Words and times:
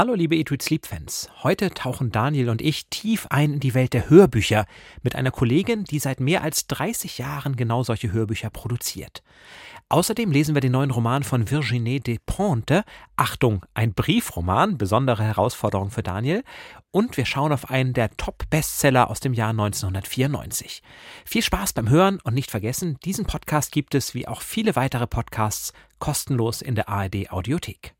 Hallo 0.00 0.14
liebe 0.14 0.36
Read 0.36 0.62
Sleep 0.62 0.86
Fans. 0.86 1.28
Heute 1.42 1.68
tauchen 1.68 2.10
Daniel 2.10 2.48
und 2.48 2.62
ich 2.62 2.86
tief 2.86 3.26
ein 3.28 3.52
in 3.52 3.60
die 3.60 3.74
Welt 3.74 3.92
der 3.92 4.08
Hörbücher 4.08 4.64
mit 5.02 5.14
einer 5.14 5.30
Kollegin, 5.30 5.84
die 5.84 5.98
seit 5.98 6.20
mehr 6.20 6.42
als 6.42 6.66
30 6.68 7.18
Jahren 7.18 7.54
genau 7.54 7.82
solche 7.82 8.10
Hörbücher 8.10 8.48
produziert. 8.48 9.22
Außerdem 9.90 10.32
lesen 10.32 10.54
wir 10.54 10.62
den 10.62 10.72
neuen 10.72 10.90
Roman 10.90 11.22
von 11.22 11.50
Virginie 11.50 12.00
Despentes. 12.00 12.82
Achtung, 13.16 13.66
ein 13.74 13.92
Briefroman, 13.92 14.78
besondere 14.78 15.22
Herausforderung 15.22 15.90
für 15.90 16.02
Daniel. 16.02 16.44
Und 16.90 17.18
wir 17.18 17.26
schauen 17.26 17.52
auf 17.52 17.68
einen 17.68 17.92
der 17.92 18.08
Top-Bestseller 18.16 19.10
aus 19.10 19.20
dem 19.20 19.34
Jahr 19.34 19.50
1994. 19.50 20.82
Viel 21.26 21.42
Spaß 21.42 21.74
beim 21.74 21.90
Hören 21.90 22.20
und 22.24 22.32
nicht 22.32 22.50
vergessen, 22.50 22.96
diesen 23.04 23.26
Podcast 23.26 23.70
gibt 23.70 23.94
es 23.94 24.14
wie 24.14 24.26
auch 24.26 24.40
viele 24.40 24.76
weitere 24.76 25.06
Podcasts 25.06 25.74
kostenlos 25.98 26.62
in 26.62 26.74
der 26.74 26.88
ARD 26.88 27.30
Audiothek. 27.30 27.99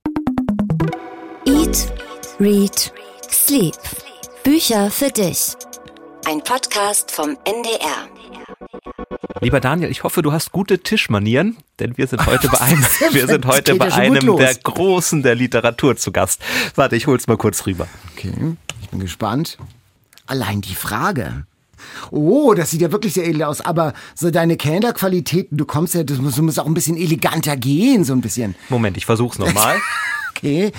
Eat, 1.71 1.93
Read, 2.41 2.93
Sleep. 3.30 3.77
Bücher 4.42 4.91
für 4.91 5.09
dich. 5.09 5.52
Ein 6.27 6.42
Podcast 6.42 7.12
vom 7.12 7.38
NDR. 7.45 8.09
Lieber 9.41 9.61
Daniel, 9.61 9.88
ich 9.88 10.02
hoffe, 10.02 10.20
du 10.23 10.33
hast 10.33 10.51
gute 10.51 10.80
Tischmanieren, 10.80 11.59
denn 11.78 11.97
wir 11.97 12.09
sind 12.09 12.27
heute 12.27 12.48
bei 12.48 12.61
einem, 12.61 12.83
wir 13.12 13.27
sind 13.28 13.47
heute 13.47 13.77
bei 13.77 13.92
einem 13.92 14.37
der 14.37 14.52
Großen 14.56 15.23
der 15.23 15.37
Literatur 15.37 15.97
zu 15.97 16.11
Gast. 16.11 16.42
Warte, 16.75 16.97
ich 16.97 17.06
hol's 17.06 17.28
mal 17.28 17.37
kurz 17.37 17.64
rüber. 17.66 17.87
Okay, 18.16 18.33
ich 18.83 18.89
bin 18.89 18.98
gespannt. 18.98 19.56
Allein 20.27 20.62
die 20.62 20.75
Frage. 20.75 21.47
Oh, 22.11 22.52
das 22.55 22.73
sieht 22.73 22.80
ja 22.80 22.91
wirklich 22.91 23.14
sehr 23.14 23.28
edel 23.28 23.45
aus. 23.45 23.61
Aber 23.61 23.92
so 24.16 24.33
deine 24.33 24.56
Kellnerqualitäten, 24.56 25.56
du 25.56 25.66
kommst 25.66 25.95
ja, 25.95 26.02
du 26.02 26.14
musst, 26.14 26.37
du 26.37 26.42
musst 26.42 26.59
auch 26.59 26.66
ein 26.66 26.75
bisschen 26.75 26.97
eleganter 26.97 27.56
gehen, 27.56 28.02
so 28.02 28.12
ein 28.12 28.23
bisschen. 28.23 28.56
Moment, 28.70 28.97
ich 28.97 29.06
versuch's 29.06 29.39
nochmal. 29.39 29.78
okay 30.42 30.72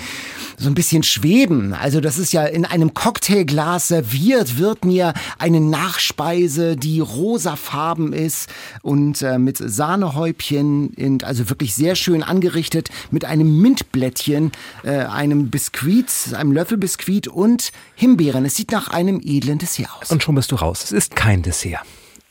so 0.62 0.68
ein 0.68 0.74
bisschen 0.74 1.02
schweben. 1.02 1.74
Also 1.74 2.00
das 2.00 2.18
ist 2.18 2.32
ja 2.32 2.44
in 2.44 2.64
einem 2.64 2.94
Cocktailglas 2.94 3.88
serviert, 3.88 4.58
wird 4.58 4.84
mir 4.84 5.12
eine 5.38 5.60
Nachspeise, 5.60 6.76
die 6.76 7.00
rosafarben 7.00 8.12
ist 8.12 8.48
und 8.82 9.22
äh, 9.22 9.38
mit 9.38 9.58
Sahnehäubchen, 9.58 10.90
und 10.96 11.24
also 11.24 11.50
wirklich 11.50 11.74
sehr 11.74 11.96
schön 11.96 12.22
angerichtet, 12.22 12.90
mit 13.10 13.24
einem 13.24 13.60
Mintblättchen, 13.60 14.52
äh, 14.84 14.98
einem 14.98 15.50
Biskuit, 15.50 16.10
einem 16.34 16.52
Löffelbiskuit 16.52 17.28
und 17.28 17.72
Himbeeren. 17.94 18.44
Es 18.44 18.54
sieht 18.54 18.70
nach 18.70 18.88
einem 18.88 19.20
edlen 19.22 19.58
Dessert 19.58 19.88
aus. 20.00 20.10
Und 20.10 20.22
schon 20.22 20.34
bist 20.34 20.52
du 20.52 20.56
raus. 20.56 20.84
Es 20.84 20.92
ist 20.92 21.16
kein 21.16 21.42
Dessert. 21.42 21.82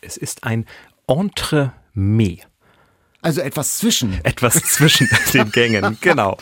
Es 0.01 0.17
ist 0.17 0.43
ein 0.43 0.66
Entremet. 1.07 2.50
Also 3.22 3.41
etwas 3.41 3.77
zwischen. 3.77 4.19
Etwas 4.23 4.55
zwischen 4.64 5.08
den 5.33 5.52
Gängen, 5.52 5.97
genau. 6.02 6.38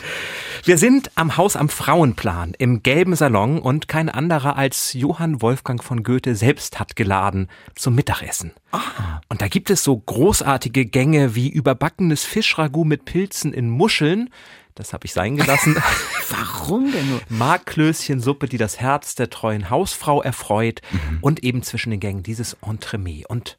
Wir 0.64 0.78
sind 0.78 1.10
am 1.14 1.36
Haus 1.36 1.56
am 1.56 1.68
Frauenplan 1.68 2.54
im 2.58 2.82
gelben 2.82 3.14
Salon 3.14 3.58
und 3.58 3.88
kein 3.88 4.08
anderer 4.08 4.56
als 4.56 4.92
Johann 4.92 5.42
Wolfgang 5.42 5.82
von 5.82 6.02
Goethe 6.02 6.34
selbst 6.34 6.78
hat 6.78 6.96
geladen 6.96 7.48
zum 7.74 7.94
Mittagessen. 7.94 8.52
Ah. 8.72 9.20
Und 9.28 9.42
da 9.42 9.48
gibt 9.48 9.70
es 9.70 9.84
so 9.84 9.96
großartige 9.96 10.86
Gänge 10.86 11.34
wie 11.34 11.48
überbackenes 11.48 12.24
Fischragout 12.24 12.84
mit 12.84 13.04
Pilzen 13.04 13.52
in 13.52 13.70
Muscheln. 13.70 14.30
Das 14.74 14.92
habe 14.92 15.06
ich 15.06 15.12
sein 15.12 15.36
gelassen. 15.36 15.76
Warum 16.30 16.92
denn 16.92 17.10
nur? 17.10 17.20
Markklößchensuppe, 17.28 18.46
die 18.46 18.58
das 18.58 18.80
Herz 18.80 19.14
der 19.14 19.28
treuen 19.28 19.68
Hausfrau 19.68 20.22
erfreut. 20.22 20.80
Mhm. 20.90 21.18
Und 21.20 21.42
eben 21.42 21.62
zwischen 21.62 21.90
den 21.90 22.00
Gängen 22.00 22.22
dieses 22.22 22.56
Entremet. 22.62 23.26
Und 23.26 23.58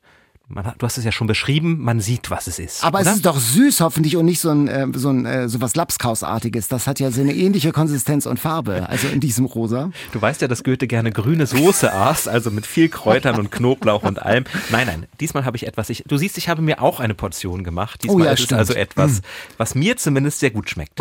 man, 0.53 0.73
du 0.77 0.85
hast 0.85 0.97
es 0.97 1.05
ja 1.05 1.11
schon 1.11 1.27
beschrieben, 1.27 1.79
man 1.79 1.99
sieht, 1.99 2.29
was 2.29 2.47
es 2.47 2.59
ist. 2.59 2.83
Aber 2.83 2.99
oder? 2.99 3.09
es 3.09 3.17
ist 3.17 3.25
doch 3.25 3.39
süß 3.39 3.81
hoffentlich 3.81 4.17
und 4.17 4.25
nicht 4.25 4.39
so 4.39 4.49
ein 4.49 4.67
äh, 4.67 4.87
so 4.93 5.09
ein 5.09 5.25
äh, 5.25 5.49
so 5.49 5.61
was 5.61 5.75
Lapskausartiges. 5.75 6.67
Das 6.67 6.87
hat 6.87 6.99
ja 6.99 7.11
so 7.11 7.21
eine 7.21 7.33
ähnliche 7.33 7.71
Konsistenz 7.71 8.25
und 8.25 8.39
Farbe, 8.39 8.87
also 8.89 9.07
in 9.07 9.19
diesem 9.19 9.45
rosa. 9.45 9.91
Du 10.11 10.21
weißt 10.21 10.41
ja, 10.41 10.47
dass 10.47 10.63
Goethe 10.63 10.87
gerne 10.87 11.11
grüne 11.11 11.47
Soße 11.47 11.93
aß, 11.93 12.27
also 12.27 12.51
mit 12.51 12.65
viel 12.65 12.89
Kräutern 12.89 13.39
und 13.39 13.51
Knoblauch 13.51 14.03
und 14.03 14.21
allem. 14.21 14.45
Nein, 14.69 14.87
nein, 14.87 15.07
diesmal 15.19 15.45
habe 15.45 15.57
ich 15.57 15.67
etwas. 15.67 15.89
Ich, 15.89 16.03
du 16.07 16.17
siehst, 16.17 16.37
ich 16.37 16.49
habe 16.49 16.61
mir 16.61 16.81
auch 16.81 16.99
eine 16.99 17.13
Portion 17.13 17.63
gemacht. 17.63 18.03
Diesmal 18.03 18.21
oh 18.21 18.25
ja, 18.25 18.31
ist 18.31 18.51
es 18.51 18.53
also 18.53 18.73
etwas, 18.73 19.17
hm. 19.17 19.21
was 19.57 19.75
mir 19.75 19.97
zumindest 19.97 20.39
sehr 20.39 20.51
gut 20.51 20.69
schmeckt. 20.69 20.99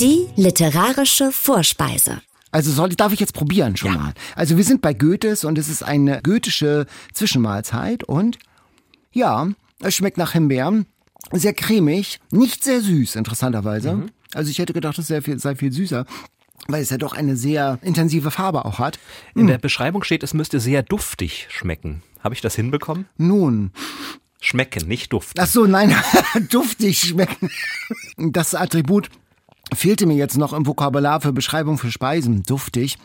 Die 0.00 0.26
literarische 0.36 1.30
Vorspeise. 1.30 2.20
Also 2.54 2.70
soll, 2.70 2.90
darf 2.90 3.12
ich 3.12 3.18
jetzt 3.18 3.34
probieren 3.34 3.76
schon 3.76 3.94
ja. 3.94 3.98
mal. 3.98 4.14
Also 4.36 4.56
wir 4.56 4.62
sind 4.62 4.80
bei 4.80 4.94
Goethes 4.94 5.42
und 5.42 5.58
es 5.58 5.68
ist 5.68 5.82
eine 5.82 6.22
goethische 6.22 6.86
Zwischenmahlzeit 7.12 8.04
und 8.04 8.38
ja, 9.10 9.48
es 9.80 9.96
schmeckt 9.96 10.18
nach 10.18 10.32
Himbeeren. 10.34 10.86
Sehr 11.32 11.52
cremig, 11.52 12.20
nicht 12.30 12.62
sehr 12.62 12.80
süß, 12.80 13.16
interessanterweise. 13.16 13.94
Mhm. 13.94 14.10
Also 14.34 14.52
ich 14.52 14.60
hätte 14.60 14.72
gedacht, 14.72 14.96
es 15.00 15.08
sei 15.08 15.20
viel, 15.20 15.40
sei 15.40 15.56
viel 15.56 15.72
süßer 15.72 16.06
weil 16.68 16.80
es 16.80 16.88
ja 16.88 16.96
doch 16.96 17.12
eine 17.12 17.36
sehr 17.36 17.78
intensive 17.82 18.30
Farbe 18.30 18.64
auch 18.64 18.78
hat. 18.78 18.98
In 19.34 19.42
hm. 19.42 19.48
der 19.48 19.58
Beschreibung 19.58 20.02
steht, 20.02 20.22
es 20.22 20.32
müsste 20.32 20.60
sehr 20.60 20.82
duftig 20.82 21.46
schmecken. 21.50 22.02
Habe 22.20 22.34
ich 22.34 22.40
das 22.40 22.54
hinbekommen? 22.54 23.04
Nun. 23.18 23.70
Schmecken, 24.40 24.88
nicht 24.88 25.12
duften. 25.12 25.38
Ach 25.42 25.46
so, 25.46 25.66
nein, 25.66 25.94
duftig 26.50 27.00
schmecken. 27.00 27.50
Das 28.16 28.54
Attribut 28.54 29.10
fehlte 29.72 30.06
mir 30.06 30.16
jetzt 30.16 30.36
noch 30.36 30.52
im 30.52 30.66
Vokabular 30.66 31.20
für 31.20 31.32
Beschreibung 31.32 31.78
für 31.78 31.90
Speisen. 31.90 32.42
Duftig. 32.42 32.98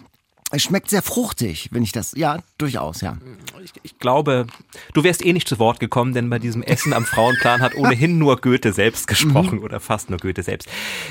Es 0.52 0.64
schmeckt 0.64 0.90
sehr 0.90 1.04
fruchtig, 1.04 1.70
wenn 1.72 1.84
ich 1.84 1.92
das, 1.92 2.14
ja, 2.16 2.40
durchaus, 2.58 3.02
ja. 3.02 3.20
Ich, 3.64 3.72
ich, 3.84 4.00
glaube, 4.00 4.48
du 4.96 5.04
wärst 5.04 5.24
eh 5.24 5.32
nicht 5.32 5.48
zu 5.48 5.60
Wort 5.60 5.80
gekommen, 5.80 6.14
denn 6.14 6.28
bei 6.28 6.40
diesem 6.40 6.64
Essen 6.64 6.92
am 6.94 7.06
Frauenplan 7.06 7.62
hat 7.62 7.76
ohnehin 7.76 8.18
nur 8.18 8.42
Goethe 8.42 8.74
selbst 8.74 9.06
gesprochen 9.08 9.60
mhm. 9.60 9.64
oder 9.64 9.80
fast 9.80 10.10
nur 10.10 10.18
Goethe 10.18 10.42
selbst. 10.42 10.68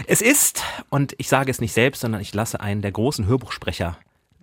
Es 0.08 0.22
ist, 0.22 0.64
und 0.90 1.14
ich 1.18 1.28
sage 1.28 1.52
es 1.52 1.60
nicht 1.60 1.72
selbst, 1.72 2.00
sondern 2.00 2.20
ich 2.20 2.34
lasse 2.34 2.58
einen 2.60 2.82
der 2.82 2.90
großen 2.90 3.26
Hörbuchsprecher 3.26 3.96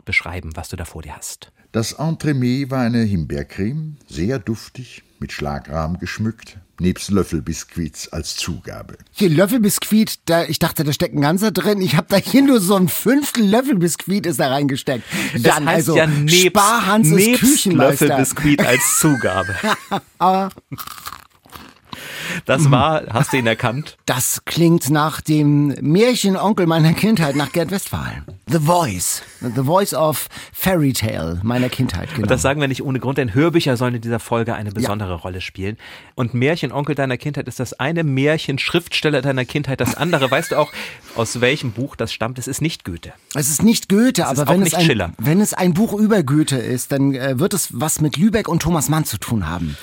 beschreiben, 0.06 0.52
was 0.56 0.70
du 0.70 0.78
da 0.78 0.86
vor 0.86 1.02
dir 1.02 1.18
hast. 1.18 1.52
Das 1.74 1.92
Entremet 1.92 2.72
war 2.72 2.80
eine 2.80 3.04
Himbeercreme, 3.04 3.98
sehr 4.08 4.40
duftig, 4.40 5.04
mit 5.20 5.34
Schlagrahmen 5.34 6.00
geschmückt, 6.00 6.58
nebst 6.80 7.10
Löffelbiskuits 7.10 8.12
als 8.12 8.36
Zugabe. 8.36 8.98
Hier 9.12 9.30
Löffelbiskuit, 9.30 10.20
da, 10.26 10.44
ich 10.44 10.60
dachte, 10.60 10.84
da 10.84 10.94
steckt 10.94 11.16
ein 11.16 11.22
ganzer 11.22 11.52
drin. 11.52 11.82
Ich 11.82 11.96
habe 11.96 12.08
da 12.10 12.18
hier 12.18 12.42
nur 12.42 12.60
so 12.60 12.76
ein 12.76 12.88
Fünftel 12.88 13.46
Löffelbiskuit 13.46 14.26
ist 14.26 14.40
da 14.40 14.50
reingesteckt. 14.50 15.04
Dann 15.34 15.44
das 15.44 15.56
heißt 15.56 15.68
also 15.68 15.98
ja 15.98 16.08
nebst, 16.08 16.46
Sparhanses 16.46 17.14
nebst 17.14 17.42
Küchenmeister. 17.42 18.08
Löffelbiskuit 18.08 18.66
als 18.66 19.00
Zugabe. 19.00 19.56
Aber 20.18 20.50
das 22.46 22.70
war, 22.72 23.04
hast 23.10 23.34
du 23.34 23.38
ihn 23.38 23.48
erkannt? 23.48 23.98
Das 24.06 24.44
klingt 24.46 24.92
nach 24.92 25.20
dem 25.20 25.68
Märchenonkel 25.82 26.68
meiner 26.68 26.94
Kindheit, 26.94 27.36
nach 27.36 27.52
Gerd 27.52 27.72
Westphal. 27.72 28.24
The 28.48 28.60
Voice. 28.60 29.24
The 29.42 29.64
Voice 29.64 29.94
of 29.96 30.30
Fairy 30.54 30.94
Tale 30.94 31.40
meiner 31.44 31.70
Kindheit. 31.70 32.10
Genau. 32.10 32.22
Und 32.22 32.32
das 32.32 32.44
sagen 32.44 32.62
wir 32.62 32.68
nicht 32.68 32.84
ohne 32.84 33.00
Grund, 33.00 33.18
denn 33.18 33.34
Hörbücher 33.34 33.76
sollen 33.78 33.96
in 33.96 34.02
dieser 34.02 34.20
Folge 34.20 34.54
eine 34.54 34.72
besondere 34.72 35.10
ja. 35.10 35.16
Rolle 35.16 35.42
spielen. 35.42 35.78
Und 36.14 36.36
Märchenonkel 36.36 36.94
deiner 36.94 37.18
Kindheit 37.18 37.48
ist 37.48 37.60
das 37.60 37.74
eine 37.74 38.04
Märchen, 38.04 38.60
Schriftsteller 38.60 39.22
deiner 39.22 39.46
Kindheit 39.46 39.82
das 39.82 39.96
andere. 39.96 40.30
Weißt 40.30 40.52
du 40.52 40.58
auch, 40.58 40.72
aus 41.16 41.42
welchem 41.42 41.72
Buch 41.72 41.96
das 41.96 42.14
stammt? 42.14 42.38
Es 42.38 42.48
ist 42.48 42.62
nicht 42.62 42.86
Goethe. 42.86 43.14
Es 43.34 43.50
ist 43.50 43.64
nicht 43.64 43.90
Goethe, 43.90 44.22
es 44.22 44.28
aber 44.28 44.48
wenn 44.54 44.62
es, 44.62 44.74
ein, 44.74 45.14
wenn 45.18 45.42
es 45.42 45.54
ein 45.54 45.74
Buch 45.74 45.94
über 45.94 46.22
Goethe 46.24 46.58
ist, 46.58 46.92
dann 46.92 47.16
äh, 47.16 47.40
wird 47.40 47.54
es 47.54 47.70
was 47.72 48.02
mit 48.02 48.18
Lübeck 48.18 48.48
und 48.48 48.62
Thomas 48.62 48.90
Mann 48.90 49.06
zu 49.06 49.18
tun 49.18 49.50
haben. 49.50 49.76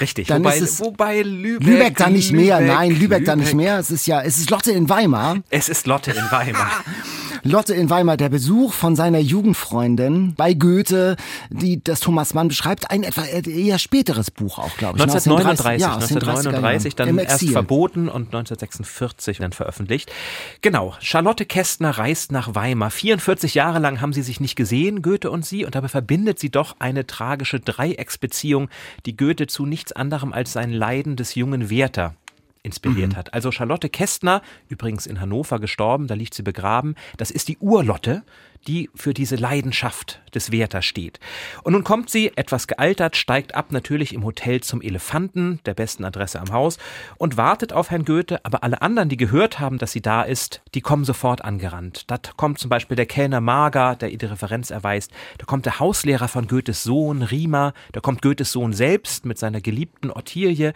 Richtig, 0.00 0.28
dann 0.28 0.42
wobei, 0.42 0.56
ist 0.56 0.62
es 0.62 0.80
wobei 0.80 1.22
Lübeck. 1.22 1.66
Lübeck 1.66 1.96
da 1.96 2.08
nicht 2.08 2.30
Lübeck, 2.30 2.46
mehr, 2.46 2.60
nein, 2.60 2.90
Lübeck, 2.90 3.02
Lübeck 3.02 3.24
da 3.26 3.36
nicht 3.36 3.54
mehr. 3.54 3.78
Es 3.78 3.90
ist 3.90 4.06
ja, 4.06 4.22
es 4.22 4.38
ist 4.38 4.50
Lotte 4.50 4.72
in 4.72 4.88
Weimar. 4.88 5.38
Es 5.50 5.68
ist 5.68 5.86
Lotte 5.86 6.12
in 6.12 6.30
Weimar. 6.30 6.70
Lotte 7.44 7.74
in 7.74 7.90
Weimar, 7.90 8.16
der 8.16 8.28
Besuch 8.28 8.72
von 8.72 8.94
seiner 8.94 9.18
Jugendfreundin 9.18 10.34
bei 10.36 10.54
Goethe, 10.54 11.16
die 11.50 11.82
das 11.82 11.98
Thomas 11.98 12.34
Mann 12.34 12.46
beschreibt, 12.46 12.90
ein 12.92 13.02
etwa 13.02 13.24
eher 13.24 13.80
späteres 13.80 14.30
Buch 14.30 14.58
auch, 14.58 14.76
glaube 14.76 14.98
ich. 14.98 15.02
1939, 15.02 15.86
ne? 15.86 15.94
1939 15.94 16.94
dann 16.94 17.18
erst 17.18 17.48
verboten 17.50 18.08
und 18.08 18.26
1946 18.26 19.38
dann 19.38 19.52
veröffentlicht. 19.52 20.12
Genau, 20.60 20.94
Charlotte 21.00 21.44
Kästner 21.44 21.90
reist 21.90 22.30
nach 22.30 22.54
Weimar. 22.54 22.90
44 22.90 23.54
Jahre 23.54 23.80
lang 23.80 24.00
haben 24.00 24.12
sie 24.12 24.22
sich 24.22 24.38
nicht 24.38 24.54
gesehen, 24.54 25.02
Goethe 25.02 25.30
und 25.30 25.44
sie, 25.44 25.64
und 25.64 25.74
dabei 25.74 25.88
verbindet 25.88 26.38
sie 26.38 26.50
doch 26.50 26.76
eine 26.78 27.08
tragische 27.08 27.58
Dreiecksbeziehung, 27.58 28.68
die 29.04 29.16
Goethe 29.16 29.48
zu 29.48 29.66
nichts 29.66 29.90
anderem 29.90 30.32
als 30.32 30.52
sein 30.52 30.70
Leiden 30.70 31.16
des 31.16 31.34
jungen 31.34 31.70
Werther 31.70 32.14
inspiriert 32.62 33.12
mhm. 33.12 33.16
hat. 33.16 33.34
Also 33.34 33.50
Charlotte 33.50 33.88
Kästner, 33.88 34.42
übrigens 34.68 35.06
in 35.06 35.20
Hannover 35.20 35.58
gestorben, 35.58 36.06
da 36.06 36.14
liegt 36.14 36.34
sie 36.34 36.42
begraben, 36.42 36.94
das 37.16 37.30
ist 37.30 37.48
die 37.48 37.58
Urlotte, 37.58 38.22
die 38.66 38.90
für 38.94 39.14
diese 39.14 39.36
Leidenschaft 39.36 40.20
des 40.34 40.52
Werthers 40.52 40.84
steht. 40.84 41.20
Und 41.62 41.72
nun 41.72 41.84
kommt 41.84 42.10
sie, 42.10 42.32
etwas 42.36 42.66
gealtert, 42.66 43.16
steigt 43.16 43.54
ab 43.54 43.72
natürlich 43.72 44.12
im 44.12 44.24
Hotel 44.24 44.60
zum 44.60 44.80
Elefanten, 44.80 45.60
der 45.66 45.74
besten 45.74 46.04
Adresse 46.04 46.40
am 46.40 46.52
Haus, 46.52 46.78
und 47.18 47.36
wartet 47.36 47.72
auf 47.72 47.90
Herrn 47.90 48.04
Goethe, 48.04 48.44
aber 48.44 48.62
alle 48.62 48.82
anderen, 48.82 49.08
die 49.08 49.16
gehört 49.16 49.58
haben, 49.58 49.78
dass 49.78 49.92
sie 49.92 50.00
da 50.00 50.22
ist, 50.22 50.62
die 50.74 50.80
kommen 50.80 51.04
sofort 51.04 51.44
angerannt. 51.44 52.04
Da 52.10 52.18
kommt 52.36 52.58
zum 52.58 52.70
Beispiel 52.70 52.96
der 52.96 53.06
Kellner 53.06 53.40
Mager, 53.40 53.96
der 53.96 54.10
ihr 54.10 54.18
die 54.18 54.26
Referenz 54.26 54.70
erweist, 54.70 55.10
da 55.38 55.44
kommt 55.44 55.66
der 55.66 55.80
Hauslehrer 55.80 56.28
von 56.28 56.46
Goethes 56.46 56.82
Sohn, 56.82 57.22
Riemer, 57.22 57.74
da 57.92 58.00
kommt 58.00 58.22
Goethes 58.22 58.52
Sohn 58.52 58.72
selbst 58.72 59.26
mit 59.26 59.38
seiner 59.38 59.60
geliebten 59.60 60.10
Ottilie, 60.10 60.72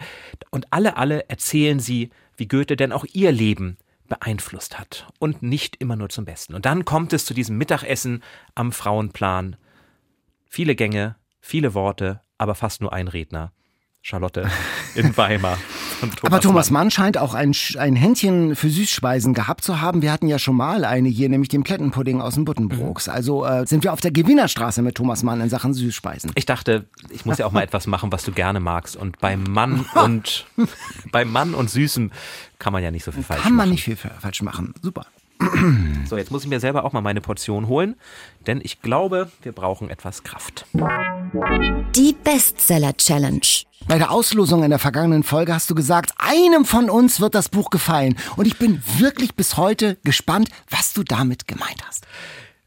und 0.51 0.67
alle, 0.71 0.97
alle 0.97 1.29
erzählen 1.29 1.79
sie, 1.79 2.09
wie 2.35 2.47
Goethe 2.47 2.75
denn 2.75 2.91
auch 2.91 3.05
ihr 3.13 3.31
Leben 3.31 3.77
beeinflusst 4.07 4.79
hat 4.79 5.07
und 5.19 5.41
nicht 5.41 5.75
immer 5.77 5.95
nur 5.95 6.09
zum 6.09 6.25
Besten. 6.25 6.55
Und 6.55 6.65
dann 6.65 6.85
kommt 6.85 7.13
es 7.13 7.25
zu 7.25 7.33
diesem 7.33 7.57
Mittagessen 7.57 8.23
am 8.55 8.71
Frauenplan. 8.71 9.55
Viele 10.47 10.75
Gänge, 10.75 11.15
viele 11.41 11.73
Worte, 11.73 12.21
aber 12.37 12.55
fast 12.55 12.81
nur 12.81 12.93
ein 12.93 13.07
Redner. 13.07 13.51
Charlotte 14.01 14.49
in 14.95 15.15
Weimar. 15.17 15.57
Thomas 15.99 16.23
Aber 16.23 16.39
Thomas 16.39 16.71
Mann. 16.71 16.83
Mann 16.85 16.91
scheint 16.91 17.17
auch 17.17 17.33
ein, 17.33 17.53
ein 17.77 17.95
Händchen 17.95 18.55
für 18.55 18.69
Süßspeisen 18.69 19.33
gehabt 19.33 19.63
zu 19.63 19.81
haben. 19.81 20.01
Wir 20.01 20.11
hatten 20.11 20.27
ja 20.27 20.39
schon 20.39 20.55
mal 20.55 20.85
eine 20.85 21.09
hier, 21.09 21.27
nämlich 21.27 21.49
den 21.49 21.63
Plättenpudding 21.63 22.21
aus 22.21 22.35
dem 22.35 22.45
Buttenbrooks. 22.45 23.07
Mhm. 23.07 23.13
Also 23.13 23.45
äh, 23.45 23.65
sind 23.65 23.83
wir 23.83 23.93
auf 23.93 24.01
der 24.01 24.11
Gewinnerstraße 24.11 24.81
mit 24.81 24.95
Thomas 24.95 25.23
Mann 25.23 25.41
in 25.41 25.49
Sachen 25.49 25.73
Süßspeisen. 25.73 26.31
Ich 26.35 26.45
dachte, 26.45 26.85
ich 27.09 27.25
muss 27.25 27.39
ja 27.39 27.45
auch 27.45 27.51
mal 27.51 27.61
etwas 27.63 27.87
machen, 27.87 28.11
was 28.11 28.23
du 28.23 28.31
gerne 28.31 28.59
magst. 28.59 28.95
Und 28.95 29.19
beim 29.19 29.43
Mann 29.43 29.85
und 29.95 30.45
beim 31.11 31.31
Mann 31.31 31.53
und 31.53 31.69
Süßem 31.69 32.11
kann 32.59 32.73
man 32.73 32.83
ja 32.83 32.91
nicht 32.91 33.03
so 33.03 33.11
viel 33.11 33.23
falsch 33.23 33.39
machen. 33.39 33.43
Kann 33.43 33.55
man 33.55 33.65
machen. 33.67 33.71
nicht 33.71 33.83
viel 33.83 33.97
falsch 33.97 34.41
machen. 34.41 34.73
Super. 34.81 35.07
So, 36.05 36.17
jetzt 36.17 36.31
muss 36.31 36.43
ich 36.43 36.49
mir 36.49 36.59
selber 36.59 36.85
auch 36.85 36.93
mal 36.93 37.01
meine 37.01 37.21
Portion 37.21 37.67
holen, 37.67 37.95
denn 38.47 38.61
ich 38.63 38.81
glaube, 38.81 39.31
wir 39.41 39.51
brauchen 39.51 39.89
etwas 39.89 40.23
Kraft. 40.23 40.65
Die 41.95 42.15
Bestseller 42.23 42.95
Challenge. 42.95 43.41
Bei 43.87 43.97
der 43.97 44.11
Auslosung 44.11 44.63
in 44.63 44.69
der 44.69 44.79
vergangenen 44.79 45.23
Folge 45.23 45.53
hast 45.53 45.69
du 45.69 45.75
gesagt, 45.75 46.11
einem 46.17 46.65
von 46.65 46.89
uns 46.89 47.21
wird 47.21 47.35
das 47.35 47.49
Buch 47.49 47.69
gefallen. 47.69 48.17
Und 48.35 48.47
ich 48.47 48.57
bin 48.57 48.81
wirklich 48.97 49.35
bis 49.35 49.57
heute 49.57 49.97
gespannt, 50.03 50.49
was 50.69 50.93
du 50.93 51.03
damit 51.03 51.47
gemeint 51.47 51.85
hast. 51.87 52.05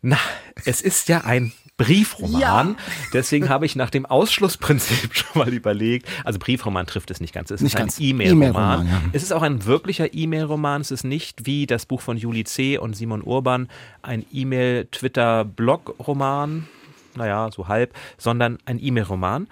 Na, 0.02 0.18
es 0.64 0.80
ist 0.80 1.08
ja 1.08 1.22
ein 1.22 1.52
Briefroman. 1.80 2.40
Ja. 2.40 2.74
Deswegen 3.14 3.48
habe 3.48 3.64
ich 3.64 3.74
nach 3.74 3.88
dem 3.88 4.04
Ausschlussprinzip 4.04 5.14
schon 5.14 5.40
mal 5.40 5.48
überlegt. 5.52 6.06
Also 6.24 6.38
Briefroman 6.38 6.86
trifft 6.86 7.10
es 7.10 7.20
nicht 7.20 7.32
ganz. 7.32 7.50
Es 7.50 7.62
ist 7.62 7.74
ein 7.76 7.88
E-Mail-Roman. 7.98 8.86
E 8.86 8.90
ja. 8.90 9.00
Es 9.12 9.22
ist 9.22 9.32
auch 9.32 9.40
ein 9.40 9.64
wirklicher 9.64 10.12
E-Mail-Roman. 10.12 10.82
Es 10.82 10.90
ist 10.90 11.04
nicht 11.04 11.46
wie 11.46 11.64
das 11.66 11.86
Buch 11.86 12.02
von 12.02 12.18
Juli 12.18 12.44
C. 12.44 12.76
und 12.76 12.94
Simon 12.94 13.22
Urban 13.22 13.70
ein 14.02 14.26
E-Mail-Twitter-Blog-Roman. 14.30 16.68
Naja, 17.16 17.48
so 17.50 17.68
halb, 17.68 17.94
sondern 18.18 18.58
ein 18.66 18.78
E-Mail-Roman. 18.78 19.48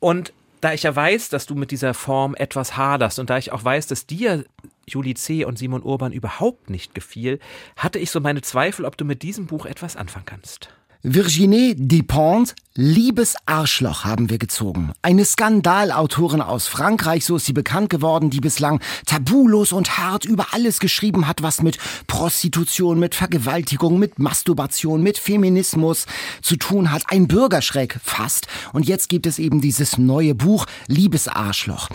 Und 0.00 0.32
da 0.62 0.72
ich 0.72 0.84
ja 0.84 0.96
weiß, 0.96 1.28
dass 1.28 1.44
du 1.44 1.54
mit 1.54 1.70
dieser 1.70 1.92
Form 1.92 2.34
etwas 2.34 2.78
haderst 2.78 3.18
und 3.18 3.28
da 3.28 3.36
ich 3.36 3.52
auch 3.52 3.62
weiß, 3.62 3.86
dass 3.86 4.06
dir 4.06 4.46
Juli 4.88 5.12
C. 5.14 5.44
und 5.44 5.58
Simon 5.58 5.82
Urban 5.82 6.12
überhaupt 6.12 6.70
nicht 6.70 6.94
gefiel, 6.94 7.40
hatte 7.76 7.98
ich 7.98 8.10
so 8.10 8.20
meine 8.20 8.40
Zweifel, 8.40 8.86
ob 8.86 8.96
du 8.96 9.04
mit 9.04 9.22
diesem 9.22 9.44
Buch 9.46 9.66
etwas 9.66 9.96
anfangen 9.96 10.24
kannst. 10.24 10.70
Virginie 11.08 11.76
Despentes, 11.76 12.56
Liebes 12.74 13.36
Arschloch 13.46 14.04
haben 14.04 14.28
wir 14.28 14.38
gezogen. 14.38 14.90
Eine 15.02 15.24
Skandalautorin 15.24 16.40
aus 16.40 16.66
Frankreich, 16.66 17.24
so 17.24 17.36
ist 17.36 17.46
sie 17.46 17.52
bekannt 17.52 17.90
geworden, 17.90 18.28
die 18.28 18.40
bislang 18.40 18.80
tabulos 19.06 19.70
und 19.70 19.98
hart 19.98 20.24
über 20.24 20.48
alles 20.50 20.80
geschrieben 20.80 21.28
hat, 21.28 21.44
was 21.44 21.62
mit 21.62 21.78
Prostitution, 22.08 22.98
mit 22.98 23.14
Vergewaltigung, 23.14 24.00
mit 24.00 24.18
Masturbation, 24.18 25.00
mit 25.00 25.16
Feminismus 25.16 26.06
zu 26.42 26.56
tun 26.56 26.90
hat. 26.90 27.04
Ein 27.06 27.28
Bürgerschreck 27.28 28.00
fast. 28.02 28.48
Und 28.72 28.88
jetzt 28.88 29.08
gibt 29.08 29.28
es 29.28 29.38
eben 29.38 29.60
dieses 29.60 29.98
neue 29.98 30.34
Buch 30.34 30.66
Liebes 30.88 31.28
Arschloch. 31.28 31.88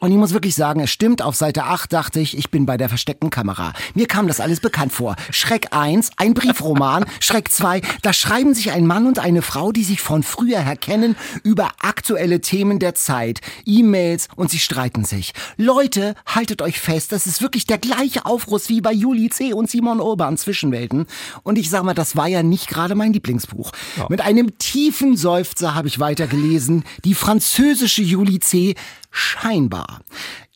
Und 0.00 0.12
ich 0.12 0.16
muss 0.16 0.32
wirklich 0.32 0.54
sagen, 0.54 0.80
es 0.80 0.90
stimmt, 0.90 1.22
auf 1.22 1.34
Seite 1.34 1.64
8 1.64 1.92
dachte 1.92 2.20
ich, 2.20 2.36
ich 2.36 2.50
bin 2.50 2.66
bei 2.66 2.76
der 2.76 2.88
versteckten 2.88 3.30
Kamera. 3.30 3.72
Mir 3.94 4.06
kam 4.06 4.28
das 4.28 4.40
alles 4.40 4.60
bekannt 4.60 4.92
vor. 4.92 5.16
Schreck 5.30 5.68
1, 5.72 6.10
ein 6.16 6.34
Briefroman. 6.34 7.04
Schreck 7.20 7.50
2, 7.50 7.82
da 8.02 8.12
schreiben 8.12 8.54
sich 8.54 8.70
ein 8.70 8.86
Mann 8.86 9.06
und 9.06 9.18
eine 9.18 9.42
Frau, 9.42 9.72
die 9.72 9.84
sich 9.84 10.00
von 10.00 10.22
früher 10.22 10.60
her 10.60 10.76
kennen, 10.76 11.16
über 11.42 11.72
aktuelle 11.80 12.40
Themen 12.40 12.78
der 12.78 12.94
Zeit. 12.94 13.40
E-Mails 13.66 14.28
und 14.36 14.50
sie 14.50 14.60
streiten 14.60 15.04
sich. 15.04 15.32
Leute, 15.56 16.14
haltet 16.26 16.62
euch 16.62 16.78
fest, 16.78 17.12
das 17.12 17.26
ist 17.26 17.42
wirklich 17.42 17.66
der 17.66 17.78
gleiche 17.78 18.24
Aufruss 18.24 18.68
wie 18.68 18.80
bei 18.80 18.92
Juli 18.92 19.30
C. 19.30 19.52
und 19.52 19.68
Simon 19.68 20.00
Urban 20.00 20.36
Zwischenwelten. 20.36 21.06
Und 21.42 21.58
ich 21.58 21.70
sag 21.70 21.82
mal, 21.82 21.94
das 21.94 22.14
war 22.14 22.28
ja 22.28 22.42
nicht 22.42 22.68
gerade 22.68 22.94
mein 22.94 23.12
Lieblingsbuch. 23.12 23.72
Ja. 23.96 24.06
Mit 24.08 24.20
einem 24.20 24.58
tiefen 24.58 25.16
Seufzer 25.16 25.74
habe 25.74 25.88
ich 25.88 25.98
weitergelesen. 25.98 26.84
Die 27.04 27.14
französische 27.14 28.02
Juli 28.02 28.38
C 28.38 28.74
scheinbar. 29.10 30.00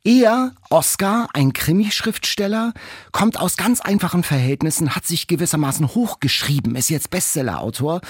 Er, 0.05 0.53
Oscar, 0.69 1.29
ein 1.33 1.53
Krimi-Schriftsteller, 1.53 2.73
kommt 3.13 3.39
aus 3.39 3.57
ganz 3.57 3.81
einfachen 3.81 4.25
Verhältnissen, 4.25 4.97
hat 4.97 5.07
sich 5.07 5.29
gewissermaßen 5.29 5.95
hochgeschrieben, 5.95 6.75
ist 6.75 6.91
jetzt 6.91 7.11
Bestsellerautor 7.11 8.01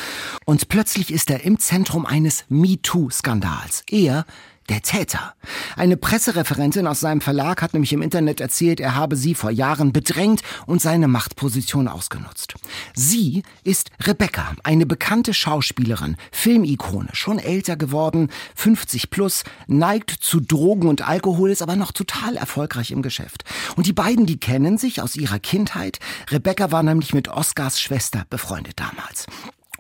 und 0.47 0.69
plötzlich 0.69 1.13
ist 1.13 1.29
er 1.29 1.45
im 1.45 1.59
Zentrum 1.59 2.07
eines 2.07 2.47
MeToo-Skandals. 2.49 3.85
Er 3.91 4.25
der 4.69 4.83
Täter. 4.83 5.35
Eine 5.77 5.97
Pressereferentin 5.97 6.87
aus 6.87 7.01
seinem 7.01 7.21
Verlag 7.21 7.63
hat 7.63 7.73
nämlich 7.73 7.93
im 7.93 8.03
Internet 8.03 8.41
erzählt, 8.41 8.81
er 8.81 8.95
habe 8.95 9.17
sie 9.17 9.35
vor 9.35 9.51
Jahren 9.51 9.93
bedrängt 9.93 10.43
und 10.67 10.81
seine 10.81 11.09
Machtposition 11.09 11.89
ausgenutzt. 11.89 12.55
Sie 12.95 13.43
ist 13.65 13.91
Rebecca, 14.03 14.53
eine 14.65 14.87
bekannte 14.87 15.35
Schauspielerin, 15.35 16.17
Filmikone, 16.31 17.09
schon 17.13 17.39
älter 17.39 17.77
geworden, 17.77 18.31
50 18.55 19.11
plus, 19.11 19.45
neigt 19.67 20.11
zu 20.11 20.41
Drogen 20.41 20.89
und 20.89 21.07
Alkohol, 21.07 21.51
ist 21.51 21.63
aber 21.63 21.77
noch 21.77 21.93
total 21.93 22.37
erfolgreich 22.37 22.91
im 22.91 23.03
Geschäft. 23.03 23.45
Und 23.77 23.87
die 23.87 23.93
beiden, 23.93 24.27
die 24.27 24.39
kennen 24.39 24.79
sich 24.79 25.01
aus 25.01 25.17
ihrer 25.17 25.39
Kindheit. 25.39 25.99
Rebecca 26.31 26.71
war 26.71 26.83
nämlich 26.83 27.15
mit 27.15 27.29
Oscars 27.29 27.81
Schwester 27.81 28.25
befreundet 28.29 28.79
damals. 28.79 29.27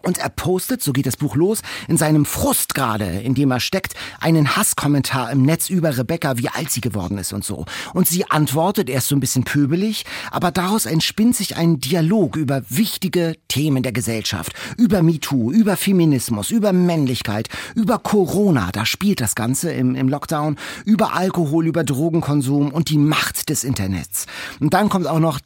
Und 0.02 0.18
er 0.18 0.28
postet, 0.28 0.82
so 0.82 0.92
geht 0.92 1.06
das 1.06 1.16
Buch 1.16 1.36
los, 1.36 1.62
in 1.88 1.96
seinem 1.96 2.24
Frust 2.24 2.74
gerade, 2.74 3.04
in 3.04 3.34
dem 3.34 3.50
er 3.50 3.60
steckt, 3.60 3.94
einen 4.20 4.56
Hasskommentar 4.56 5.30
im 5.30 5.42
Netz 5.42 5.70
über 5.70 5.96
Rebecca, 5.96 6.38
wie 6.38 6.48
alt 6.48 6.70
sie 6.70 6.80
geworden 6.80 7.18
ist 7.18 7.32
und 7.32 7.44
so. 7.44 7.64
Und 7.94 8.08
sie 8.08 8.30
antwortet 8.30 8.90
erst 8.90 9.08
so 9.08 9.16
ein 9.16 9.20
bisschen 9.20 9.44
pöbelig, 9.44 10.04
aber 10.30 10.50
daraus 10.50 10.86
entspinnt 10.86 11.36
sich 11.36 11.56
ein 11.56 11.80
Dialog 11.80 12.36
über 12.36 12.62
wichtige 12.68 13.36
Themen 13.48 13.82
der 13.82 13.92
Gesellschaft, 13.92 14.52
über 14.76 15.02
MeToo, 15.02 15.52
über 15.52 15.76
Feminismus, 15.76 16.50
über 16.50 16.72
Männlichkeit, 16.72 17.48
über 17.74 17.98
Corona, 17.98 18.70
da 18.72 18.86
spielt 18.86 19.20
das 19.20 19.34
Ganze 19.34 19.72
im, 19.72 19.94
im 19.94 20.08
Lockdown, 20.08 20.56
über 20.84 21.14
Alkohol, 21.14 21.66
über 21.66 21.84
Drogenkonsum 21.84 22.72
und 22.72 22.88
die 22.90 22.98
Macht 22.98 23.48
des 23.48 23.64
Internets. 23.64 24.26
Und 24.60 24.74
dann 24.74 24.88
kommt 24.88 25.06
auch 25.06 25.20
noch, 25.20 25.38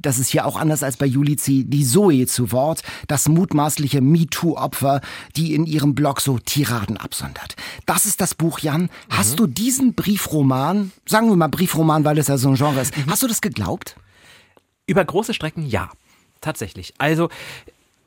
das 0.00 0.18
ist 0.18 0.28
hier 0.28 0.46
auch 0.46 0.56
anders 0.56 0.82
als 0.82 0.96
bei 0.96 1.06
Julizi, 1.06 1.64
die 1.66 1.84
Zoe 1.84 2.26
zu 2.26 2.52
Wort, 2.52 2.82
das 3.08 3.28
mutmaßliche 3.28 4.00
MeToo-Opfer, 4.12 5.00
die 5.36 5.54
in 5.54 5.66
ihrem 5.66 5.94
Blog 5.94 6.20
so 6.20 6.38
Tiraden 6.38 6.96
absondert. 6.96 7.56
Das 7.86 8.06
ist 8.06 8.20
das 8.20 8.34
Buch, 8.34 8.58
Jan. 8.60 8.90
Hast 9.10 9.32
mhm. 9.32 9.36
du 9.36 9.46
diesen 9.46 9.94
Briefroman, 9.94 10.92
sagen 11.06 11.28
wir 11.28 11.36
mal 11.36 11.48
Briefroman, 11.48 12.04
weil 12.04 12.18
es 12.18 12.28
ja 12.28 12.36
so 12.36 12.48
ein 12.48 12.56
Genre 12.56 12.80
ist, 12.80 12.96
mhm. 12.96 13.10
hast 13.10 13.22
du 13.22 13.26
das 13.26 13.40
geglaubt? 13.40 13.96
Über 14.86 15.04
große 15.04 15.34
Strecken 15.34 15.66
ja. 15.66 15.90
Tatsächlich. 16.40 16.92
Also 16.98 17.30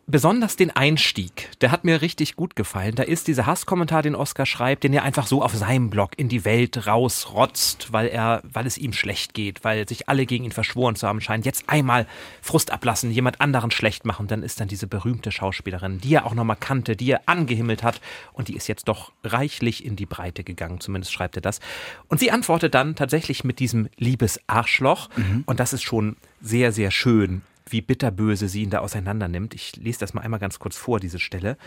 besonders 0.07 0.55
den 0.55 0.73
Einstieg, 0.73 1.49
der 1.59 1.69
hat 1.69 1.83
mir 1.83 2.01
richtig 2.01 2.37
gut 2.37 2.55
gefallen. 2.55 2.95
Da 2.95 3.03
ist 3.03 3.27
dieser 3.27 3.45
Hasskommentar, 3.45 4.01
den 4.01 4.15
Oscar 4.15 4.45
schreibt, 4.45 4.83
den 4.83 4.93
er 4.93 5.03
einfach 5.03 5.27
so 5.27 5.43
auf 5.43 5.53
seinem 5.53 5.89
Blog 5.89 6.11
in 6.15 6.29
die 6.29 6.45
Welt 6.45 6.87
rausrotzt, 6.87 7.91
weil 7.91 8.07
er, 8.07 8.41
weil 8.43 8.65
es 8.65 8.77
ihm 8.77 8.93
schlecht 8.93 9.33
geht, 9.33 9.65
weil 9.65 9.87
sich 9.87 10.07
alle 10.07 10.25
gegen 10.25 10.45
ihn 10.45 10.53
verschworen 10.53 10.95
zu 10.95 11.07
haben 11.07 11.19
scheinen. 11.19 11.43
Jetzt 11.43 11.65
einmal 11.67 12.07
Frust 12.41 12.71
ablassen, 12.71 13.11
jemand 13.11 13.41
anderen 13.41 13.69
schlecht 13.69 14.05
machen. 14.05 14.27
Dann 14.27 14.43
ist 14.43 14.61
dann 14.61 14.69
diese 14.69 14.87
berühmte 14.87 15.31
Schauspielerin, 15.31 15.99
die 15.99 16.15
er 16.15 16.25
auch 16.25 16.33
nochmal 16.33 16.57
kannte, 16.57 16.95
die 16.95 17.11
er 17.11 17.21
angehimmelt 17.25 17.83
hat 17.83 17.99
und 18.31 18.47
die 18.47 18.55
ist 18.55 18.67
jetzt 18.67 18.87
doch 18.87 19.11
reichlich 19.25 19.85
in 19.85 19.97
die 19.97 20.05
Breite 20.05 20.45
gegangen. 20.45 20.79
Zumindest 20.79 21.11
schreibt 21.11 21.35
er 21.35 21.41
das. 21.41 21.59
Und 22.07 22.21
sie 22.21 22.31
antwortet 22.31 22.73
dann 22.73 22.95
tatsächlich 22.95 23.43
mit 23.43 23.59
diesem 23.59 23.89
Liebesarschloch. 23.97 25.09
Mhm. 25.17 25.43
Und 25.45 25.59
das 25.59 25.73
ist 25.73 25.83
schon 25.83 26.15
sehr, 26.41 26.71
sehr 26.71 26.91
schön 26.91 27.41
wie 27.71 27.81
bitterböse 27.81 28.47
sie 28.47 28.63
ihn 28.63 28.69
da 28.69 28.79
auseinander 28.79 29.27
nimmt. 29.27 29.53
Ich 29.53 29.75
lese 29.75 29.99
das 29.99 30.13
mal 30.13 30.21
einmal 30.21 30.39
ganz 30.39 30.59
kurz 30.59 30.77
vor, 30.77 30.99
diese 30.99 31.19
Stelle. 31.19 31.57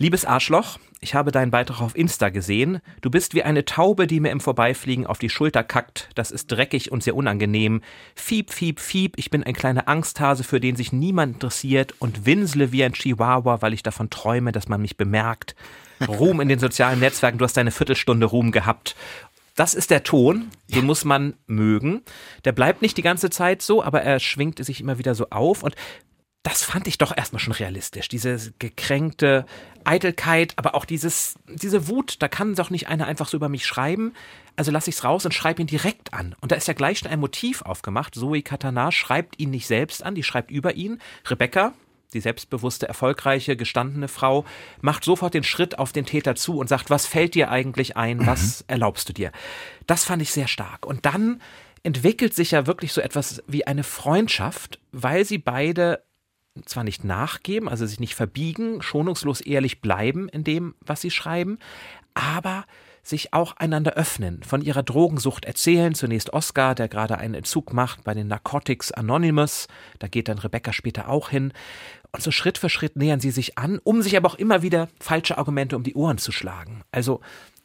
Liebes 0.00 0.24
Arschloch, 0.24 0.78
ich 1.00 1.16
habe 1.16 1.32
deinen 1.32 1.50
Beitrag 1.50 1.80
auf 1.80 1.96
Insta 1.96 2.28
gesehen. 2.28 2.80
Du 3.00 3.10
bist 3.10 3.34
wie 3.34 3.42
eine 3.42 3.64
Taube, 3.64 4.06
die 4.06 4.20
mir 4.20 4.30
im 4.30 4.38
Vorbeifliegen 4.38 5.06
auf 5.06 5.18
die 5.18 5.28
Schulter 5.28 5.64
kackt. 5.64 6.08
Das 6.14 6.30
ist 6.30 6.46
dreckig 6.52 6.92
und 6.92 7.02
sehr 7.02 7.16
unangenehm. 7.16 7.82
Fiep, 8.14 8.52
fiep, 8.52 8.78
fiep, 8.78 9.14
ich 9.16 9.30
bin 9.30 9.42
ein 9.42 9.54
kleiner 9.54 9.88
Angsthase, 9.88 10.44
für 10.44 10.60
den 10.60 10.76
sich 10.76 10.92
niemand 10.92 11.34
interessiert 11.34 11.94
und 11.98 12.26
winsle 12.26 12.70
wie 12.70 12.84
ein 12.84 12.92
Chihuahua, 12.92 13.60
weil 13.60 13.74
ich 13.74 13.82
davon 13.82 14.08
träume, 14.08 14.52
dass 14.52 14.68
man 14.68 14.80
mich 14.80 14.96
bemerkt. 14.96 15.56
Ruhm 16.06 16.40
in 16.40 16.48
den 16.48 16.60
sozialen 16.60 17.00
Netzwerken, 17.00 17.38
du 17.38 17.44
hast 17.44 17.56
deine 17.56 17.72
Viertelstunde 17.72 18.26
Ruhm 18.26 18.52
gehabt 18.52 18.94
das 19.58 19.74
ist 19.74 19.90
der 19.90 20.04
Ton, 20.04 20.50
den 20.68 20.86
muss 20.86 21.04
man 21.04 21.34
mögen. 21.46 22.02
Der 22.44 22.52
bleibt 22.52 22.80
nicht 22.80 22.96
die 22.96 23.02
ganze 23.02 23.28
Zeit 23.28 23.60
so, 23.60 23.82
aber 23.82 24.02
er 24.02 24.20
schwingt 24.20 24.64
sich 24.64 24.80
immer 24.80 24.98
wieder 24.98 25.16
so 25.16 25.30
auf 25.30 25.64
und 25.64 25.74
das 26.44 26.62
fand 26.62 26.86
ich 26.86 26.96
doch 26.96 27.14
erstmal 27.14 27.40
schon 27.40 27.52
realistisch. 27.52 28.08
Diese 28.08 28.52
gekränkte 28.60 29.44
Eitelkeit, 29.84 30.52
aber 30.56 30.76
auch 30.76 30.84
dieses, 30.84 31.34
diese 31.48 31.88
Wut, 31.88 32.22
da 32.22 32.28
kann 32.28 32.54
doch 32.54 32.70
nicht 32.70 32.86
einer 32.86 33.06
einfach 33.06 33.28
so 33.28 33.36
über 33.36 33.48
mich 33.48 33.66
schreiben. 33.66 34.14
Also 34.54 34.70
lasse 34.70 34.90
ich 34.90 34.96
es 34.96 35.04
raus 35.04 35.24
und 35.24 35.34
schreibe 35.34 35.60
ihn 35.60 35.66
direkt 35.66 36.14
an. 36.14 36.36
Und 36.40 36.52
da 36.52 36.56
ist 36.56 36.68
ja 36.68 36.74
gleich 36.74 37.00
schon 37.00 37.10
ein 37.10 37.20
Motiv 37.20 37.62
aufgemacht. 37.62 38.14
Zoe 38.14 38.42
Katana 38.42 38.92
schreibt 38.92 39.40
ihn 39.40 39.50
nicht 39.50 39.66
selbst 39.66 40.04
an, 40.04 40.14
die 40.14 40.22
schreibt 40.22 40.52
über 40.52 40.74
ihn. 40.74 41.00
Rebecca, 41.26 41.74
die 42.14 42.20
selbstbewusste, 42.20 42.88
erfolgreiche, 42.88 43.56
gestandene 43.56 44.08
Frau 44.08 44.44
macht 44.80 45.04
sofort 45.04 45.34
den 45.34 45.44
Schritt 45.44 45.78
auf 45.78 45.92
den 45.92 46.06
Täter 46.06 46.34
zu 46.34 46.58
und 46.58 46.68
sagt, 46.68 46.90
was 46.90 47.06
fällt 47.06 47.34
dir 47.34 47.50
eigentlich 47.50 47.96
ein, 47.96 48.26
was 48.26 48.60
mhm. 48.60 48.64
erlaubst 48.68 49.08
du 49.08 49.12
dir? 49.12 49.32
Das 49.86 50.04
fand 50.04 50.22
ich 50.22 50.32
sehr 50.32 50.48
stark. 50.48 50.86
Und 50.86 51.04
dann 51.06 51.40
entwickelt 51.82 52.34
sich 52.34 52.52
ja 52.52 52.66
wirklich 52.66 52.92
so 52.92 53.00
etwas 53.00 53.42
wie 53.46 53.66
eine 53.66 53.84
Freundschaft, 53.84 54.80
weil 54.92 55.24
sie 55.24 55.38
beide 55.38 56.02
zwar 56.64 56.84
nicht 56.84 57.04
nachgeben, 57.04 57.68
also 57.68 57.86
sich 57.86 58.00
nicht 58.00 58.14
verbiegen, 58.14 58.82
schonungslos 58.82 59.40
ehrlich 59.40 59.80
bleiben 59.80 60.28
in 60.28 60.44
dem, 60.44 60.74
was 60.80 61.00
sie 61.00 61.10
schreiben, 61.10 61.58
aber 62.14 62.64
sich 63.08 63.32
auch 63.32 63.56
einander 63.56 63.94
öffnen, 63.94 64.42
von 64.42 64.60
ihrer 64.60 64.82
Drogensucht 64.82 65.46
erzählen. 65.46 65.94
Zunächst 65.94 66.32
Oscar, 66.32 66.74
der 66.74 66.88
gerade 66.88 67.16
einen 67.16 67.34
Entzug 67.34 67.72
macht 67.72 68.04
bei 68.04 68.12
den 68.12 68.28
Narcotics 68.28 68.92
Anonymous. 68.92 69.66
Da 69.98 70.08
geht 70.08 70.28
dann 70.28 70.38
Rebecca 70.38 70.72
später 70.72 71.08
auch 71.08 71.30
hin. 71.30 71.52
Und 72.12 72.22
so 72.22 72.30
Schritt 72.30 72.58
für 72.58 72.68
Schritt 72.68 72.96
nähern 72.96 73.20
sie 73.20 73.30
sich 73.30 73.58
an, 73.58 73.78
um 73.84 74.02
sich 74.02 74.16
aber 74.16 74.28
auch 74.28 74.34
immer 74.34 74.62
wieder 74.62 74.88
falsche 75.00 75.38
Argumente 75.38 75.76
um 75.76 75.82
die 75.82 75.94
Ohren 75.94 76.18
zu 76.18 76.32
schlagen. 76.32 76.82
Also 76.90 77.20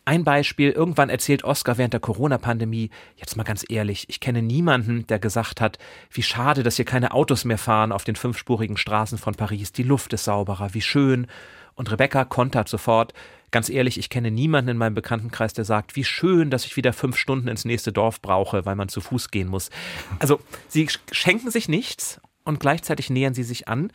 ein 0.05 0.25
Beispiel, 0.25 0.71
irgendwann 0.71 1.09
erzählt 1.09 1.45
Oscar 1.45 1.77
während 1.77 1.93
der 1.93 2.01
Corona-Pandemie, 2.01 2.89
jetzt 3.15 3.37
mal 3.37 3.43
ganz 3.43 3.63
ehrlich, 3.69 4.09
ich 4.09 4.19
kenne 4.19 4.41
niemanden, 4.41 5.07
der 5.07 5.17
gesagt 5.17 5.61
hat, 5.61 5.77
wie 6.11 6.23
schade, 6.23 6.61
dass 6.63 6.75
hier 6.75 6.83
keine 6.83 7.13
Autos 7.13 7.45
mehr 7.45 7.57
fahren 7.57 7.93
auf 7.93 8.03
den 8.03 8.17
fünfspurigen 8.17 8.75
Straßen 8.75 9.17
von 9.17 9.35
Paris, 9.35 9.71
die 9.71 9.83
Luft 9.83 10.11
ist 10.11 10.25
sauberer, 10.25 10.73
wie 10.73 10.81
schön. 10.81 11.27
Und 11.75 11.89
Rebecca 11.89 12.25
kontert 12.25 12.67
sofort, 12.67 13.13
Ganz 13.53 13.69
ehrlich, 13.69 13.99
ich 13.99 14.09
kenne 14.09 14.31
niemanden 14.31 14.71
in 14.71 14.77
meinem 14.77 14.95
Bekanntenkreis, 14.95 15.53
der 15.53 15.63
sagt, 15.63 15.95
wie 15.95 16.03
schön, 16.03 16.49
dass 16.49 16.65
ich 16.65 16.75
wieder 16.75 16.91
fünf 16.91 17.17
Stunden 17.17 17.47
ins 17.47 17.65
nächste 17.65 17.91
Dorf 17.93 18.19
brauche, 18.19 18.65
weil 18.65 18.75
man 18.75 18.89
zu 18.89 18.99
Fuß 18.99 19.29
gehen 19.29 19.47
muss. 19.47 19.69
Also, 20.17 20.39
sie 20.67 20.87
schenken 21.11 21.51
sich 21.51 21.69
nichts 21.69 22.19
und 22.45 22.59
gleichzeitig 22.59 23.11
nähern 23.11 23.35
sie 23.35 23.43
sich 23.43 23.67
an. 23.67 23.91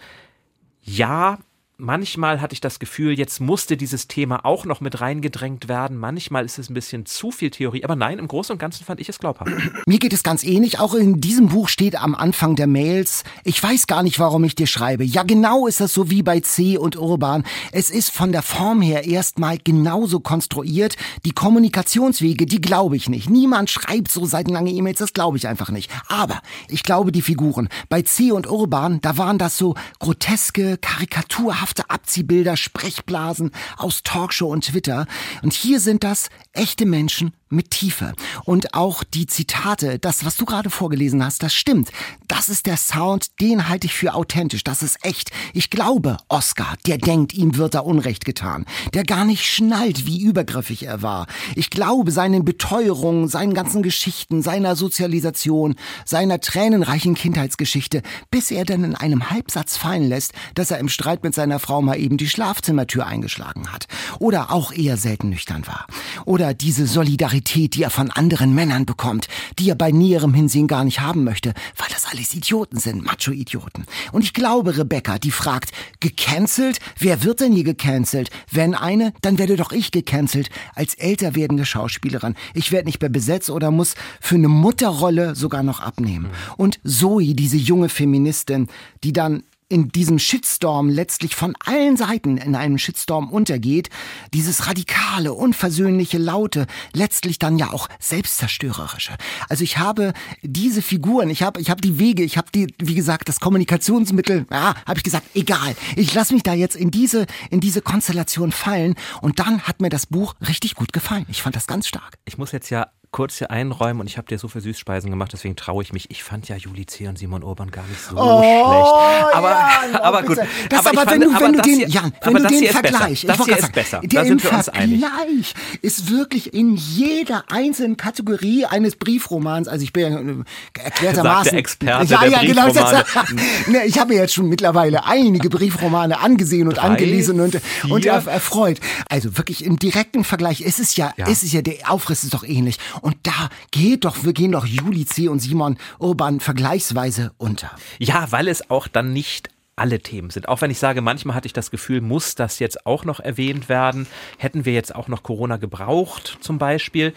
Ja, 0.89 1.39
manchmal 1.79 2.41
hatte 2.41 2.55
ich 2.55 2.61
das 2.61 2.81
Gefühl, 2.81 3.17
jetzt 3.17 3.41
musste 3.41 3.77
dieses 3.77 4.09
Thema 4.09 4.45
auch 4.45 4.65
noch 4.65 4.81
mit 4.81 5.01
reingedrängt 5.01 5.69
werden. 5.69 5.97
Manchmal 5.97 6.45
ist 6.45 6.59
es 6.59 6.69
ein 6.69 6.75
bisschen 6.75 7.07
zu 7.07 7.31
viel 7.31 7.51
Theorie, 7.51 7.85
aber 7.85 7.95
nein, 7.95 8.19
im 8.19 8.27
Großen 8.27 8.53
und 8.53 8.59
Ganzen 8.59 8.85
fand 8.85 9.01
ich 9.01 9.09
es 9.09 9.21
glaubhaft. 9.21 9.51
Mir 9.87 9.99
geht 9.99 10.13
es 10.13 10.25
ganz 10.25 10.43
ähnlich. 10.43 10.81
Auch 10.81 10.95
in 10.95 11.21
diesem 11.21 11.49
Buch 11.49 11.69
steht 11.69 12.01
am 12.01 12.17
Anfang 12.17 12.57
der 12.57 12.67
Mails, 12.67 13.23
ich 13.45 13.63
weiß 13.63 13.87
gar 13.87 14.03
nicht, 14.03 14.19
warum 14.19 14.43
ich 14.43 14.57
dir 14.57 14.67
schreibe. 14.67 15.05
Ja, 15.05 15.23
genau 15.23 15.69
ist 15.69 15.81
das 15.81 15.95
so 15.95 16.11
wie 16.11 16.23
bei 16.23 16.41
C 16.41 16.77
und 16.77 16.97
Urban. 16.97 17.45
Es 17.71 17.91
ist 17.91 18.11
von 18.11 18.33
der 18.33 18.43
Form 18.43 18.83
her 18.83 19.07
erstmal 19.07 19.59
genauso 19.59 20.19
konstruiert. 20.19 20.97
Die 21.25 21.33
Kommunikationswege, 21.33 22.47
die 22.47 22.61
glaube 22.61 22.97
ich 22.97 23.09
nicht. 23.09 23.31
Niemand 23.31 23.71
schreibt 23.71 24.11
so 24.11 24.27
seitenlange 24.27 24.73
E-Mails, 24.73 24.99
das 24.99 25.13
glaube 25.13 25.37
ich 25.37 25.47
einfach 25.47 25.71
nicht. 25.71 25.91
Aber 26.09 26.41
ich 26.69 26.83
glaube 26.83 27.13
die 27.13 27.23
Figuren. 27.23 27.69
Bei 27.89 28.03
C 28.03 28.33
und 28.33 28.49
Urban, 28.49 29.01
da 29.01 29.17
waren 29.17 29.39
das 29.39 29.57
so 29.57 29.77
groteske, 30.01 30.77
karikaturhafte 30.79 31.68
ekelhafte 31.69 31.91
Abziehbilder, 31.91 32.57
Sprechblasen 32.57 33.51
aus 33.77 34.03
Talkshow 34.03 34.51
und 34.51 34.65
Twitter. 34.65 35.07
Und 35.43 35.53
hier 35.53 35.81
sind 35.81 36.05
das 36.05 36.31
echte 36.59 36.87
Menschen 36.87 37.33
mit 37.51 37.71
Tiefe. 37.71 38.13
Und 38.45 38.75
auch 38.75 39.05
die 39.05 39.27
Zitate, 39.27 39.99
das, 39.99 40.25
was 40.25 40.37
du 40.37 40.45
gerade 40.45 40.71
vorgelesen 40.71 41.25
hast, 41.25 41.43
das 41.43 41.55
stimmt. 41.55 41.91
Das 42.27 42.49
ist 42.49 42.67
der 42.67 42.77
Sound, 42.77 43.41
den 43.41 43.69
halte 43.69 43.87
ich 43.87 43.95
für 43.95 44.15
authentisch. 44.15 44.65
Das 44.65 44.83
ist 44.83 44.99
echt. 45.03 45.31
Ich 45.55 45.71
glaube, 45.71 46.19
Oscar, 46.29 46.75
der 46.87 46.99
denkt, 46.99 47.33
ihm 47.33 47.57
wird 47.57 47.75
da 47.75 47.81
Unrecht 47.81 48.25
getan. 48.25 48.67
Der 48.93 49.05
gar 49.05 49.25
nicht 49.25 49.47
schnallt, 49.47 50.07
wie 50.07 50.23
übergriffig 50.23 50.83
er 50.85 51.03
war. 51.03 51.27
Ich 51.55 51.71
glaube 51.71 52.11
seinen 52.11 52.45
Beteuerungen, 52.45 53.29
seinen 53.29 53.55
ganzen 53.55 53.83
Geschichten, 53.83 54.43
seiner 54.43 54.77
Sozialisation, 54.77 55.77
seiner 56.05 56.41
tränenreichen 56.41 57.15
Kindheitsgeschichte, 57.15 58.03
bis 58.31 58.51
er 58.51 58.65
dann 58.65 58.85
in 58.85 58.95
einem 58.95 59.31
Halbsatz 59.31 59.77
fallen 59.77 60.09
lässt, 60.09 60.33
dass 60.55 60.71
er 60.71 60.79
im 60.79 60.89
Streit 60.89 61.23
mit 61.23 61.35
seiner 61.35 61.59
Frau 61.59 61.81
mal 61.81 61.99
eben 61.99 62.19
die 62.19 62.29
Schlafzimmertür 62.29 63.07
eingeschlagen 63.07 63.73
hat. 63.73 63.87
Oder 64.19 64.53
auch 64.53 64.73
eher 64.73 64.97
selten 64.97 65.31
nüchtern 65.31 65.67
war. 65.67 65.87
Oder 66.27 66.48
diese 66.55 66.87
Solidarität 66.87 67.69
die 67.75 67.83
er 67.83 67.91
von 67.91 68.11
anderen 68.11 68.55
Männern 68.55 68.87
bekommt, 68.87 69.29
die 69.59 69.69
er 69.69 69.75
bei 69.75 69.91
näherem 69.91 70.35
Hinsehen 70.35 70.67
gar 70.67 70.85
nicht 70.85 71.01
haben 71.01 71.25
möchte, 71.25 71.55
weil 71.77 71.89
das 71.93 72.07
alles 72.07 72.35
Idioten 72.35 72.79
sind, 72.79 73.05
Macho-Idioten. 73.05 73.85
Und 74.13 74.23
ich 74.23 74.33
glaube, 74.33 74.77
Rebecca, 74.77 75.19
die 75.19 75.31
fragt, 75.31 75.71
gecancelt? 76.01 76.79
Wer 76.99 77.25
wird 77.25 77.41
denn 77.41 77.53
hier 77.53 77.65
gecancelt? 77.65 78.31
Wenn 78.51 78.75
eine, 78.75 79.13
dann 79.21 79.39
werde 79.39 79.57
doch 79.57 79.73
ich 79.73 79.91
gecancelt, 79.91 80.51
als 80.75 80.95
älter 80.95 81.35
werdende 81.35 81.67
Schauspielerin. 81.67 82.35
Ich 82.55 82.73
werde 82.73 82.87
nicht 82.87 83.01
mehr 83.01 83.11
besetzt 83.11 83.51
oder 83.51 83.71
muss 83.71 83.95
für 84.21 84.37
eine 84.37 84.49
Mutterrolle 84.49 85.35
sogar 85.35 85.63
noch 85.63 85.81
abnehmen. 85.81 86.29
Und 86.57 86.81
Zoe, 86.85 87.35
diese 87.35 87.57
junge 87.57 87.89
Feministin, 87.89 88.69
die 89.05 89.13
dann 89.13 89.43
in 89.69 89.89
diesem 89.89 90.19
Shitstorm 90.19 90.89
letztlich 90.89 91.37
von 91.37 91.55
allen 91.65 91.97
Seiten 91.97 92.39
in 92.39 92.55
einem 92.55 92.79
Shitstorm 92.79 93.31
untergeht, 93.31 93.91
dieses 94.33 94.67
radikale, 94.67 95.35
unversöhnliche, 95.35 96.19
laute, 96.19 96.67
letztlich 96.95 97.39
dann 97.39 97.59
ja 97.59 97.71
auch 97.73 97.89
selbstzerstörerische. 97.99 99.17
Also 99.49 99.65
ich 99.65 99.79
habe 99.79 100.13
diese 100.43 100.81
Figuren, 100.81 101.29
ich 101.31 101.43
habe 101.43 101.61
ich 101.61 101.71
habe 101.71 101.81
die 101.81 101.99
Wege, 101.99 102.23
ich 102.23 102.39
habe 102.39 102.49
die 102.55 102.75
wie 102.79 102.95
gesagt 102.95 103.29
das 103.29 103.41
Kommunikationsmittel, 103.41 104.47
ja, 104.51 104.75
habe 104.87 104.99
ich 104.99 105.05
gesagt, 105.05 105.27
egal. 105.35 105.77
Ich 105.97 106.15
lasse 106.15 106.33
mich 106.33 106.43
da 106.43 106.55
jetzt 106.55 106.77
in 106.77 106.91
diese 106.91 107.27
in 107.51 107.61
diese 107.61 107.83
Konstellation 107.83 108.53
fallen 108.53 108.95
und 109.21 109.39
dann 109.39 109.63
hat 109.63 109.81
mir 109.81 109.91
das 109.91 110.07
Buch 110.07 110.35
richtig 110.47 110.75
gut 110.75 110.93
gefallen. 110.93 111.27
Ich 111.29 111.43
fand 111.43 111.57
das 111.57 111.67
ganz 111.67 111.87
stark. 111.87 112.15
Ich 112.25 112.39
muss 112.39 112.53
jetzt 112.53 112.71
ja 112.71 112.91
kurz 113.11 113.39
hier 113.39 113.51
einräumen 113.51 114.01
und 114.01 114.07
ich 114.07 114.19
habe 114.19 114.29
dir 114.29 114.39
so 114.39 114.49
viel 114.49 114.61
Süßspeisen 114.61 115.11
gemacht, 115.11 115.33
deswegen 115.33 115.57
traue 115.57 115.83
ich 115.83 115.93
mich. 115.93 116.11
Ich 116.11 116.23
fand 116.23 116.49
ja 116.49 116.57
Juli 116.57 116.87
C. 116.87 117.09
und 117.09 117.19
Simon 117.19 117.43
Urban 117.43 117.71
gar 117.71 117.87
nicht 117.87 118.01
so 118.01 118.17
oh, 118.17 118.39
schlecht. 118.39 119.35
Aber, 119.35 119.51
ja, 119.51 119.71
aber 120.03 120.23
gut. 120.23 120.39
Das 120.69 120.87
aber, 120.87 121.01
aber 121.01 121.11
wenn 121.11 121.21
du, 121.23 121.41
wenn 121.41 121.53
du 121.55 121.63
den, 121.63 121.89
Jan, 121.89 122.13
wenn 122.23 122.35
du 122.35 122.47
den 122.47 122.65
Vergleich, 122.67 123.25
das 123.27 123.45
hier 123.45 123.59
ist 123.59 123.73
besser. 123.73 124.01
Der 124.01 124.23
da 124.23 124.27
sind 124.27 124.45
wir 124.45 124.53
uns 124.53 124.65
Vergleich 124.67 125.55
ist 125.83 126.11
wirklich 126.11 126.53
in 126.55 126.77
jeder 126.77 127.45
einzelnen 127.51 127.97
Kategorie 127.97 128.67
eines 128.67 128.97
Briefromans, 128.97 129.69
also 129.69 129.83
ich 129.83 129.93
bin 129.93 130.13
ja 130.13 130.21
äh, 130.21 130.85
erklärtermaßen. 130.85 131.51
Der 131.51 131.59
Experte 131.59 132.13
ja, 132.13 132.21
der 132.21 132.31
ja, 132.31 132.41
genau. 132.43 132.67
ne, 133.69 133.85
ich 133.87 133.99
habe 133.99 134.15
jetzt 134.15 134.35
schon 134.35 134.49
mittlerweile 134.49 135.05
einige 135.07 135.49
Briefromane 135.49 136.19
angesehen 136.21 136.69
und 136.69 136.77
Drei, 136.77 136.83
angelesen 136.83 137.41
und, 137.41 137.61
und 137.89 138.07
erfreut. 138.07 138.81
Also 139.09 139.39
wirklich 139.39 139.65
im 139.65 139.79
direkten 139.79 140.25
Vergleich 140.25 140.61
ist 140.61 140.79
es 140.79 140.97
ja, 140.97 141.13
ja. 141.17 141.27
ist 141.27 141.43
es 141.43 141.53
ja, 141.53 141.63
der 141.63 141.91
Aufriss 141.91 142.25
ist 142.25 142.35
doch 142.35 142.45
ähnlich. 142.45 142.79
Und 143.01 143.17
da 143.23 143.49
geht 143.71 144.05
doch, 144.05 144.25
wir 144.25 144.33
gehen 144.33 144.53
doch 144.53 144.67
Juli 144.67 145.07
C. 145.07 145.29
und 145.29 145.41
Simon 145.41 145.79
Urban 145.99 146.41
vergleichsweise 146.41 147.33
unter. 147.39 147.71
Ja, 147.99 148.31
weil 148.31 148.49
es 148.49 148.71
auch 148.71 148.89
dann 148.89 149.13
nicht 149.13 149.51
alle 149.77 150.01
Themen 150.01 150.31
sind. 150.31 150.49
Auch 150.49 150.61
wenn 150.61 150.71
ich 150.71 150.79
sage, 150.79 151.01
manchmal 151.01 151.37
hatte 151.37 151.47
ich 151.47 151.53
das 151.53 151.71
Gefühl, 151.71 152.01
muss 152.01 152.35
das 152.35 152.59
jetzt 152.59 152.87
auch 152.87 153.05
noch 153.05 153.21
erwähnt 153.21 153.69
werden. 153.69 154.07
Hätten 154.37 154.65
wir 154.65 154.73
jetzt 154.73 154.95
auch 154.95 155.09
noch 155.09 155.23
Corona 155.23 155.57
gebraucht, 155.57 156.39
zum 156.41 156.59
Beispiel. 156.59 157.15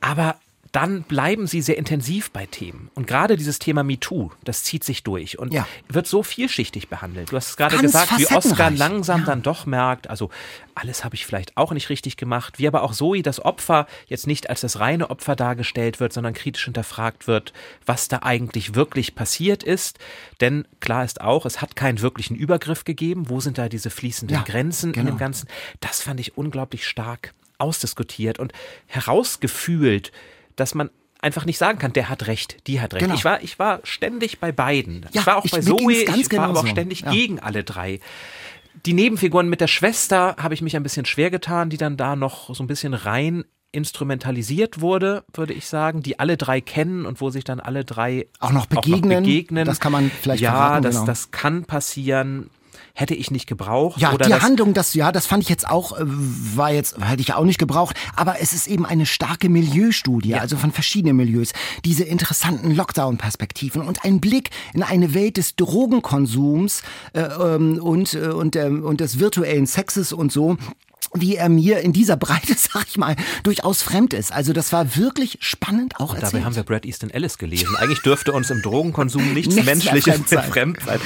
Aber 0.00 0.36
dann 0.72 1.02
bleiben 1.02 1.46
sie 1.48 1.62
sehr 1.62 1.76
intensiv 1.76 2.30
bei 2.30 2.46
Themen. 2.46 2.90
Und 2.94 3.08
gerade 3.08 3.36
dieses 3.36 3.58
Thema 3.58 3.82
MeToo, 3.82 4.30
das 4.44 4.62
zieht 4.62 4.84
sich 4.84 5.02
durch 5.02 5.38
und 5.38 5.52
ja. 5.52 5.66
wird 5.88 6.06
so 6.06 6.22
vielschichtig 6.22 6.88
behandelt. 6.88 7.32
Du 7.32 7.36
hast 7.36 7.50
es 7.50 7.56
gerade 7.56 7.78
gesagt, 7.78 8.16
wie 8.18 8.26
Oscar 8.28 8.70
langsam 8.70 9.20
ja. 9.20 9.26
dann 9.26 9.42
doch 9.42 9.66
merkt, 9.66 10.08
also 10.08 10.30
alles 10.74 11.04
habe 11.04 11.16
ich 11.16 11.26
vielleicht 11.26 11.56
auch 11.56 11.72
nicht 11.72 11.90
richtig 11.90 12.16
gemacht, 12.16 12.58
wie 12.58 12.68
aber 12.68 12.82
auch 12.82 12.92
Zoe 12.92 13.22
das 13.22 13.44
Opfer 13.44 13.86
jetzt 14.06 14.28
nicht 14.28 14.48
als 14.48 14.60
das 14.60 14.78
reine 14.78 15.10
Opfer 15.10 15.34
dargestellt 15.34 15.98
wird, 15.98 16.12
sondern 16.12 16.34
kritisch 16.34 16.64
hinterfragt 16.64 17.26
wird, 17.26 17.52
was 17.84 18.06
da 18.06 18.20
eigentlich 18.22 18.76
wirklich 18.76 19.16
passiert 19.16 19.64
ist. 19.64 19.98
Denn 20.40 20.66
klar 20.78 21.04
ist 21.04 21.20
auch, 21.20 21.46
es 21.46 21.60
hat 21.60 21.74
keinen 21.74 22.00
wirklichen 22.00 22.36
Übergriff 22.36 22.84
gegeben. 22.84 23.28
Wo 23.28 23.40
sind 23.40 23.58
da 23.58 23.68
diese 23.68 23.90
fließenden 23.90 24.36
ja, 24.36 24.44
Grenzen 24.44 24.92
genau. 24.92 25.00
in 25.00 25.06
dem 25.06 25.16
genau. 25.16 25.26
Ganzen? 25.26 25.48
Das 25.80 26.00
fand 26.00 26.20
ich 26.20 26.38
unglaublich 26.38 26.86
stark 26.86 27.34
ausdiskutiert 27.58 28.38
und 28.38 28.52
herausgefühlt 28.86 30.12
dass 30.60 30.74
man 30.74 30.90
einfach 31.20 31.44
nicht 31.44 31.58
sagen 31.58 31.78
kann, 31.78 31.92
der 31.92 32.08
hat 32.08 32.26
recht, 32.26 32.66
die 32.66 32.80
hat 32.80 32.94
recht. 32.94 33.04
Genau. 33.04 33.14
Ich, 33.14 33.24
war, 33.24 33.42
ich 33.42 33.58
war 33.58 33.80
ständig 33.84 34.40
bei 34.40 34.52
beiden. 34.52 35.06
Ja, 35.12 35.20
ich 35.20 35.26
war 35.26 35.36
auch 35.36 35.46
bei 35.50 35.60
Zoe, 35.60 35.92
ich 35.92 36.32
war 36.32 36.48
aber 36.48 36.60
auch 36.60 36.66
ständig 36.66 37.00
ja. 37.00 37.10
gegen 37.10 37.40
alle 37.40 37.64
drei. 37.64 38.00
Die 38.86 38.94
Nebenfiguren 38.94 39.48
mit 39.48 39.60
der 39.60 39.66
Schwester 39.66 40.36
habe 40.38 40.54
ich 40.54 40.62
mich 40.62 40.76
ein 40.76 40.82
bisschen 40.82 41.04
schwer 41.04 41.30
getan, 41.30 41.68
die 41.70 41.76
dann 41.76 41.96
da 41.96 42.16
noch 42.16 42.54
so 42.54 42.62
ein 42.62 42.66
bisschen 42.66 42.94
rein 42.94 43.44
instrumentalisiert 43.72 44.80
wurde, 44.80 45.24
würde 45.32 45.52
ich 45.52 45.66
sagen, 45.66 46.02
die 46.02 46.18
alle 46.18 46.36
drei 46.36 46.60
kennen 46.60 47.06
und 47.06 47.20
wo 47.20 47.30
sich 47.30 47.44
dann 47.44 47.60
alle 47.60 47.84
drei 47.84 48.26
auch 48.40 48.50
noch 48.50 48.66
begegnen. 48.66 49.12
Auch 49.12 49.16
noch 49.16 49.26
begegnen. 49.26 49.64
Das 49.64 49.78
kann 49.78 49.92
man 49.92 50.10
vielleicht 50.10 50.42
Ja, 50.42 50.52
verraten, 50.52 50.82
das, 50.82 50.94
genau. 50.94 51.06
das 51.06 51.30
kann 51.30 51.64
passieren 51.64 52.50
hätte 52.94 53.14
ich 53.14 53.30
nicht 53.30 53.46
gebraucht. 53.46 54.00
Ja, 54.00 54.16
die 54.16 54.34
Handlung, 54.34 54.74
das, 54.74 54.94
ja, 54.94 55.12
das 55.12 55.26
fand 55.26 55.42
ich 55.42 55.48
jetzt 55.48 55.68
auch, 55.68 55.98
äh, 55.98 56.04
war 56.04 56.72
jetzt, 56.72 56.96
hätte 57.00 57.20
ich 57.20 57.34
auch 57.34 57.44
nicht 57.44 57.58
gebraucht, 57.58 57.96
aber 58.16 58.40
es 58.40 58.52
ist 58.52 58.66
eben 58.66 58.86
eine 58.86 59.06
starke 59.06 59.48
Milieustudie, 59.48 60.30
ja. 60.30 60.38
also 60.38 60.56
von 60.56 60.72
verschiedenen 60.72 61.16
Milieus, 61.16 61.52
diese 61.84 62.04
interessanten 62.04 62.74
Lockdown-Perspektiven 62.74 63.82
und 63.82 64.04
ein 64.04 64.20
Blick 64.20 64.50
in 64.74 64.82
eine 64.82 65.14
Welt 65.14 65.36
des 65.36 65.56
Drogenkonsums 65.56 66.82
äh, 67.12 67.20
ähm, 67.20 67.78
und, 67.80 68.14
äh, 68.14 68.28
und, 68.28 68.56
äh, 68.56 68.66
und 68.66 69.00
des 69.00 69.18
virtuellen 69.18 69.66
Sexes 69.66 70.12
und 70.12 70.32
so 70.32 70.56
wie 71.14 71.36
er 71.36 71.48
mir 71.48 71.80
in 71.80 71.92
dieser 71.92 72.16
Breite, 72.16 72.54
sag 72.58 72.86
ich 72.88 72.96
mal, 72.96 73.16
durchaus 73.42 73.82
fremd 73.82 74.14
ist. 74.14 74.32
Also 74.32 74.52
das 74.52 74.72
war 74.72 74.96
wirklich 74.96 75.38
spannend 75.40 75.96
auch 75.96 76.10
Und 76.10 76.16
erzählt. 76.16 76.34
Dabei 76.34 76.44
haben 76.44 76.56
wir 76.56 76.62
Brad 76.62 76.86
Easton 76.86 77.10
Ellis 77.10 77.38
gelesen. 77.38 77.74
Eigentlich 77.76 78.02
dürfte 78.02 78.32
uns 78.32 78.50
im 78.50 78.62
Drogenkonsum 78.62 79.34
nichts, 79.34 79.54
nichts 79.54 79.66
Menschliches 79.66 80.14
fremd 80.14 80.28
sein. 80.28 80.50
fremd 80.50 80.78
sein. 80.84 81.00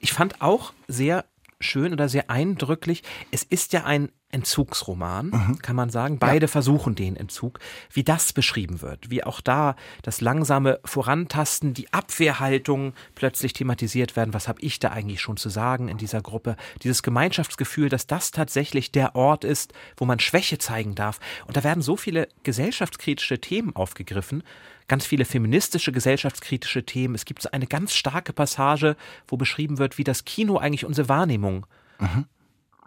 Ich 0.00 0.12
fand 0.12 0.40
auch 0.40 0.72
sehr 0.88 1.24
schön 1.64 1.92
oder 1.92 2.08
sehr 2.08 2.30
eindrücklich, 2.30 3.02
es 3.30 3.42
ist 3.42 3.72
ja 3.72 3.84
ein 3.84 4.10
Entzugsroman, 4.34 5.26
mhm. 5.26 5.58
kann 5.60 5.76
man 5.76 5.90
sagen. 5.90 6.18
Beide 6.18 6.46
ja. 6.46 6.48
versuchen 6.48 6.96
den 6.96 7.14
Entzug. 7.14 7.60
Wie 7.92 8.02
das 8.02 8.32
beschrieben 8.32 8.82
wird, 8.82 9.08
wie 9.08 9.22
auch 9.22 9.40
da 9.40 9.76
das 10.02 10.20
langsame 10.20 10.80
Vorantasten, 10.84 11.72
die 11.72 11.92
Abwehrhaltung 11.92 12.94
plötzlich 13.14 13.52
thematisiert 13.52 14.16
werden. 14.16 14.34
Was 14.34 14.48
habe 14.48 14.60
ich 14.60 14.80
da 14.80 14.90
eigentlich 14.90 15.20
schon 15.20 15.36
zu 15.36 15.50
sagen 15.50 15.86
in 15.86 15.98
dieser 15.98 16.20
Gruppe? 16.20 16.56
Dieses 16.82 17.04
Gemeinschaftsgefühl, 17.04 17.88
dass 17.88 18.08
das 18.08 18.32
tatsächlich 18.32 18.90
der 18.90 19.14
Ort 19.14 19.44
ist, 19.44 19.72
wo 19.96 20.04
man 20.04 20.18
Schwäche 20.18 20.58
zeigen 20.58 20.96
darf. 20.96 21.20
Und 21.46 21.56
da 21.56 21.62
werden 21.62 21.82
so 21.82 21.96
viele 21.96 22.26
gesellschaftskritische 22.42 23.40
Themen 23.40 23.76
aufgegriffen 23.76 24.42
ganz 24.88 25.06
viele 25.06 25.24
feministische, 25.24 25.92
gesellschaftskritische 25.92 26.84
Themen. 26.84 27.14
Es 27.14 27.24
gibt 27.24 27.42
so 27.42 27.50
eine 27.50 27.66
ganz 27.66 27.94
starke 27.94 28.32
Passage, 28.32 28.96
wo 29.28 29.36
beschrieben 29.36 29.78
wird, 29.78 29.98
wie 29.98 30.04
das 30.04 30.24
Kino 30.24 30.58
eigentlich 30.58 30.84
unsere 30.84 31.08
Wahrnehmung 31.08 31.66
mhm 31.98 32.26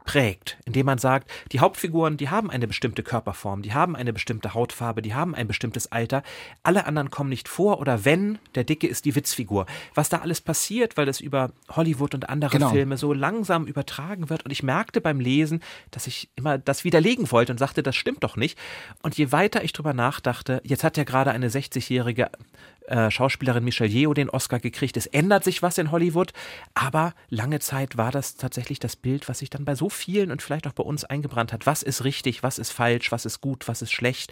prägt, 0.07 0.57
indem 0.65 0.87
man 0.87 0.97
sagt, 0.97 1.29
die 1.51 1.59
Hauptfiguren, 1.59 2.17
die 2.17 2.29
haben 2.29 2.49
eine 2.49 2.65
bestimmte 2.65 3.03
Körperform, 3.03 3.61
die 3.61 3.73
haben 3.73 3.95
eine 3.95 4.13
bestimmte 4.13 4.55
Hautfarbe, 4.55 5.03
die 5.03 5.13
haben 5.13 5.35
ein 5.35 5.47
bestimmtes 5.47 5.91
Alter, 5.91 6.23
alle 6.63 6.87
anderen 6.87 7.11
kommen 7.11 7.29
nicht 7.29 7.47
vor 7.47 7.79
oder 7.79 8.05
wenn, 8.05 8.39
der 8.55 8.63
Dicke 8.63 8.87
ist 8.87 9.05
die 9.05 9.15
Witzfigur. 9.15 9.67
Was 9.93 10.09
da 10.09 10.19
alles 10.19 10.39
passiert, 10.41 10.97
weil 10.97 11.05
das 11.05 11.19
über 11.19 11.51
Hollywood 11.69 12.15
und 12.15 12.29
andere 12.29 12.51
genau. 12.51 12.69
Filme 12.69 12.97
so 12.97 13.13
langsam 13.13 13.67
übertragen 13.67 14.29
wird 14.29 14.45
und 14.45 14.51
ich 14.51 14.63
merkte 14.63 15.01
beim 15.01 15.19
Lesen, 15.19 15.61
dass 15.91 16.07
ich 16.07 16.29
immer 16.37 16.57
das 16.57 16.85
widerlegen 16.85 17.29
wollte 17.31 17.51
und 17.51 17.57
sagte, 17.57 17.83
das 17.83 17.95
stimmt 17.97 18.23
doch 18.23 18.37
nicht. 18.37 18.57
Und 19.03 19.17
je 19.17 19.33
weiter 19.33 19.63
ich 19.63 19.73
drüber 19.73 19.93
nachdachte, 19.93 20.61
jetzt 20.63 20.85
hat 20.85 20.95
ja 20.95 21.03
gerade 21.03 21.31
eine 21.31 21.49
60-jährige 21.49 22.31
äh, 22.87 23.11
Schauspielerin 23.11 23.63
Michelle 23.63 23.89
Yeoh 23.89 24.13
den 24.13 24.29
Oscar 24.29 24.59
gekriegt. 24.59 24.97
Es 24.97 25.05
ändert 25.05 25.43
sich 25.43 25.61
was 25.61 25.77
in 25.77 25.91
Hollywood, 25.91 26.33
aber 26.73 27.13
lange 27.29 27.59
Zeit 27.59 27.97
war 27.97 28.11
das 28.11 28.35
tatsächlich 28.35 28.79
das 28.79 28.95
Bild, 28.95 29.29
was 29.29 29.39
sich 29.39 29.49
dann 29.49 29.65
bei 29.65 29.75
so 29.75 29.89
vielen 29.89 30.31
und 30.31 30.41
vielleicht 30.41 30.67
auch 30.67 30.73
bei 30.73 30.83
uns 30.83 31.03
eingebrannt 31.03 31.53
hat. 31.53 31.65
Was 31.65 31.83
ist 31.83 32.03
richtig, 32.03 32.43
was 32.43 32.59
ist 32.59 32.71
falsch, 32.71 33.11
was 33.11 33.25
ist 33.25 33.41
gut, 33.41 33.67
was 33.67 33.81
ist 33.81 33.91
schlecht. 33.91 34.31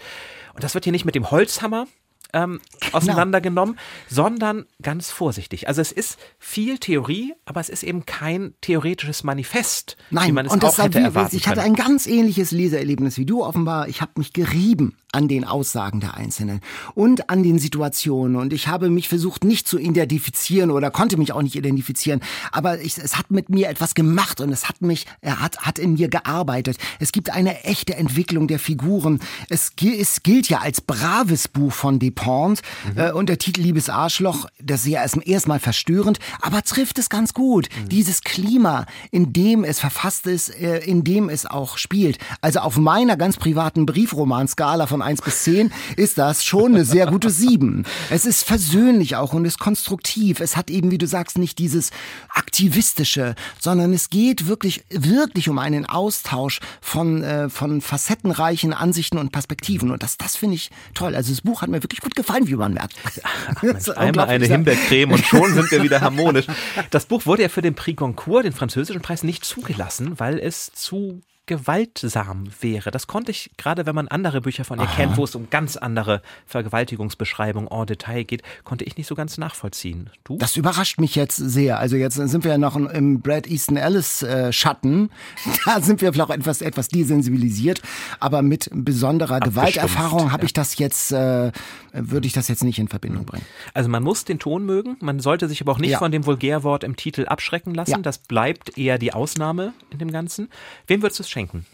Und 0.53 0.63
das 0.63 0.73
wird 0.73 0.85
hier 0.85 0.93
nicht 0.93 1.05
mit 1.05 1.15
dem 1.15 1.31
Holzhammer 1.31 1.87
ähm, 2.35 2.59
genau. 2.79 2.97
auseinandergenommen, 2.97 3.79
sondern 4.07 4.65
ganz 4.81 5.09
vorsichtig. 5.09 5.67
Also 5.67 5.81
es 5.81 5.91
ist 5.91 6.19
viel 6.37 6.77
Theorie, 6.77 7.33
aber 7.45 7.61
es 7.61 7.69
ist 7.69 7.83
eben 7.83 8.05
kein 8.05 8.53
theoretisches 8.61 9.23
Manifest, 9.23 9.97
Nein, 10.11 10.27
wie 10.27 10.31
man 10.33 10.45
es 10.45 10.51
und 10.51 10.63
auch 10.63 10.77
hätte 10.77 10.99
erwarten 10.99 11.35
Ich 11.35 11.47
hatte 11.47 11.61
ein 11.61 11.75
ganz 11.75 12.05
ähnliches 12.05 12.51
Lesererlebnis 12.51 13.17
wie 13.17 13.25
du 13.25 13.43
offenbar. 13.43 13.87
Ich 13.87 14.01
habe 14.01 14.11
mich 14.17 14.33
gerieben 14.33 14.97
an 15.15 15.29
den 15.29 15.45
Aussagen 15.45 16.01
der 16.01 16.15
Einzelnen 16.15 16.59
und 16.93 17.29
an 17.29 17.41
den 17.41 17.57
Situationen. 17.57 18.35
Und 18.35 18.51
ich 18.51 18.67
habe 18.67 18.89
mich 18.89 19.07
versucht, 19.07 19.45
nicht 19.45 19.65
zu 19.65 19.79
identifizieren 19.79 20.71
oder 20.71 20.91
konnte 20.91 21.15
mich 21.15 21.31
auch 21.31 21.41
nicht 21.41 21.55
identifizieren. 21.55 22.19
Aber 22.51 22.81
ich, 22.81 22.97
es 22.97 23.17
hat 23.17 23.31
mit 23.31 23.49
mir 23.49 23.69
etwas 23.69 23.95
gemacht 23.95 24.41
und 24.41 24.51
es 24.51 24.67
hat 24.67 24.81
mich, 24.81 25.05
er 25.21 25.39
hat, 25.39 25.59
hat 25.59 25.79
in 25.79 25.93
mir 25.93 26.09
gearbeitet. 26.09 26.77
Es 26.99 27.13
gibt 27.13 27.29
eine 27.29 27.63
echte 27.63 27.95
Entwicklung 27.95 28.49
der 28.49 28.59
Figuren. 28.59 29.21
Es, 29.49 29.71
es 29.81 30.21
gilt 30.21 30.49
ja 30.49 30.59
als 30.59 30.81
braves 30.81 31.47
Buch 31.47 31.71
von 31.71 31.97
Depont 31.97 32.61
mhm. 32.93 32.99
äh, 32.99 33.11
und 33.11 33.29
der 33.29 33.37
Titel 33.37 33.61
Liebes 33.61 33.89
Arschloch, 33.89 34.47
das 34.61 34.81
ist 34.81 34.91
ja 34.91 35.05
erstmal 35.23 35.59
verstörend, 35.59 36.19
aber 36.41 36.61
trifft 36.63 36.99
es 36.99 37.07
ganz 37.07 37.33
gut. 37.33 37.69
Mhm. 37.69 37.89
Dieses 37.89 38.21
Klima, 38.21 38.85
in 39.11 39.31
dem 39.31 39.63
es 39.63 39.79
verfasst 39.79 40.27
ist, 40.27 40.49
äh, 40.49 40.79
in 40.79 41.05
dem 41.05 41.29
es 41.29 41.45
auch 41.45 41.77
spielt. 41.77 42.17
Also 42.41 42.59
auf 42.59 42.75
meiner 42.75 43.15
ganz 43.15 43.37
privaten 43.37 43.85
Briefromanskala 43.85 44.87
von 44.87 45.04
1 45.05 45.21
bis 45.21 45.43
10 45.43 45.71
ist 45.95 46.17
das 46.17 46.43
schon 46.43 46.75
eine 46.75 46.85
sehr 46.85 47.07
gute 47.07 47.29
7. 47.29 47.85
Es 48.09 48.25
ist 48.25 48.43
versöhnlich 48.43 49.15
auch 49.15 49.33
und 49.33 49.45
ist 49.45 49.59
konstruktiv. 49.59 50.39
Es 50.39 50.57
hat 50.57 50.69
eben, 50.69 50.91
wie 50.91 50.97
du 50.97 51.07
sagst, 51.07 51.37
nicht 51.37 51.59
dieses 51.59 51.91
aktivistische, 52.29 53.35
sondern 53.59 53.93
es 53.93 54.09
geht 54.09 54.47
wirklich, 54.47 54.83
wirklich 54.89 55.47
um 55.49 55.59
einen 55.59 55.85
Austausch 55.85 56.59
von, 56.81 57.23
äh, 57.23 57.49
von 57.49 57.81
facettenreichen 57.81 58.73
Ansichten 58.73 59.17
und 59.17 59.31
Perspektiven. 59.31 59.91
Und 59.91 60.03
das, 60.03 60.17
das 60.17 60.35
finde 60.35 60.55
ich 60.55 60.71
toll. 60.93 61.15
Also 61.15 61.31
das 61.31 61.41
Buch 61.41 61.61
hat 61.61 61.69
mir 61.69 61.83
wirklich 61.83 62.01
gut 62.01 62.15
gefallen, 62.15 62.47
wie 62.47 62.55
man 62.55 62.73
merkt. 62.73 62.95
Mensch, 63.61 63.89
einmal 63.89 64.27
eine 64.27 64.45
Himbeercreme 64.45 65.13
und 65.13 65.25
schon 65.25 65.53
sind 65.53 65.71
wir 65.71 65.83
wieder 65.83 66.01
harmonisch. 66.01 66.47
Das 66.89 67.05
Buch 67.05 67.25
wurde 67.25 67.43
ja 67.43 67.49
für 67.49 67.61
den 67.61 67.75
Prix 67.75 67.97
Goncourt, 67.97 68.45
den 68.45 68.53
französischen 68.53 69.01
Preis, 69.01 69.23
nicht 69.23 69.45
zugelassen, 69.45 70.19
weil 70.19 70.39
es 70.39 70.71
zu 70.73 71.21
gewaltsam 71.45 72.45
wäre. 72.61 72.91
Das 72.91 73.07
konnte 73.07 73.31
ich, 73.31 73.51
gerade 73.57 73.85
wenn 73.85 73.95
man 73.95 74.07
andere 74.07 74.41
Bücher 74.41 74.65
von 74.65 74.79
ihr 74.79 74.85
Aha. 74.85 74.95
kennt, 74.95 75.17
wo 75.17 75.23
es 75.23 75.35
um 75.35 75.49
ganz 75.49 75.77
andere 75.77 76.21
Vergewaltigungsbeschreibungen 76.45 77.69
en 77.71 77.85
Detail 77.85 78.23
geht, 78.23 78.41
konnte 78.63 78.85
ich 78.85 78.97
nicht 78.97 79.07
so 79.07 79.15
ganz 79.15 79.37
nachvollziehen. 79.37 80.09
Du? 80.23 80.37
Das 80.37 80.55
überrascht 80.55 80.99
mich 80.99 81.15
jetzt 81.15 81.37
sehr. 81.37 81.79
Also 81.79 81.95
jetzt 81.95 82.15
sind 82.15 82.43
wir 82.43 82.51
ja 82.51 82.57
noch 82.57 82.75
im 82.75 83.21
Brad 83.21 83.47
Easton 83.47 83.77
Ellis 83.77 84.23
äh, 84.23 84.51
Schatten. 84.51 85.09
Da 85.65 85.81
sind 85.81 86.01
wir 86.01 86.13
vielleicht 86.13 86.29
auch 86.29 86.33
etwas, 86.33 86.61
etwas 86.61 86.89
desensibilisiert. 86.89 87.81
Aber 88.19 88.41
mit 88.41 88.69
besonderer 88.71 89.39
Gewalterfahrung 89.39 90.31
habe 90.31 90.45
ich 90.45 90.53
das 90.53 90.77
jetzt, 90.77 91.11
äh, 91.11 91.51
würde 91.91 92.27
ich 92.27 92.33
das 92.33 92.47
jetzt 92.47 92.63
nicht 92.63 92.77
in 92.77 92.87
Verbindung 92.87 93.25
bringen. 93.25 93.45
Also 93.73 93.89
man 93.89 94.03
muss 94.03 94.25
den 94.25 94.37
Ton 94.37 94.65
mögen. 94.65 94.97
Man 95.01 95.19
sollte 95.19 95.47
sich 95.47 95.61
aber 95.61 95.71
auch 95.71 95.79
nicht 95.79 95.91
ja. 95.91 95.97
von 95.97 96.11
dem 96.11 96.25
Vulgärwort 96.25 96.83
im 96.83 96.95
Titel 96.95 97.25
abschrecken 97.25 97.73
lassen. 97.73 97.91
Ja. 97.91 97.97
Das 97.97 98.19
bleibt 98.19 98.77
eher 98.77 98.97
die 98.97 99.13
Ausnahme 99.13 99.73
in 99.89 99.99
dem 99.99 100.11
Ganzen. 100.11 100.49
Wem 100.87 101.01
würdest 101.01 101.19
du 101.19 101.23
es 101.23 101.29
schenken? 101.35 101.65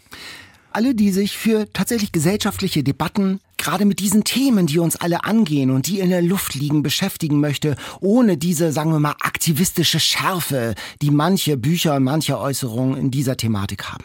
Alle, 0.72 0.94
die 0.94 1.12
sich 1.12 1.36
für 1.36 1.70
tatsächlich 1.72 2.12
gesellschaftliche 2.12 2.82
Debatten 2.82 3.40
gerade 3.58 3.84
mit 3.84 4.00
diesen 4.00 4.24
Themen, 4.24 4.66
die 4.66 4.80
uns 4.80 4.96
alle 4.96 5.22
angehen 5.22 5.70
und 5.70 5.86
die 5.86 6.00
in 6.00 6.10
der 6.10 6.22
Luft 6.22 6.54
liegen, 6.54 6.82
beschäftigen 6.82 7.38
möchte, 7.38 7.76
ohne 8.00 8.36
diese, 8.36 8.72
sagen 8.72 8.90
wir 8.90 8.98
mal, 8.98 9.14
aktivistische 9.20 10.00
Schärfe, 10.00 10.74
die 11.00 11.12
manche 11.12 11.56
Bücher 11.56 11.94
und 11.94 12.02
manche 12.02 12.40
Äußerungen 12.40 12.96
in 12.96 13.10
dieser 13.12 13.36
Thematik 13.36 13.84
haben. 13.84 14.04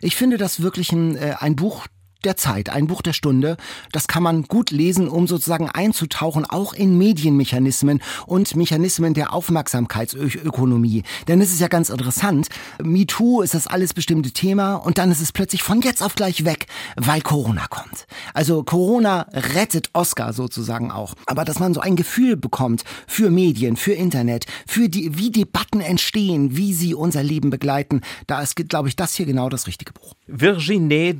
Ich 0.00 0.16
finde 0.16 0.38
das 0.38 0.60
wirklich 0.60 0.90
ein, 0.90 1.16
äh, 1.16 1.36
ein 1.38 1.54
Buch, 1.54 1.86
der 2.24 2.36
Zeit, 2.36 2.68
ein 2.70 2.86
Buch 2.86 3.02
der 3.02 3.12
Stunde. 3.12 3.56
Das 3.92 4.08
kann 4.08 4.22
man 4.22 4.42
gut 4.42 4.70
lesen, 4.70 5.08
um 5.08 5.26
sozusagen 5.26 5.70
einzutauchen, 5.70 6.44
auch 6.44 6.72
in 6.72 6.98
Medienmechanismen 6.98 8.02
und 8.26 8.56
Mechanismen 8.56 9.14
der 9.14 9.32
Aufmerksamkeitsökonomie. 9.32 11.02
Denn 11.28 11.40
es 11.40 11.52
ist 11.52 11.60
ja 11.60 11.68
ganz 11.68 11.88
interessant. 11.88 12.48
MeToo 12.82 13.42
ist 13.42 13.54
das 13.54 13.66
alles 13.66 13.94
bestimmte 13.94 14.32
Thema 14.32 14.74
und 14.74 14.98
dann 14.98 15.10
ist 15.10 15.20
es 15.20 15.32
plötzlich 15.32 15.62
von 15.62 15.80
jetzt 15.80 16.02
auf 16.02 16.14
gleich 16.14 16.44
weg, 16.44 16.66
weil 16.96 17.20
Corona 17.20 17.66
kommt. 17.68 18.06
Also 18.34 18.64
Corona 18.64 19.26
rettet 19.32 19.90
Oscar 19.92 20.32
sozusagen 20.32 20.90
auch. 20.90 21.14
Aber 21.26 21.44
dass 21.44 21.58
man 21.58 21.74
so 21.74 21.80
ein 21.80 21.96
Gefühl 21.96 22.36
bekommt 22.36 22.84
für 23.06 23.30
Medien, 23.30 23.76
für 23.76 23.92
Internet, 23.92 24.46
für 24.66 24.88
die, 24.88 25.16
wie 25.18 25.30
Debatten 25.30 25.80
entstehen, 25.80 26.56
wie 26.56 26.72
sie 26.72 26.94
unser 26.94 27.22
Leben 27.22 27.50
begleiten, 27.50 28.00
da 28.26 28.42
ist, 28.42 28.56
glaube 28.56 28.88
ich, 28.88 28.96
das 28.96 29.14
hier 29.14 29.26
genau 29.26 29.48
das 29.48 29.66
richtige 29.66 29.92
Buch. 29.92 30.14
Virginie 30.26 31.14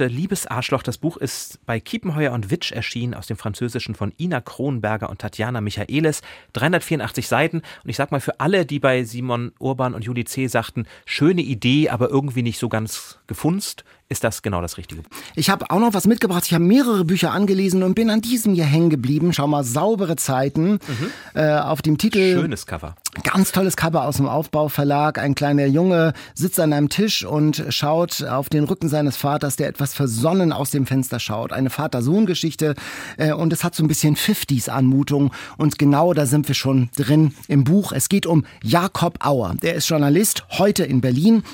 Despentes, 0.00 0.10
Liebesarschloch. 0.10 0.82
Das 0.82 0.98
Buch 0.98 1.16
ist 1.16 1.64
bei 1.66 1.78
Kiepenheuer 1.80 2.32
und 2.32 2.50
Witsch 2.50 2.72
erschienen 2.72 3.14
aus 3.14 3.26
dem 3.26 3.36
Französischen 3.36 3.94
von 3.94 4.12
Ina 4.18 4.40
Kronberger 4.40 5.10
und 5.10 5.20
Tatjana 5.20 5.60
Michaelis. 5.60 6.22
384 6.54 7.28
Seiten. 7.28 7.58
Und 7.58 7.90
ich 7.90 7.96
sag 7.96 8.10
mal 8.10 8.20
für 8.20 8.40
alle, 8.40 8.66
die 8.66 8.78
bei 8.78 9.04
Simon 9.04 9.52
Urban 9.58 9.94
und 9.94 10.04
Juli 10.04 10.24
C. 10.24 10.46
sagten, 10.46 10.86
schöne 11.04 11.42
Idee, 11.42 11.90
aber 11.90 12.08
irgendwie 12.08 12.42
nicht 12.42 12.58
so 12.58 12.68
ganz 12.68 13.18
gefunzt, 13.26 13.84
ist 14.10 14.24
das 14.24 14.42
genau 14.42 14.60
das 14.60 14.76
Richtige. 14.76 15.02
Ich 15.36 15.50
habe 15.50 15.70
auch 15.70 15.78
noch 15.78 15.94
was 15.94 16.06
mitgebracht. 16.06 16.42
Ich 16.44 16.52
habe 16.52 16.64
mehrere 16.64 17.04
Bücher 17.04 17.30
angelesen 17.30 17.84
und 17.84 17.94
bin 17.94 18.10
an 18.10 18.20
diesem 18.20 18.54
hier 18.54 18.64
hängen 18.64 18.90
geblieben. 18.90 19.32
Schau 19.32 19.46
mal, 19.46 19.62
saubere 19.62 20.16
Zeiten. 20.16 20.72
Mhm. 20.72 20.80
Äh, 21.34 21.58
auf 21.58 21.80
dem 21.80 21.96
Titel. 21.96 22.34
Schönes 22.34 22.66
Cover. 22.66 22.96
Ganz 23.22 23.52
tolles 23.52 23.76
Cover 23.76 24.04
aus 24.04 24.16
dem 24.16 24.28
Aufbauverlag. 24.28 25.18
Ein 25.18 25.36
kleiner 25.36 25.66
Junge 25.66 26.12
sitzt 26.34 26.58
an 26.58 26.72
einem 26.72 26.88
Tisch 26.88 27.24
und 27.24 27.64
schaut 27.68 28.24
auf 28.24 28.48
den 28.48 28.64
Rücken 28.64 28.88
seines 28.88 29.16
Vaters, 29.16 29.54
der 29.54 29.68
etwas 29.68 29.94
versonnen 29.94 30.52
aus 30.52 30.70
dem 30.70 30.86
Fenster 30.86 31.20
schaut. 31.20 31.52
Eine 31.52 31.70
Vater-Sohn-Geschichte. 31.70 32.74
Äh, 33.16 33.32
und 33.32 33.52
es 33.52 33.62
hat 33.62 33.76
so 33.76 33.84
ein 33.84 33.88
bisschen 33.88 34.16
50s-Anmutung. 34.16 35.32
Und 35.56 35.78
genau 35.78 36.14
da 36.14 36.26
sind 36.26 36.48
wir 36.48 36.56
schon 36.56 36.90
drin 36.96 37.32
im 37.46 37.62
Buch. 37.62 37.92
Es 37.92 38.08
geht 38.08 38.26
um 38.26 38.44
Jakob 38.60 39.24
Auer. 39.24 39.54
Der 39.62 39.76
ist 39.76 39.88
Journalist, 39.88 40.44
heute 40.58 40.82
in 40.82 41.00
Berlin 41.00 41.44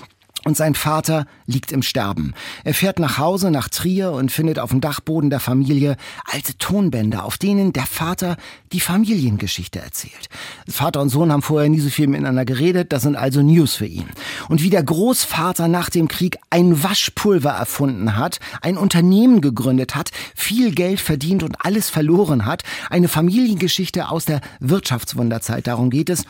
und 0.47 0.57
sein 0.57 0.77
Vater 0.77 1.27
liegt 1.47 1.73
im 1.73 1.83
Sterben. 1.83 2.33
Er 2.63 2.73
fährt 2.73 3.01
nach 3.01 3.19
Hause 3.19 3.51
nach 3.51 3.69
Trier 3.69 4.13
und 4.13 4.31
findet 4.31 4.61
auf 4.61 4.71
dem 4.71 4.81
Dachboden 4.81 5.29
der 5.29 5.41
Familie 5.41 5.97
alte 6.25 6.57
Tonbänder, 6.57 7.25
auf 7.25 7.37
denen 7.37 7.73
der 7.73 7.85
Vater 7.85 8.37
die 8.73 8.79
Familiengeschichte 8.79 9.81
erzählt. 9.81 10.29
Vater 10.69 11.01
und 11.01 11.09
Sohn 11.09 11.33
haben 11.33 11.43
vorher 11.43 11.69
nie 11.69 11.81
so 11.81 11.91
viel 11.91 12.07
miteinander 12.07 12.45
geredet, 12.45 12.93
das 12.93 13.03
sind 13.03 13.17
also 13.17 13.43
News 13.43 13.75
für 13.75 13.87
ihn. 13.87 14.07
Und 14.49 14.63
wie 14.63 14.71
der 14.71 14.85
Großvater 14.85 15.67
nach 15.67 15.91
dem 15.91 16.07
Krieg 16.07 16.39
ein 16.49 16.81
Waschpulver 16.81 17.51
erfunden 17.51 18.17
hat, 18.17 18.39
ein 18.63 18.79
Unternehmen 18.79 19.41
gegründet 19.41 19.97
hat, 19.97 20.13
viel 20.37 20.71
Geld 20.71 21.01
verdient 21.01 21.43
und 21.43 21.65
alles 21.65 21.91
verloren 21.91 22.47
hat, 22.47 22.63
eine 22.89 23.09
Familiengeschichte 23.09 24.11
aus 24.11 24.27
der 24.27 24.41
Wirtschaftswunderzeit, 24.61 25.67
darum 25.67 25.91
geht 25.91 26.09
es, 26.09 26.23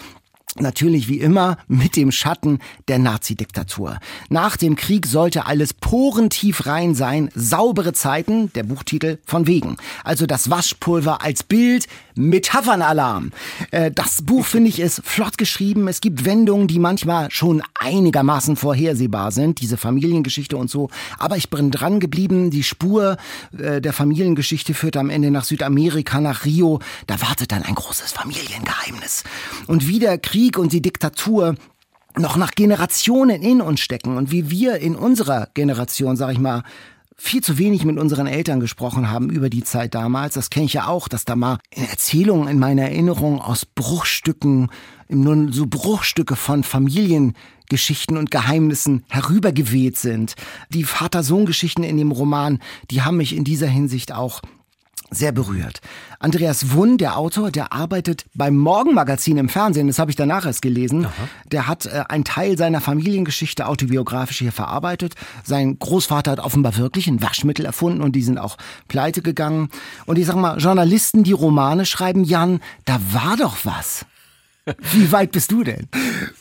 Natürlich 0.60 1.08
wie 1.08 1.20
immer 1.20 1.58
mit 1.68 1.96
dem 1.96 2.12
Schatten 2.12 2.60
der 2.88 2.98
Nazi-Diktatur. 2.98 3.98
Nach 4.28 4.56
dem 4.56 4.76
Krieg 4.76 5.06
sollte 5.06 5.46
alles 5.46 5.74
porentief 5.74 6.66
rein 6.66 6.94
sein, 6.94 7.30
saubere 7.34 7.92
Zeiten, 7.92 8.52
der 8.54 8.62
Buchtitel 8.62 9.18
von 9.24 9.46
wegen. 9.46 9.76
Also 10.04 10.26
das 10.26 10.50
Waschpulver 10.50 11.22
als 11.22 11.42
Bild, 11.42 11.86
Metaphernalarm. 12.16 13.32
Äh, 13.70 13.90
das 13.90 14.22
Buch 14.22 14.46
finde 14.46 14.70
ich 14.70 14.80
ist 14.80 15.02
flott 15.04 15.38
geschrieben. 15.38 15.88
Es 15.88 16.00
gibt 16.00 16.24
Wendungen, 16.24 16.66
die 16.66 16.78
manchmal 16.78 17.30
schon 17.30 17.62
einigermaßen 17.78 18.56
vorhersehbar 18.56 19.30
sind, 19.32 19.60
diese 19.60 19.76
Familiengeschichte 19.76 20.56
und 20.56 20.70
so. 20.70 20.88
Aber 21.18 21.36
ich 21.36 21.50
bin 21.50 21.70
dran 21.70 22.00
geblieben. 22.00 22.50
Die 22.50 22.62
Spur 22.62 23.16
äh, 23.56 23.80
der 23.80 23.92
Familiengeschichte 23.92 24.74
führt 24.74 24.96
am 24.96 25.10
Ende 25.10 25.30
nach 25.30 25.44
Südamerika, 25.44 26.20
nach 26.20 26.44
Rio. 26.44 26.80
Da 27.06 27.20
wartet 27.20 27.52
dann 27.52 27.62
ein 27.62 27.74
großes 27.74 28.12
Familiengeheimnis. 28.12 29.24
Und 29.66 29.86
wie 29.86 29.98
der 29.98 30.18
Krieg 30.18 30.45
und 30.54 30.72
die 30.72 30.82
Diktatur 30.82 31.56
noch 32.16 32.36
nach 32.36 32.52
Generationen 32.52 33.42
in 33.42 33.60
uns 33.60 33.80
stecken 33.80 34.16
und 34.16 34.30
wie 34.30 34.50
wir 34.50 34.78
in 34.78 34.96
unserer 34.96 35.48
Generation, 35.54 36.16
sag 36.16 36.32
ich 36.32 36.38
mal, 36.38 36.62
viel 37.16 37.42
zu 37.42 37.58
wenig 37.58 37.84
mit 37.84 37.98
unseren 37.98 38.26
Eltern 38.26 38.60
gesprochen 38.60 39.10
haben 39.10 39.30
über 39.30 39.48
die 39.48 39.64
Zeit 39.64 39.94
damals. 39.94 40.34
Das 40.34 40.50
kenne 40.50 40.66
ich 40.66 40.74
ja 40.74 40.86
auch, 40.86 41.08
dass 41.08 41.24
da 41.24 41.34
mal 41.34 41.58
Erzählungen 41.70 42.48
in 42.48 42.58
meiner 42.58 42.82
Erinnerung 42.82 43.40
aus 43.40 43.64
Bruchstücken, 43.64 44.70
nur 45.08 45.52
so 45.52 45.66
Bruchstücke 45.66 46.36
von 46.36 46.62
Familiengeschichten 46.62 48.16
und 48.18 48.30
Geheimnissen 48.30 49.04
herübergeweht 49.08 49.96
sind. 49.96 50.34
Die 50.68 50.84
Vater-Sohn-Geschichten 50.84 51.84
in 51.84 51.96
dem 51.96 52.12
Roman, 52.12 52.60
die 52.90 53.02
haben 53.02 53.16
mich 53.16 53.34
in 53.34 53.44
dieser 53.44 53.68
Hinsicht 53.68 54.12
auch 54.12 54.42
sehr 55.10 55.32
berührt. 55.32 55.80
Andreas 56.18 56.72
Wunn, 56.72 56.98
der 56.98 57.16
Autor, 57.16 57.50
der 57.50 57.72
arbeitet 57.72 58.24
beim 58.34 58.56
Morgenmagazin 58.56 59.36
im 59.36 59.48
Fernsehen, 59.48 59.86
das 59.86 59.98
habe 59.98 60.10
ich 60.10 60.16
danach 60.16 60.46
erst 60.46 60.62
gelesen. 60.62 61.06
Aha. 61.06 61.12
Der 61.52 61.66
hat 61.68 61.86
äh, 61.86 62.04
einen 62.08 62.24
Teil 62.24 62.56
seiner 62.56 62.80
Familiengeschichte 62.80 63.66
autobiografisch 63.66 64.38
hier 64.38 64.52
verarbeitet. 64.52 65.14
Sein 65.44 65.78
Großvater 65.78 66.32
hat 66.32 66.40
offenbar 66.40 66.76
wirklich 66.76 67.06
ein 67.06 67.22
Waschmittel 67.22 67.64
erfunden 67.64 68.02
und 68.02 68.12
die 68.12 68.22
sind 68.22 68.38
auch 68.38 68.56
pleite 68.88 69.22
gegangen. 69.22 69.70
Und 70.06 70.18
ich 70.18 70.26
sag 70.26 70.36
mal, 70.36 70.58
Journalisten, 70.58 71.24
die 71.24 71.32
Romane 71.32 71.86
schreiben, 71.86 72.24
Jan, 72.24 72.60
da 72.84 72.98
war 73.12 73.36
doch 73.36 73.58
was. 73.64 74.06
Wie 74.92 75.12
weit 75.12 75.32
bist 75.32 75.52
du 75.52 75.62
denn? 75.62 75.88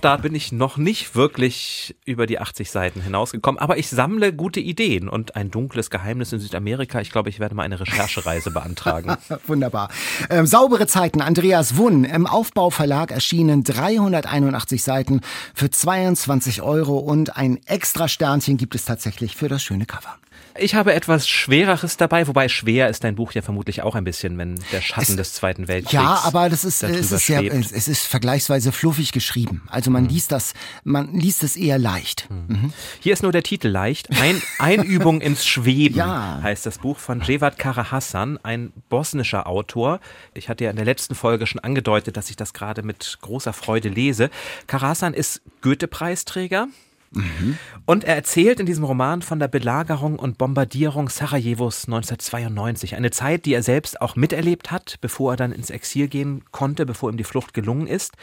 Da 0.02 0.18
bin 0.18 0.34
ich 0.34 0.52
noch 0.52 0.78
nicht 0.78 1.16
wirklich 1.16 1.96
über 2.06 2.26
die 2.26 2.40
80 2.40 2.72
Seiten 2.72 3.02
hinausgekommen, 3.02 3.60
aber 3.60 3.78
ich 3.78 3.90
sammle 3.90 4.34
gute 4.34 4.60
Ideen 4.60 5.10
und 5.10 5.36
ein 5.36 5.52
dunkles 5.52 5.90
Geheimnis 5.90 6.34
in 6.34 6.40
Südamerika. 6.40 7.02
Ich 7.02 7.12
glaube, 7.12 7.30
ich 7.30 7.40
werde 7.40 7.54
mal 7.54 7.64
eine 7.64 7.80
Recherchereise 7.80 8.50
beantragen. 8.50 9.16
Wunderbar. 9.48 9.90
Ähm, 10.30 10.48
saubere 10.48 10.88
Zeiten. 10.88 11.22
Andreas 11.22 11.78
Wunn 11.78 12.04
im 12.04 12.26
Aufbauverlag 12.26 13.12
erschienen 13.12 13.64
381 13.64 14.82
Seiten 14.82 15.22
für 15.54 15.70
22 15.70 16.62
Euro 16.64 16.98
und 16.98 17.38
ein 17.38 17.60
extra 17.66 18.08
Sternchen 18.08 18.58
gibt 18.58 18.74
es 18.74 18.86
tatsächlich 18.86 19.36
für 19.36 19.50
das 19.50 19.62
schöne 19.62 19.86
Cover. 19.86 20.18
Ich 20.58 20.74
habe 20.74 20.94
etwas 20.94 21.28
Schwereres 21.28 21.98
dabei, 21.98 22.28
wobei 22.28 22.48
schwer 22.48 22.90
ist 22.90 23.04
dein 23.04 23.16
Buch 23.16 23.34
ja 23.34 23.42
vermutlich 23.42 23.82
auch 23.82 23.94
ein 23.94 24.06
bisschen, 24.06 24.38
wenn 24.38 24.56
der 24.72 24.82
Schatten 24.82 25.12
es, 25.12 25.16
des 25.18 25.34
Zweiten 25.34 25.68
Weltkriegs. 25.68 25.94
Ja, 25.94 26.22
aber 26.24 26.50
das 26.50 26.64
ist, 26.64 26.82
es 26.82 27.12
ist 27.12 27.28
ja, 27.28 27.42
es 27.42 27.88
ist 27.88 28.06
vergleichsweise 28.08 28.72
fluffig 28.72 29.12
geschrieben. 29.12 29.64
Also 29.68 29.92
man 29.92 30.04
mhm. 30.04 30.10
liest 30.10 30.32
das, 30.32 30.54
man 30.84 31.14
liest 31.14 31.44
es 31.44 31.58
eher 31.58 31.78
leicht. 31.78 32.30
Mhm. 32.30 32.56
Mhm. 32.56 32.74
Hier 33.02 33.14
ist 33.14 33.24
nur 33.24 33.34
der 33.34 33.44
Titel 33.44 33.68
leicht. 33.68 34.10
Ein, 34.22 34.42
Einübung 34.60 35.20
ins 35.20 35.46
Schweben 35.46 35.98
ja. 35.98 36.40
heißt 36.42 36.66
das 36.66 36.78
Buch 36.78 37.00
von 37.00 37.22
Jevat 37.22 37.60
Karahassan, 37.60 38.40
ein 38.44 38.72
bosnischer 38.88 39.48
Autor. 39.48 40.00
Ich 40.34 40.48
hatte 40.48 40.64
ja 40.64 40.70
in 40.70 40.78
der 40.78 40.86
letzten 40.86 41.16
Folge 41.16 41.48
schon 41.48 41.60
angedeutet, 41.60 42.16
dass 42.16 42.30
ich 42.30 42.38
das 42.38 42.54
gerade 42.54 42.82
mit 42.82 43.18
großer 43.22 43.52
Freude 43.52 43.90
lese. 43.90 44.30
Karahassan 44.68 45.14
ist 45.14 45.42
Goethe-Preisträger. 45.62 46.70
Mhm. 47.16 47.58
Und 47.86 48.04
er 48.04 48.16
erzählt 48.16 48.60
in 48.60 48.66
diesem 48.66 48.84
Roman 48.84 49.22
von 49.22 49.40
der 49.40 49.48
Belagerung 49.48 50.18
und 50.20 50.38
Bombardierung 50.38 51.10
Sarajevos 51.10 51.86
1992. 51.86 52.96
Eine 52.96 53.12
Zeit, 53.12 53.46
die 53.46 53.54
er 53.54 53.64
selbst 53.64 54.02
auch 54.02 54.16
miterlebt 54.16 54.72
hat, 54.72 54.98
bevor 55.02 55.34
er 55.34 55.38
dann 55.38 55.52
ins 55.52 55.70
Exil 55.70 56.08
gehen 56.08 56.44
konnte, 56.52 56.86
bevor 56.86 57.10
ihm 57.10 57.18
die 57.18 57.24
Flucht 57.24 57.54
gelungen 57.54 57.88
ist. 57.88 58.14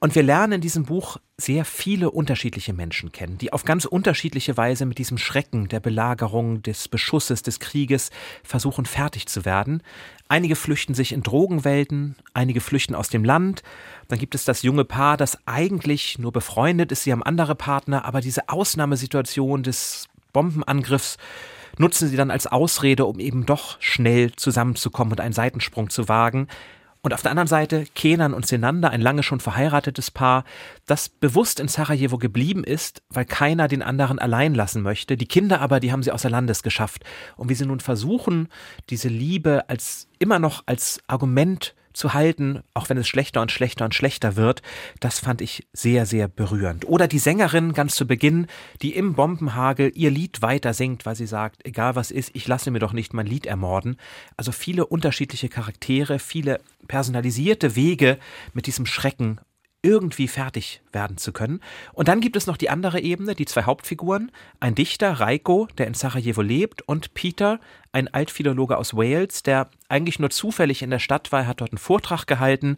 Und 0.00 0.14
wir 0.14 0.22
lernen 0.22 0.54
in 0.54 0.60
diesem 0.60 0.84
Buch 0.84 1.16
sehr 1.36 1.64
viele 1.64 2.12
unterschiedliche 2.12 2.72
Menschen 2.72 3.10
kennen, 3.10 3.36
die 3.36 3.52
auf 3.52 3.64
ganz 3.64 3.84
unterschiedliche 3.84 4.56
Weise 4.56 4.86
mit 4.86 4.98
diesem 4.98 5.18
Schrecken 5.18 5.66
der 5.66 5.80
Belagerung, 5.80 6.62
des 6.62 6.86
Beschusses, 6.86 7.42
des 7.42 7.58
Krieges 7.58 8.10
versuchen 8.44 8.86
fertig 8.86 9.26
zu 9.26 9.44
werden. 9.44 9.82
Einige 10.28 10.54
flüchten 10.54 10.94
sich 10.94 11.12
in 11.12 11.24
Drogenwelten, 11.24 12.14
einige 12.32 12.60
flüchten 12.60 12.94
aus 12.94 13.08
dem 13.08 13.24
Land. 13.24 13.64
Dann 14.06 14.20
gibt 14.20 14.36
es 14.36 14.44
das 14.44 14.62
junge 14.62 14.84
Paar, 14.84 15.16
das 15.16 15.36
eigentlich 15.46 16.16
nur 16.18 16.30
befreundet 16.30 16.92
ist, 16.92 17.02
sie 17.02 17.10
haben 17.10 17.24
andere 17.24 17.56
Partner, 17.56 18.04
aber 18.04 18.20
diese 18.20 18.48
Ausnahmesituation 18.48 19.64
des 19.64 20.06
Bombenangriffs 20.32 21.16
nutzen 21.76 22.08
sie 22.08 22.16
dann 22.16 22.30
als 22.30 22.46
Ausrede, 22.46 23.04
um 23.04 23.18
eben 23.18 23.46
doch 23.46 23.80
schnell 23.80 24.32
zusammenzukommen 24.32 25.12
und 25.12 25.20
einen 25.20 25.32
Seitensprung 25.32 25.90
zu 25.90 26.08
wagen. 26.08 26.46
Und 27.00 27.14
auf 27.14 27.22
der 27.22 27.30
anderen 27.30 27.48
Seite 27.48 27.86
Kenan 27.94 28.34
und 28.34 28.46
Senanda, 28.46 28.88
ein 28.88 29.00
lange 29.00 29.22
schon 29.22 29.40
verheiratetes 29.40 30.10
Paar, 30.10 30.44
das 30.86 31.08
bewusst 31.08 31.60
in 31.60 31.68
Sarajevo 31.68 32.18
geblieben 32.18 32.64
ist, 32.64 33.02
weil 33.08 33.24
keiner 33.24 33.68
den 33.68 33.82
anderen 33.82 34.18
allein 34.18 34.54
lassen 34.54 34.82
möchte. 34.82 35.16
Die 35.16 35.26
Kinder 35.26 35.60
aber, 35.60 35.80
die 35.80 35.92
haben 35.92 36.02
sie 36.02 36.12
außer 36.12 36.30
Landes 36.30 36.62
geschafft. 36.62 37.04
Und 37.36 37.48
wie 37.48 37.54
sie 37.54 37.66
nun 37.66 37.80
versuchen, 37.80 38.48
diese 38.90 39.08
Liebe 39.08 39.68
als 39.68 40.08
immer 40.18 40.38
noch 40.38 40.64
als 40.66 41.00
Argument 41.06 41.74
zu 41.98 42.14
halten, 42.14 42.62
auch 42.72 42.88
wenn 42.88 42.96
es 42.96 43.08
schlechter 43.08 43.42
und 43.42 43.52
schlechter 43.52 43.84
und 43.84 43.94
schlechter 43.94 44.36
wird, 44.36 44.62
das 45.00 45.18
fand 45.18 45.42
ich 45.42 45.66
sehr, 45.72 46.06
sehr 46.06 46.28
berührend. 46.28 46.88
Oder 46.88 47.08
die 47.08 47.18
Sängerin 47.18 47.72
ganz 47.72 47.96
zu 47.96 48.06
Beginn, 48.06 48.46
die 48.80 48.94
im 48.94 49.14
Bombenhagel 49.14 49.92
ihr 49.94 50.10
Lied 50.10 50.40
weiter 50.40 50.72
singt, 50.72 51.04
weil 51.04 51.16
sie 51.16 51.26
sagt, 51.26 51.66
egal 51.66 51.96
was 51.96 52.10
ist, 52.10 52.30
ich 52.34 52.46
lasse 52.46 52.70
mir 52.70 52.78
doch 52.78 52.92
nicht 52.92 53.12
mein 53.12 53.26
Lied 53.26 53.46
ermorden. 53.46 53.96
Also 54.36 54.52
viele 54.52 54.86
unterschiedliche 54.86 55.48
Charaktere, 55.48 56.18
viele 56.18 56.60
personalisierte 56.86 57.76
Wege, 57.76 58.18
mit 58.54 58.66
diesem 58.66 58.86
Schrecken 58.86 59.40
irgendwie 59.82 60.26
fertig 60.26 60.80
werden 60.92 61.18
zu 61.18 61.32
können. 61.32 61.60
Und 61.92 62.08
dann 62.08 62.20
gibt 62.20 62.36
es 62.36 62.46
noch 62.46 62.56
die 62.56 62.70
andere 62.70 63.00
Ebene, 63.00 63.34
die 63.34 63.44
zwei 63.44 63.62
Hauptfiguren, 63.62 64.32
ein 64.60 64.74
Dichter, 64.74 65.12
Reiko, 65.12 65.68
der 65.78 65.86
in 65.86 65.94
Sarajevo 65.94 66.42
lebt, 66.42 66.82
und 66.82 67.14
Peter, 67.14 67.60
ein 67.92 68.12
Altphilologe 68.12 68.76
aus 68.76 68.94
Wales, 68.94 69.42
der 69.42 69.68
eigentlich 69.88 70.18
nur 70.18 70.30
zufällig 70.30 70.82
in 70.82 70.90
der 70.90 70.98
Stadt 70.98 71.32
war, 71.32 71.46
hat 71.46 71.60
dort 71.60 71.72
einen 71.72 71.78
Vortrag 71.78 72.26
gehalten 72.26 72.76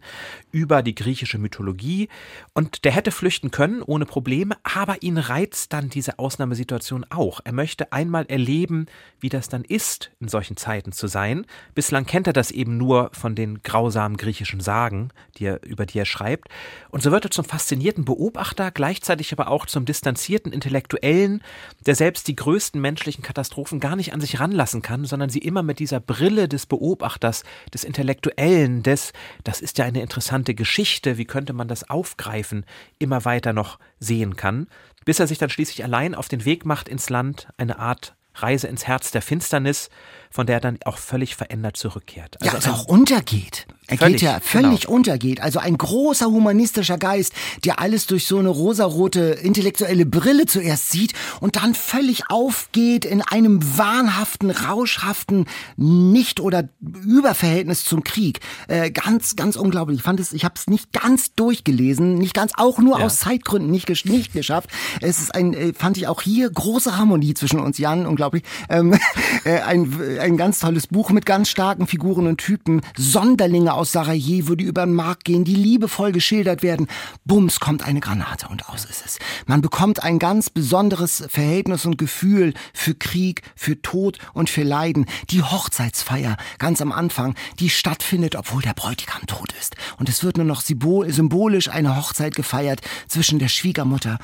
über 0.51 0.81
die 0.81 0.95
griechische 0.95 1.37
Mythologie 1.37 2.07
und 2.53 2.85
der 2.85 2.93
hätte 2.93 3.11
flüchten 3.11 3.51
können 3.51 3.81
ohne 3.81 4.05
Probleme, 4.05 4.55
aber 4.63 5.01
ihn 5.03 5.17
reizt 5.17 5.73
dann 5.73 5.89
diese 5.89 6.19
Ausnahmesituation 6.19 7.05
auch. 7.09 7.41
Er 7.43 7.51
möchte 7.51 7.91
einmal 7.91 8.25
erleben, 8.27 8.85
wie 9.19 9.29
das 9.29 9.49
dann 9.49 9.63
ist, 9.63 10.11
in 10.19 10.29
solchen 10.29 10.55
Zeiten 10.55 10.93
zu 10.93 11.07
sein. 11.07 11.45
Bislang 11.75 12.05
kennt 12.05 12.27
er 12.27 12.33
das 12.33 12.51
eben 12.51 12.77
nur 12.77 13.09
von 13.13 13.35
den 13.35 13.61
grausamen 13.61 14.17
griechischen 14.17 14.61
Sagen, 14.61 15.09
die 15.37 15.45
er, 15.45 15.63
über 15.63 15.85
die 15.85 15.99
er 15.99 16.05
schreibt. 16.05 16.47
Und 16.89 17.03
so 17.03 17.11
wird 17.11 17.25
er 17.25 17.31
zum 17.31 17.45
faszinierten 17.45 18.05
Beobachter, 18.05 18.71
gleichzeitig 18.71 19.33
aber 19.33 19.49
auch 19.49 19.65
zum 19.65 19.85
distanzierten 19.85 20.53
Intellektuellen, 20.53 21.43
der 21.85 21.95
selbst 21.95 22.27
die 22.27 22.35
größten 22.35 22.79
menschlichen 22.79 23.23
Katastrophen 23.23 23.79
gar 23.79 23.95
nicht 23.95 24.13
an 24.13 24.21
sich 24.21 24.39
ranlassen 24.39 24.81
kann, 24.81 25.00
sondern 25.05 25.29
sie 25.29 25.39
immer 25.39 25.63
mit 25.63 25.79
dieser 25.79 25.99
Brille 25.99 26.47
des 26.47 26.65
Beobachters, 26.65 27.43
des 27.73 27.83
Intellektuellen, 27.83 28.83
des, 28.83 29.13
das 29.43 29.61
ist 29.61 29.77
ja 29.77 29.85
eine 29.85 30.01
interessante 30.01 30.55
Geschichte, 30.55 31.17
wie 31.17 31.25
könnte 31.25 31.53
man 31.53 31.67
das 31.67 31.89
aufgreifen, 31.89 32.65
immer 32.99 33.25
weiter 33.25 33.53
noch 33.53 33.79
sehen 33.99 34.35
kann, 34.35 34.67
bis 35.05 35.19
er 35.19 35.27
sich 35.27 35.37
dann 35.37 35.49
schließlich 35.49 35.83
allein 35.83 36.15
auf 36.15 36.27
den 36.27 36.45
Weg 36.45 36.65
macht 36.65 36.89
ins 36.89 37.09
Land, 37.09 37.47
eine 37.57 37.79
Art 37.79 38.15
Reise 38.35 38.67
ins 38.67 38.87
Herz 38.87 39.11
der 39.11 39.21
Finsternis, 39.21 39.89
von 40.31 40.47
der 40.47 40.55
er 40.55 40.61
dann 40.61 40.79
auch 40.85 40.97
völlig 40.97 41.35
verändert 41.35 41.77
zurückkehrt. 41.77 42.37
Also 42.41 42.47
ja, 42.47 42.53
also 42.53 42.71
auch 42.71 42.85
untergeht. 42.85 43.67
Er 43.91 43.97
völlig, 43.97 44.13
geht 44.13 44.21
ja 44.21 44.39
völlig 44.39 44.81
genau. 44.81 44.95
untergeht. 44.95 45.41
Also 45.41 45.59
ein 45.59 45.77
großer 45.77 46.27
humanistischer 46.27 46.97
Geist, 46.97 47.33
der 47.65 47.79
alles 47.79 48.07
durch 48.07 48.25
so 48.25 48.39
eine 48.39 48.47
rosarote 48.47 49.19
intellektuelle 49.19 50.05
Brille 50.05 50.45
zuerst 50.45 50.91
sieht 50.91 51.13
und 51.41 51.57
dann 51.57 51.75
völlig 51.75 52.29
aufgeht 52.29 53.03
in 53.03 53.21
einem 53.21 53.77
wahnhaften, 53.77 54.49
rauschhaften 54.49 55.45
Nicht- 55.75 56.39
oder 56.39 56.69
Überverhältnis 56.79 57.83
zum 57.83 58.05
Krieg. 58.05 58.39
Äh, 58.69 58.91
ganz, 58.91 59.35
ganz 59.35 59.57
unglaublich. 59.57 59.97
Ich 59.97 60.03
fand 60.03 60.21
es, 60.21 60.31
ich 60.31 60.45
habe 60.45 60.55
es 60.55 60.67
nicht 60.67 60.93
ganz 60.93 61.33
durchgelesen, 61.35 62.15
nicht 62.15 62.33
ganz, 62.33 62.53
auch 62.55 62.79
nur 62.79 62.99
ja. 62.99 63.05
aus 63.05 63.19
Zeitgründen 63.19 63.71
nicht, 63.71 63.89
nicht 64.05 64.31
geschafft. 64.31 64.69
Es 65.01 65.19
ist 65.19 65.35
ein, 65.35 65.53
äh, 65.53 65.73
fand 65.73 65.97
ich 65.97 66.07
auch 66.07 66.21
hier 66.21 66.49
große 66.49 66.97
Harmonie 66.97 67.33
zwischen 67.33 67.59
uns, 67.59 67.77
Jan, 67.77 68.05
unglaublich. 68.05 68.43
Ähm, 68.69 68.97
äh, 69.43 69.59
ein, 69.59 69.91
ein 70.21 70.37
ganz 70.37 70.59
tolles 70.59 70.87
Buch 70.87 71.09
mit 71.09 71.25
ganz 71.25 71.49
starken 71.49 71.87
Figuren 71.87 72.27
und 72.27 72.37
Typen, 72.37 72.81
Sonderlinge 72.97 73.73
aus 73.73 73.91
Sarajevo, 73.91 74.55
die 74.55 74.65
über 74.65 74.85
den 74.85 74.93
Markt 74.93 75.25
gehen, 75.25 75.43
die 75.43 75.55
liebevoll 75.55 76.11
geschildert 76.11 76.63
werden. 76.63 76.87
Bums 77.25 77.59
kommt 77.59 77.83
eine 77.83 77.99
Granate 77.99 78.47
und 78.47 78.69
aus 78.69 78.85
ist 78.85 79.03
es. 79.05 79.19
Man 79.47 79.61
bekommt 79.61 80.03
ein 80.03 80.19
ganz 80.19 80.49
besonderes 80.49 81.23
Verhältnis 81.27 81.85
und 81.85 81.97
Gefühl 81.97 82.53
für 82.73 82.95
Krieg, 82.95 83.41
für 83.55 83.81
Tod 83.81 84.19
und 84.33 84.49
für 84.49 84.63
Leiden. 84.63 85.05
Die 85.29 85.43
Hochzeitsfeier 85.43 86.37
ganz 86.59 86.81
am 86.81 86.91
Anfang, 86.91 87.35
die 87.59 87.69
stattfindet, 87.69 88.35
obwohl 88.35 88.61
der 88.61 88.73
Bräutigam 88.73 89.25
tot 89.27 89.53
ist. 89.59 89.75
Und 89.97 90.09
es 90.09 90.23
wird 90.23 90.37
nur 90.37 90.45
noch 90.45 90.61
symbolisch 90.61 91.69
eine 91.69 91.97
Hochzeit 91.97 92.35
gefeiert 92.35 92.81
zwischen 93.07 93.39
der 93.39 93.49
Schwiegermutter 93.49 94.19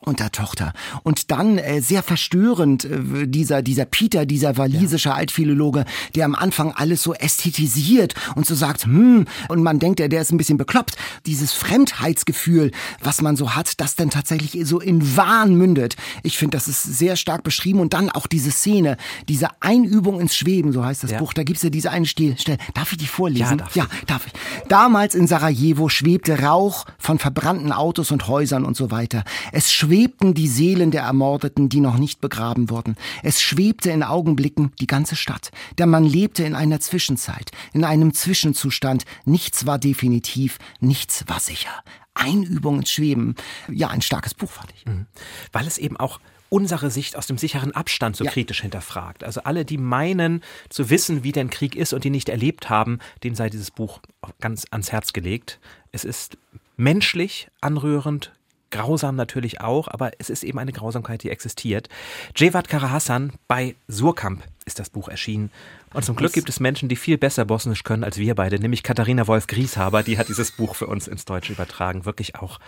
und 0.00 0.20
der 0.20 0.32
Tochter. 0.32 0.72
Und 1.02 1.30
dann 1.30 1.58
äh, 1.58 1.80
sehr 1.80 2.02
verstörend 2.02 2.84
äh, 2.84 3.26
dieser 3.26 3.62
dieser 3.62 3.84
Peter, 3.84 4.26
dieser 4.26 4.56
walisische 4.56 5.10
ja. 5.10 5.14
Altphilologe, 5.16 5.84
der 6.14 6.24
am 6.24 6.34
Anfang 6.34 6.72
alles 6.72 7.02
so 7.02 7.14
ästhetisiert 7.14 8.14
und 8.34 8.46
so 8.46 8.54
sagt, 8.54 8.84
hm, 8.84 9.26
und 9.48 9.62
man 9.62 9.78
denkt, 9.78 9.98
der, 9.98 10.08
der 10.08 10.22
ist 10.22 10.32
ein 10.32 10.38
bisschen 10.38 10.58
bekloppt. 10.58 10.96
Dieses 11.26 11.52
Fremdheitsgefühl, 11.52 12.70
was 13.02 13.22
man 13.22 13.36
so 13.36 13.54
hat, 13.54 13.80
das 13.80 13.96
dann 13.96 14.10
tatsächlich 14.10 14.66
so 14.66 14.80
in 14.80 15.16
Wahn 15.16 15.54
mündet. 15.54 15.96
Ich 16.22 16.38
finde, 16.38 16.56
das 16.56 16.68
ist 16.68 16.82
sehr 16.82 17.16
stark 17.16 17.42
beschrieben 17.42 17.80
und 17.80 17.92
dann 17.92 18.10
auch 18.10 18.26
diese 18.26 18.50
Szene, 18.50 18.96
diese 19.28 19.48
Einübung 19.60 20.20
ins 20.20 20.36
Schweben, 20.36 20.72
so 20.72 20.84
heißt 20.84 21.04
das 21.04 21.12
ja. 21.12 21.18
Buch. 21.18 21.32
Da 21.32 21.42
gibt's 21.42 21.62
ja 21.62 21.70
diese 21.70 21.90
eine 21.90 22.06
Stelle. 22.06 22.36
Darf 22.74 22.92
ich 22.92 22.98
die 22.98 23.06
vorlesen? 23.06 23.42
Ja, 23.42 23.56
darf, 23.56 23.76
ja, 23.76 23.86
darf 24.06 24.26
ich. 24.26 24.32
Damals 24.68 25.14
in 25.14 25.26
Sarajevo 25.26 25.88
schwebte 25.88 26.40
Rauch 26.40 26.86
von 26.98 27.18
verbrannten 27.18 27.72
Autos 27.72 28.10
und 28.10 28.28
Häusern 28.28 28.64
und 28.64 28.76
so 28.76 28.90
weiter. 28.90 29.24
Es 29.52 29.72
schwebten 29.88 30.34
die 30.34 30.48
Seelen 30.48 30.90
der 30.90 31.02
Ermordeten, 31.04 31.70
die 31.70 31.80
noch 31.80 31.96
nicht 31.96 32.20
begraben 32.20 32.68
wurden. 32.68 32.96
Es 33.22 33.40
schwebte 33.40 33.90
in 33.90 34.02
Augenblicken 34.02 34.72
die 34.80 34.86
ganze 34.86 35.16
Stadt. 35.16 35.50
Der 35.78 35.86
Mann 35.86 36.04
lebte 36.04 36.44
in 36.44 36.54
einer 36.54 36.78
Zwischenzeit, 36.78 37.52
in 37.72 37.84
einem 37.84 38.12
Zwischenzustand. 38.12 39.06
Nichts 39.24 39.64
war 39.64 39.78
definitiv, 39.78 40.58
nichts 40.80 41.24
war 41.26 41.40
sicher. 41.40 41.70
Einübung 42.12 42.80
ins 42.80 42.90
Schweben. 42.90 43.34
Ja, 43.72 43.88
ein 43.88 44.02
starkes 44.02 44.34
Buch 44.34 44.50
fand 44.50 44.74
ich. 44.76 44.84
Mhm. 44.84 45.06
Weil 45.52 45.66
es 45.66 45.78
eben 45.78 45.96
auch 45.96 46.20
unsere 46.50 46.90
Sicht 46.90 47.16
aus 47.16 47.26
dem 47.26 47.38
sicheren 47.38 47.72
Abstand 47.72 48.14
so 48.14 48.24
ja. 48.24 48.30
kritisch 48.30 48.60
hinterfragt. 48.60 49.24
Also 49.24 49.40
alle, 49.44 49.64
die 49.64 49.78
meinen 49.78 50.42
zu 50.68 50.90
wissen, 50.90 51.24
wie 51.24 51.32
denn 51.32 51.48
Krieg 51.48 51.76
ist 51.76 51.94
und 51.94 52.04
die 52.04 52.10
nicht 52.10 52.28
erlebt 52.28 52.68
haben, 52.68 52.98
denen 53.24 53.36
sei 53.36 53.48
dieses 53.48 53.70
Buch 53.70 54.00
ganz 54.38 54.66
ans 54.70 54.92
Herz 54.92 55.14
gelegt. 55.14 55.60
Es 55.92 56.04
ist 56.04 56.36
menschlich, 56.76 57.48
anrührend, 57.62 58.32
grausam 58.70 59.16
natürlich 59.16 59.60
auch, 59.60 59.88
aber 59.88 60.12
es 60.18 60.30
ist 60.30 60.42
eben 60.42 60.58
eine 60.58 60.72
Grausamkeit, 60.72 61.22
die 61.22 61.30
existiert. 61.30 61.88
Jevat 62.36 62.68
Karahassan 62.68 63.32
bei 63.46 63.74
Surkamp 63.88 64.42
ist 64.66 64.78
das 64.78 64.90
Buch 64.90 65.08
erschienen. 65.08 65.50
Und 65.94 66.04
zum 66.04 66.16
Glück 66.16 66.32
gibt 66.32 66.48
es 66.48 66.60
Menschen, 66.60 66.88
die 66.88 66.96
viel 66.96 67.16
besser 67.16 67.44
Bosnisch 67.44 67.82
können 67.82 68.04
als 68.04 68.18
wir 68.18 68.34
beide, 68.34 68.58
nämlich 68.58 68.82
Katharina 68.82 69.26
Wolf-Grieshaber, 69.26 70.02
die 70.02 70.18
hat 70.18 70.28
dieses 70.28 70.50
Buch 70.52 70.74
für 70.74 70.86
uns 70.86 71.08
ins 71.08 71.24
Deutsche 71.24 71.52
übertragen. 71.52 72.04
Wirklich 72.04 72.36
auch, 72.36 72.60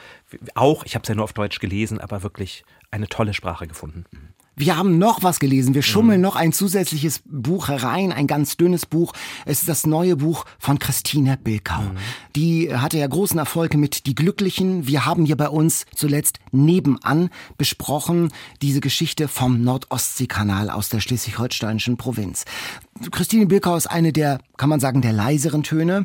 auch 0.54 0.84
ich 0.84 0.94
habe 0.94 1.02
es 1.02 1.08
ja 1.08 1.14
nur 1.14 1.24
auf 1.24 1.34
Deutsch 1.34 1.58
gelesen, 1.58 2.00
aber 2.00 2.22
wirklich 2.22 2.64
eine 2.90 3.08
tolle 3.08 3.34
Sprache 3.34 3.66
gefunden. 3.66 4.06
Wir 4.60 4.76
haben 4.76 4.98
noch 4.98 5.22
was 5.22 5.40
gelesen. 5.40 5.72
Wir 5.72 5.80
schummeln 5.80 6.20
mhm. 6.20 6.22
noch 6.22 6.36
ein 6.36 6.52
zusätzliches 6.52 7.22
Buch 7.24 7.68
herein, 7.68 8.12
ein 8.12 8.26
ganz 8.26 8.58
dünnes 8.58 8.84
Buch. 8.84 9.14
Es 9.46 9.60
ist 9.60 9.70
das 9.70 9.86
neue 9.86 10.16
Buch 10.16 10.44
von 10.58 10.78
Christine 10.78 11.38
Bilkau. 11.42 11.80
Mhm. 11.80 11.96
Die 12.36 12.76
hatte 12.76 12.98
ja 12.98 13.06
großen 13.06 13.38
Erfolg 13.38 13.72
mit 13.72 14.04
Die 14.04 14.14
Glücklichen. 14.14 14.86
Wir 14.86 15.06
haben 15.06 15.24
hier 15.24 15.38
bei 15.38 15.48
uns 15.48 15.86
zuletzt 15.94 16.40
nebenan 16.52 17.30
besprochen 17.56 18.28
diese 18.60 18.82
Geschichte 18.82 19.28
vom 19.28 19.64
Nordostseekanal 19.64 20.68
aus 20.68 20.90
der 20.90 21.00
schleswig-holsteinischen 21.00 21.96
Provinz. 21.96 22.44
Christine 23.10 23.46
Bilkau 23.46 23.76
ist 23.76 23.86
eine 23.86 24.12
der, 24.12 24.40
kann 24.58 24.68
man 24.68 24.78
sagen, 24.78 25.00
der 25.00 25.14
leiseren 25.14 25.62
Töne. 25.62 26.04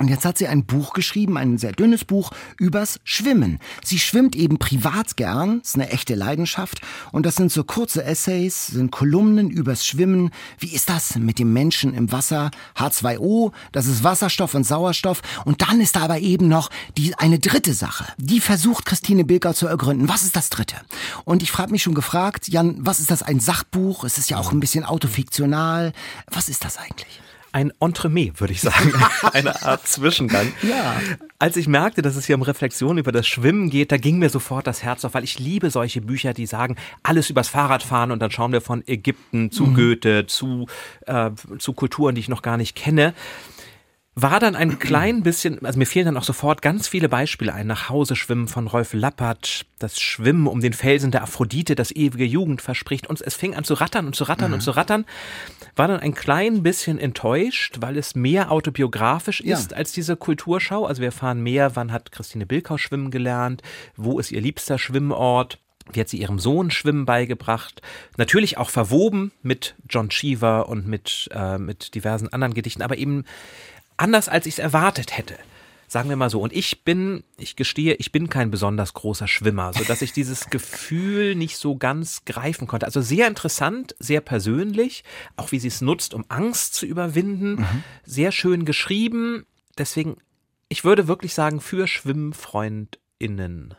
Und 0.00 0.08
jetzt 0.08 0.24
hat 0.24 0.38
sie 0.38 0.48
ein 0.48 0.64
Buch 0.64 0.94
geschrieben, 0.94 1.36
ein 1.36 1.58
sehr 1.58 1.72
dünnes 1.72 2.06
Buch, 2.06 2.30
übers 2.58 3.00
Schwimmen. 3.04 3.58
Sie 3.84 3.98
schwimmt 3.98 4.34
eben 4.34 4.58
privat 4.58 5.18
gern, 5.18 5.60
ist 5.60 5.74
eine 5.74 5.90
echte 5.90 6.14
Leidenschaft. 6.14 6.80
Und 7.12 7.26
das 7.26 7.36
sind 7.36 7.52
so 7.52 7.64
kurze 7.64 8.02
Essays, 8.02 8.68
sind 8.68 8.90
Kolumnen 8.90 9.50
übers 9.50 9.84
Schwimmen. 9.84 10.30
Wie 10.58 10.72
ist 10.72 10.88
das 10.88 11.16
mit 11.16 11.38
dem 11.38 11.52
Menschen 11.52 11.92
im 11.92 12.10
Wasser? 12.12 12.50
H2O, 12.78 13.52
das 13.72 13.86
ist 13.86 14.02
Wasserstoff 14.02 14.54
und 14.54 14.64
Sauerstoff. 14.64 15.20
Und 15.44 15.60
dann 15.60 15.82
ist 15.82 15.96
da 15.96 16.00
aber 16.00 16.18
eben 16.20 16.48
noch 16.48 16.70
die, 16.96 17.14
eine 17.18 17.38
dritte 17.38 17.74
Sache. 17.74 18.06
Die 18.16 18.40
versucht 18.40 18.86
Christine 18.86 19.26
Bilker 19.26 19.52
zu 19.52 19.66
ergründen. 19.66 20.08
Was 20.08 20.22
ist 20.22 20.34
das 20.34 20.48
dritte? 20.48 20.76
Und 21.26 21.42
ich 21.42 21.50
frage 21.50 21.72
mich 21.72 21.82
schon 21.82 21.94
gefragt, 21.94 22.48
Jan, 22.48 22.76
was 22.78 23.00
ist 23.00 23.10
das? 23.10 23.22
Ein 23.22 23.38
Sachbuch? 23.38 24.04
Es 24.04 24.16
ist 24.16 24.30
ja 24.30 24.38
auch 24.38 24.50
ein 24.50 24.60
bisschen 24.60 24.86
autofiktional. 24.86 25.92
Was 26.30 26.48
ist 26.48 26.64
das 26.64 26.78
eigentlich? 26.78 27.20
Ein 27.52 27.72
Entremet, 27.80 28.40
würde 28.40 28.52
ich 28.52 28.60
sagen. 28.60 28.92
Eine 29.32 29.62
Art 29.62 29.86
Zwischengang. 29.86 30.52
Ja. 30.62 31.00
Als 31.38 31.56
ich 31.56 31.68
merkte, 31.68 32.02
dass 32.02 32.16
es 32.16 32.26
hier 32.26 32.36
um 32.36 32.42
Reflexion 32.42 32.98
über 32.98 33.12
das 33.12 33.26
Schwimmen 33.26 33.70
geht, 33.70 33.92
da 33.92 33.96
ging 33.96 34.18
mir 34.18 34.30
sofort 34.30 34.66
das 34.66 34.82
Herz 34.82 35.04
auf, 35.04 35.14
weil 35.14 35.24
ich 35.24 35.38
liebe 35.38 35.70
solche 35.70 36.00
Bücher, 36.00 36.34
die 36.34 36.46
sagen, 36.46 36.76
alles 37.02 37.30
übers 37.30 37.48
Fahrradfahren 37.48 38.10
und 38.10 38.20
dann 38.20 38.30
schauen 38.30 38.52
wir 38.52 38.60
von 38.60 38.86
Ägypten 38.86 39.50
zu 39.50 39.66
mhm. 39.66 39.74
Goethe, 39.74 40.26
zu, 40.26 40.66
äh, 41.06 41.30
zu 41.58 41.72
Kulturen, 41.72 42.14
die 42.14 42.20
ich 42.20 42.28
noch 42.28 42.42
gar 42.42 42.56
nicht 42.56 42.76
kenne 42.76 43.14
war 44.22 44.40
dann 44.40 44.56
ein 44.56 44.78
klein 44.78 45.22
bisschen, 45.22 45.64
also 45.64 45.78
mir 45.78 45.86
fielen 45.86 46.06
dann 46.06 46.16
auch 46.16 46.24
sofort 46.24 46.62
ganz 46.62 46.88
viele 46.88 47.08
Beispiele 47.08 47.54
ein. 47.54 47.66
Nach 47.66 47.88
Hause 47.88 48.16
schwimmen 48.16 48.48
von 48.48 48.66
Rolf 48.66 48.92
Lappert, 48.92 49.66
das 49.78 50.00
Schwimmen 50.00 50.46
um 50.46 50.60
den 50.60 50.72
Felsen 50.72 51.10
der 51.10 51.22
Aphrodite, 51.22 51.74
das 51.74 51.90
ewige 51.90 52.24
Jugend 52.24 52.60
verspricht. 52.60 53.06
Und 53.06 53.20
es 53.20 53.34
fing 53.34 53.54
an 53.54 53.64
zu 53.64 53.74
rattern 53.74 54.06
und 54.06 54.16
zu 54.16 54.24
rattern 54.24 54.48
mhm. 54.48 54.54
und 54.54 54.60
zu 54.60 54.72
rattern. 54.72 55.04
War 55.76 55.88
dann 55.88 56.00
ein 56.00 56.14
klein 56.14 56.62
bisschen 56.62 56.98
enttäuscht, 56.98 57.78
weil 57.80 57.96
es 57.96 58.14
mehr 58.14 58.50
autobiografisch 58.50 59.40
ist 59.40 59.70
ja. 59.70 59.76
als 59.76 59.92
diese 59.92 60.16
Kulturschau. 60.16 60.86
Also 60.86 61.00
wir 61.00 61.08
erfahren 61.08 61.42
mehr, 61.42 61.76
wann 61.76 61.92
hat 61.92 62.12
Christine 62.12 62.46
Bilkau 62.46 62.78
schwimmen 62.78 63.10
gelernt, 63.10 63.62
wo 63.96 64.18
ist 64.18 64.32
ihr 64.32 64.40
liebster 64.40 64.78
Schwimmort. 64.78 65.58
Wie 65.92 66.00
hat 66.00 66.08
sie 66.08 66.20
ihrem 66.20 66.38
Sohn 66.38 66.70
Schwimmen 66.70 67.04
beigebracht? 67.04 67.82
Natürlich 68.16 68.58
auch 68.58 68.70
verwoben 68.70 69.32
mit 69.42 69.74
John 69.88 70.08
Cheever 70.08 70.68
und 70.68 70.86
mit, 70.86 71.28
äh, 71.32 71.58
mit 71.58 71.94
diversen 71.94 72.28
anderen 72.28 72.54
Gedichten, 72.54 72.82
aber 72.82 72.96
eben 72.96 73.24
anders, 74.00 74.28
als 74.28 74.46
ich 74.46 74.54
es 74.54 74.58
erwartet 74.58 75.16
hätte. 75.16 75.36
Sagen 75.90 76.08
wir 76.08 76.14
mal 76.14 76.30
so. 76.30 76.40
Und 76.40 76.52
ich 76.52 76.84
bin, 76.84 77.24
ich 77.36 77.56
gestehe, 77.56 77.94
ich 77.94 78.12
bin 78.12 78.28
kein 78.28 78.52
besonders 78.52 78.94
großer 78.94 79.26
Schwimmer, 79.26 79.72
so 79.72 79.82
dass 79.82 80.02
ich 80.02 80.12
dieses 80.12 80.46
Gefühl 80.50 81.34
nicht 81.34 81.56
so 81.56 81.76
ganz 81.76 82.24
greifen 82.24 82.68
konnte. 82.68 82.86
Also 82.86 83.00
sehr 83.00 83.26
interessant, 83.26 83.96
sehr 83.98 84.20
persönlich, 84.20 85.02
auch 85.36 85.50
wie 85.50 85.58
sie 85.58 85.66
es 85.66 85.80
nutzt, 85.80 86.14
um 86.14 86.24
Angst 86.28 86.74
zu 86.74 86.86
überwinden. 86.86 87.56
Mhm. 87.56 87.84
Sehr 88.04 88.30
schön 88.30 88.64
geschrieben. 88.64 89.46
Deswegen, 89.78 90.18
ich 90.68 90.84
würde 90.84 91.08
wirklich 91.08 91.34
sagen, 91.34 91.60
für 91.60 91.88
SchwimmfreundInnen. 91.88 93.74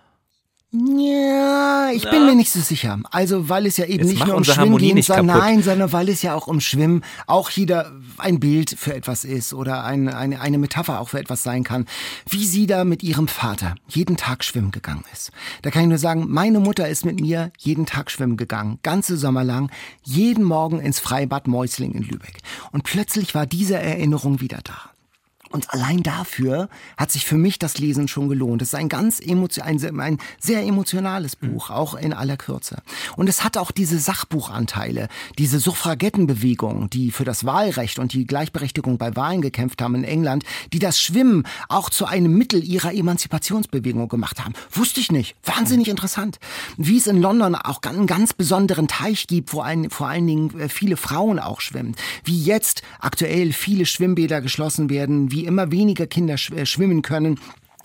Ja, 0.74 1.90
ich 1.92 2.10
bin 2.10 2.26
mir 2.26 2.36
nicht 2.36 2.50
so 2.50 2.62
sicher. 2.62 2.98
Also, 3.12 3.50
weil 3.50 3.66
es 3.66 3.76
ja 3.76 3.86
eben 3.86 4.06
Jetzt 4.06 4.14
nicht 4.14 4.26
nur 4.26 4.38
um 4.38 4.46
Schwimmen 4.46 4.78
geht, 4.78 5.04
sondern 5.04 5.38
nein, 5.38 5.64
sondern 5.64 5.92
weil 5.92 6.08
es 6.08 6.22
ja 6.22 6.34
auch 6.34 6.48
um 6.48 6.62
Schwimmen 6.62 7.04
auch 7.28 7.50
jeder 7.50 7.92
ein 8.18 8.40
Bild 8.40 8.70
für 8.80 8.94
etwas 8.94 9.26
ist 9.26 9.54
oder 9.54 9.84
ein, 9.84 10.08
eine, 10.08 10.40
eine 10.40 10.58
Metapher 10.58 11.02
auch 11.02 11.10
für 11.10 11.20
etwas 11.20 11.44
sein 11.44 11.66
kann. 11.66 11.88
Wie 12.30 12.46
sie 12.46 12.68
da 12.68 12.86
mit 12.86 13.04
ihrem 13.04 13.28
Vater 13.28 13.76
jeden 13.90 14.16
Tag 14.16 14.46
schwimmen 14.46 14.72
gegangen 14.72 15.04
ist. 15.12 15.32
Da 15.62 15.72
kann 15.72 15.84
ich 15.84 15.90
nur 15.90 15.98
sagen, 15.98 16.28
meine 16.30 16.62
Mutter 16.62 16.88
ist 16.88 17.04
mit 17.04 17.20
mir 17.20 17.52
jeden 17.58 17.86
Tag 17.86 18.10
schwimmen 18.10 18.38
gegangen, 18.38 18.80
ganze 18.82 19.18
Sommer 19.18 19.44
lang, 19.44 19.70
jeden 20.04 20.46
Morgen 20.46 20.80
ins 20.80 21.02
Freibad 21.02 21.48
Mäusling 21.48 21.92
in 21.92 22.04
Lübeck. 22.04 22.38
Und 22.72 22.84
plötzlich 22.84 23.36
war 23.36 23.46
diese 23.46 23.78
Erinnerung 23.78 24.40
wieder 24.40 24.60
da. 24.64 24.90
Und 25.52 25.72
allein 25.72 26.04
dafür 26.04 26.70
hat 26.98 27.12
sich 27.12 27.26
für 27.26 27.38
mich 27.38 27.60
das 27.60 27.78
Lesen 27.78 28.08
schon 28.08 28.30
gelohnt. 28.30 28.62
Es 28.62 28.70
ist 28.70 28.76
ein 28.76 28.90
ganz 28.90 29.20
emotion, 29.20 29.66
ein, 29.66 30.00
ein 30.00 30.18
sehr 30.40 30.64
emotionales 30.64 31.40
mhm. 31.42 31.54
Buch, 31.54 31.70
auch 31.70 31.96
in 31.96 32.14
aller 32.14 32.38
Kürze. 32.38 32.82
Und 33.18 33.28
es 33.28 33.44
hat 33.44 33.58
auch 33.58 33.72
diese 33.72 34.00
Sachbuchanteile, 34.00 35.10
diese 35.38 35.60
Suffragettenbewegung, 35.60 36.90
die 36.90 37.12
für 37.12 37.26
das 37.26 37.46
Wahlrecht 37.46 38.00
und 38.00 38.14
die 38.14 38.26
Gleichberechtigung 38.26 38.98
bei 38.98 39.16
Wahlen 39.16 39.42
gekämpft 39.42 39.82
haben 39.82 39.96
in 39.96 40.04
England, 40.04 40.44
die 40.74 40.80
das 40.80 41.00
Schwimmen 41.00 41.44
auch 41.68 41.90
zu 41.90 42.06
einem 42.06 42.34
Mittel 42.38 42.64
ihrer 42.64 42.94
Emanzipationsbewegung 42.94 44.08
gemacht 44.08 44.44
haben. 44.44 44.54
Wusste 44.72 45.00
ich 45.00 45.12
nicht. 45.12 45.36
Wahnsinnig 45.44 45.88
mhm. 45.88 45.92
interessant. 45.92 46.40
Wie 46.78 46.98
es 46.98 47.08
in 47.08 47.22
London 47.22 47.56
auch 47.56 47.82
einen 47.84 48.08
ganz 48.08 48.34
besonderen 48.34 48.88
Teich 48.88 49.28
gibt, 49.28 49.54
wo 49.54 49.62
ein, 49.62 49.90
vor 49.90 50.08
allen 50.08 50.28
Dingen 50.28 50.60
äh, 50.60 50.70
viele 50.70 50.98
Frauen 50.98 51.40
auch 51.40 51.62
schwimmen. 51.62 51.96
Wie 52.24 52.42
jetzt 52.42 52.84
aktuell 53.00 53.52
viele 53.54 53.86
Schwimmbäder 53.86 54.42
geschlossen 54.42 54.90
werden, 54.90 55.32
wie 55.32 55.40
wie 55.41 55.45
immer 55.45 55.71
weniger 55.71 56.06
Kinder 56.06 56.36
äh, 56.56 56.65
schwimmen 56.65 57.01
können 57.01 57.39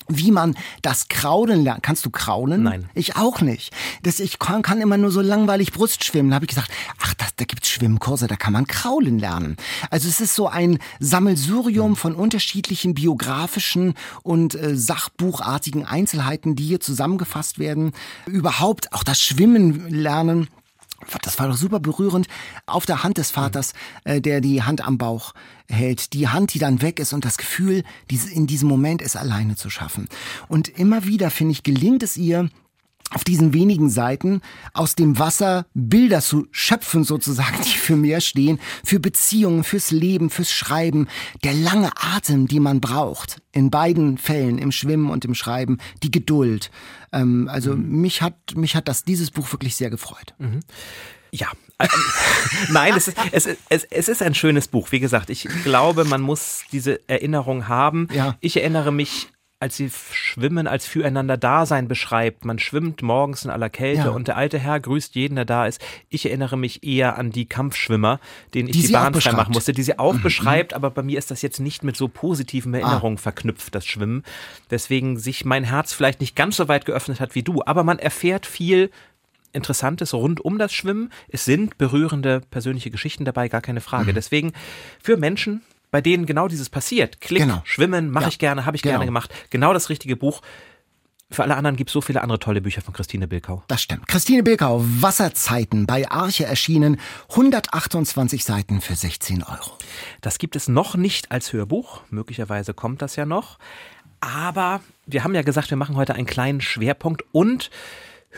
wie 0.08 0.30
man 0.30 0.54
das 0.82 1.08
Kraulen 1.08 1.64
lernt. 1.64 1.82
Kannst 1.82 2.06
du 2.06 2.10
kraulen? 2.10 2.62
Nein. 2.62 2.88
Ich 2.94 3.16
auch 3.16 3.40
nicht. 3.40 3.72
Das, 4.04 4.20
ich 4.20 4.38
kann, 4.38 4.62
kann 4.62 4.80
immer 4.80 4.96
nur 4.96 5.10
so 5.10 5.20
langweilig 5.20 5.72
Brust 5.72 6.04
schwimmen. 6.04 6.30
Da 6.30 6.36
habe 6.36 6.44
ich 6.44 6.50
gesagt, 6.50 6.70
ach, 7.02 7.12
das, 7.14 7.34
da 7.34 7.44
gibt's 7.44 7.68
Schwimmkurse, 7.70 8.28
da 8.28 8.36
kann 8.36 8.52
man 8.52 8.68
kraulen 8.68 9.18
lernen. 9.18 9.56
Also 9.90 10.08
es 10.08 10.20
ist 10.20 10.36
so 10.36 10.46
ein 10.46 10.78
Sammelsurium 11.00 11.96
von 11.96 12.14
unterschiedlichen 12.14 12.94
biografischen 12.94 13.94
und 14.22 14.54
äh, 14.54 14.76
sachbuchartigen 14.76 15.84
Einzelheiten, 15.84 16.54
die 16.54 16.66
hier 16.66 16.78
zusammengefasst 16.78 17.58
werden. 17.58 17.90
Überhaupt 18.26 18.92
auch 18.92 19.02
das 19.02 19.20
Schwimmen 19.20 19.90
lernen 19.90 20.46
das 21.22 21.38
war 21.38 21.48
doch 21.48 21.56
super 21.56 21.80
berührend, 21.80 22.26
auf 22.66 22.86
der 22.86 23.02
Hand 23.02 23.18
des 23.18 23.30
Vaters, 23.30 23.74
äh, 24.04 24.20
der 24.20 24.40
die 24.40 24.62
Hand 24.62 24.86
am 24.86 24.98
Bauch 24.98 25.34
hält, 25.68 26.12
die 26.12 26.28
Hand, 26.28 26.54
die 26.54 26.58
dann 26.58 26.82
weg 26.82 26.98
ist 26.98 27.12
und 27.12 27.24
das 27.24 27.38
Gefühl, 27.38 27.84
diese, 28.10 28.30
in 28.30 28.46
diesem 28.46 28.68
Moment 28.68 29.02
es 29.02 29.16
alleine 29.16 29.56
zu 29.56 29.70
schaffen. 29.70 30.08
Und 30.48 30.68
immer 30.68 31.04
wieder, 31.04 31.30
finde 31.30 31.52
ich, 31.52 31.62
gelingt 31.62 32.02
es 32.02 32.16
ihr, 32.16 32.48
auf 33.10 33.24
diesen 33.24 33.52
wenigen 33.52 33.88
Seiten 33.88 34.40
aus 34.72 34.94
dem 34.94 35.18
Wasser 35.18 35.66
Bilder 35.74 36.20
zu 36.20 36.46
schöpfen 36.50 37.04
sozusagen, 37.04 37.56
die 37.64 37.78
für 37.78 37.96
mehr 37.96 38.20
stehen, 38.20 38.58
für 38.84 39.00
Beziehungen, 39.00 39.64
fürs 39.64 39.90
Leben, 39.90 40.30
fürs 40.30 40.52
Schreiben, 40.52 41.08
der 41.44 41.54
lange 41.54 41.90
Atem, 41.96 42.48
die 42.48 42.60
man 42.60 42.80
braucht, 42.80 43.42
in 43.52 43.70
beiden 43.70 44.18
Fällen, 44.18 44.58
im 44.58 44.72
Schwimmen 44.72 45.10
und 45.10 45.24
im 45.24 45.34
Schreiben, 45.34 45.78
die 46.02 46.10
Geduld. 46.10 46.70
Ähm, 47.12 47.48
also 47.50 47.74
mhm. 47.74 48.00
mich 48.00 48.22
hat 48.22 48.34
mich 48.54 48.76
hat 48.76 48.88
das 48.88 49.04
dieses 49.04 49.30
Buch 49.30 49.52
wirklich 49.52 49.76
sehr 49.76 49.90
gefreut. 49.90 50.34
Mhm. 50.38 50.60
Ja, 51.32 51.48
Nein, 52.70 52.94
es 52.96 53.08
ist, 53.08 53.18
es, 53.32 53.46
es, 53.68 53.84
es 53.84 54.08
ist 54.08 54.22
ein 54.22 54.34
schönes 54.34 54.68
Buch. 54.68 54.92
Wie 54.92 55.00
gesagt, 55.00 55.28
ich 55.28 55.46
glaube, 55.62 56.04
man 56.04 56.22
muss 56.22 56.62
diese 56.72 57.06
Erinnerung 57.08 57.68
haben. 57.68 58.08
Ja. 58.14 58.36
Ich 58.40 58.56
erinnere 58.56 58.92
mich 58.92 59.28
als 59.58 59.76
sie 59.76 59.90
Schwimmen 59.90 60.66
als 60.66 60.86
Füreinander-Dasein 60.86 61.88
beschreibt. 61.88 62.44
Man 62.44 62.58
schwimmt 62.58 63.00
morgens 63.00 63.44
in 63.44 63.50
aller 63.50 63.70
Kälte 63.70 64.04
ja. 64.04 64.10
und 64.10 64.28
der 64.28 64.36
alte 64.36 64.58
Herr 64.58 64.80
grüßt 64.80 65.14
jeden, 65.14 65.36
der 65.36 65.46
da 65.46 65.66
ist. 65.66 65.80
Ich 66.10 66.26
erinnere 66.26 66.58
mich 66.58 66.84
eher 66.84 67.16
an 67.16 67.30
die 67.30 67.46
Kampfschwimmer, 67.46 68.20
denen 68.52 68.68
ich 68.68 68.76
die, 68.76 68.86
die 68.88 68.92
Bahn 68.92 69.14
freimachen 69.14 69.54
musste, 69.54 69.72
die 69.72 69.82
sie 69.82 69.98
auch 69.98 70.14
mhm. 70.14 70.22
beschreibt, 70.22 70.74
aber 70.74 70.90
bei 70.90 71.02
mir 71.02 71.16
ist 71.16 71.30
das 71.30 71.40
jetzt 71.40 71.58
nicht 71.58 71.84
mit 71.84 71.96
so 71.96 72.08
positiven 72.08 72.74
ah. 72.74 72.78
Erinnerungen 72.78 73.16
ah. 73.16 73.22
verknüpft, 73.22 73.74
das 73.74 73.86
Schwimmen. 73.86 74.24
Deswegen 74.70 75.18
sich 75.18 75.46
mein 75.46 75.64
Herz 75.64 75.94
vielleicht 75.94 76.20
nicht 76.20 76.36
ganz 76.36 76.56
so 76.56 76.68
weit 76.68 76.84
geöffnet 76.84 77.20
hat 77.20 77.34
wie 77.34 77.42
du, 77.42 77.62
aber 77.64 77.82
man 77.82 77.98
erfährt 77.98 78.44
viel 78.44 78.90
Interessantes 79.52 80.12
rund 80.12 80.42
um 80.42 80.58
das 80.58 80.74
Schwimmen. 80.74 81.10
Es 81.28 81.46
sind 81.46 81.78
berührende 81.78 82.42
persönliche 82.50 82.90
Geschichten 82.90 83.24
dabei, 83.24 83.48
gar 83.48 83.62
keine 83.62 83.80
Frage. 83.80 84.10
Mhm. 84.10 84.16
Deswegen 84.16 84.52
für 85.02 85.16
Menschen, 85.16 85.62
bei 85.90 86.00
denen 86.00 86.26
genau 86.26 86.48
dieses 86.48 86.68
passiert. 86.68 87.20
Klick, 87.20 87.42
genau. 87.42 87.62
schwimmen, 87.64 88.10
mache 88.10 88.24
ja. 88.24 88.28
ich 88.28 88.38
gerne, 88.38 88.66
habe 88.66 88.76
ich 88.76 88.82
genau. 88.82 88.94
gerne 88.94 89.06
gemacht. 89.06 89.32
Genau 89.50 89.72
das 89.72 89.88
richtige 89.88 90.16
Buch. 90.16 90.42
Für 91.28 91.42
alle 91.42 91.56
anderen 91.56 91.76
gibt 91.76 91.90
es 91.90 91.92
so 91.92 92.00
viele 92.00 92.22
andere 92.22 92.38
tolle 92.38 92.60
Bücher 92.60 92.82
von 92.82 92.94
Christine 92.94 93.26
Bilkau. 93.26 93.64
Das 93.66 93.82
stimmt. 93.82 94.06
Christine 94.06 94.44
Bilkau, 94.44 94.80
Wasserzeiten, 94.84 95.84
bei 95.84 96.08
Arche 96.08 96.46
erschienen, 96.46 97.00
128 97.30 98.44
Seiten 98.44 98.80
für 98.80 98.94
16 98.94 99.42
Euro. 99.42 99.76
Das 100.20 100.38
gibt 100.38 100.54
es 100.54 100.68
noch 100.68 100.94
nicht 100.94 101.32
als 101.32 101.52
Hörbuch. 101.52 102.02
Möglicherweise 102.10 102.74
kommt 102.74 103.02
das 103.02 103.16
ja 103.16 103.26
noch. 103.26 103.58
Aber 104.20 104.80
wir 105.06 105.24
haben 105.24 105.34
ja 105.34 105.42
gesagt, 105.42 105.70
wir 105.70 105.76
machen 105.76 105.96
heute 105.96 106.14
einen 106.14 106.26
kleinen 106.26 106.60
Schwerpunkt 106.60 107.24
und 107.32 107.70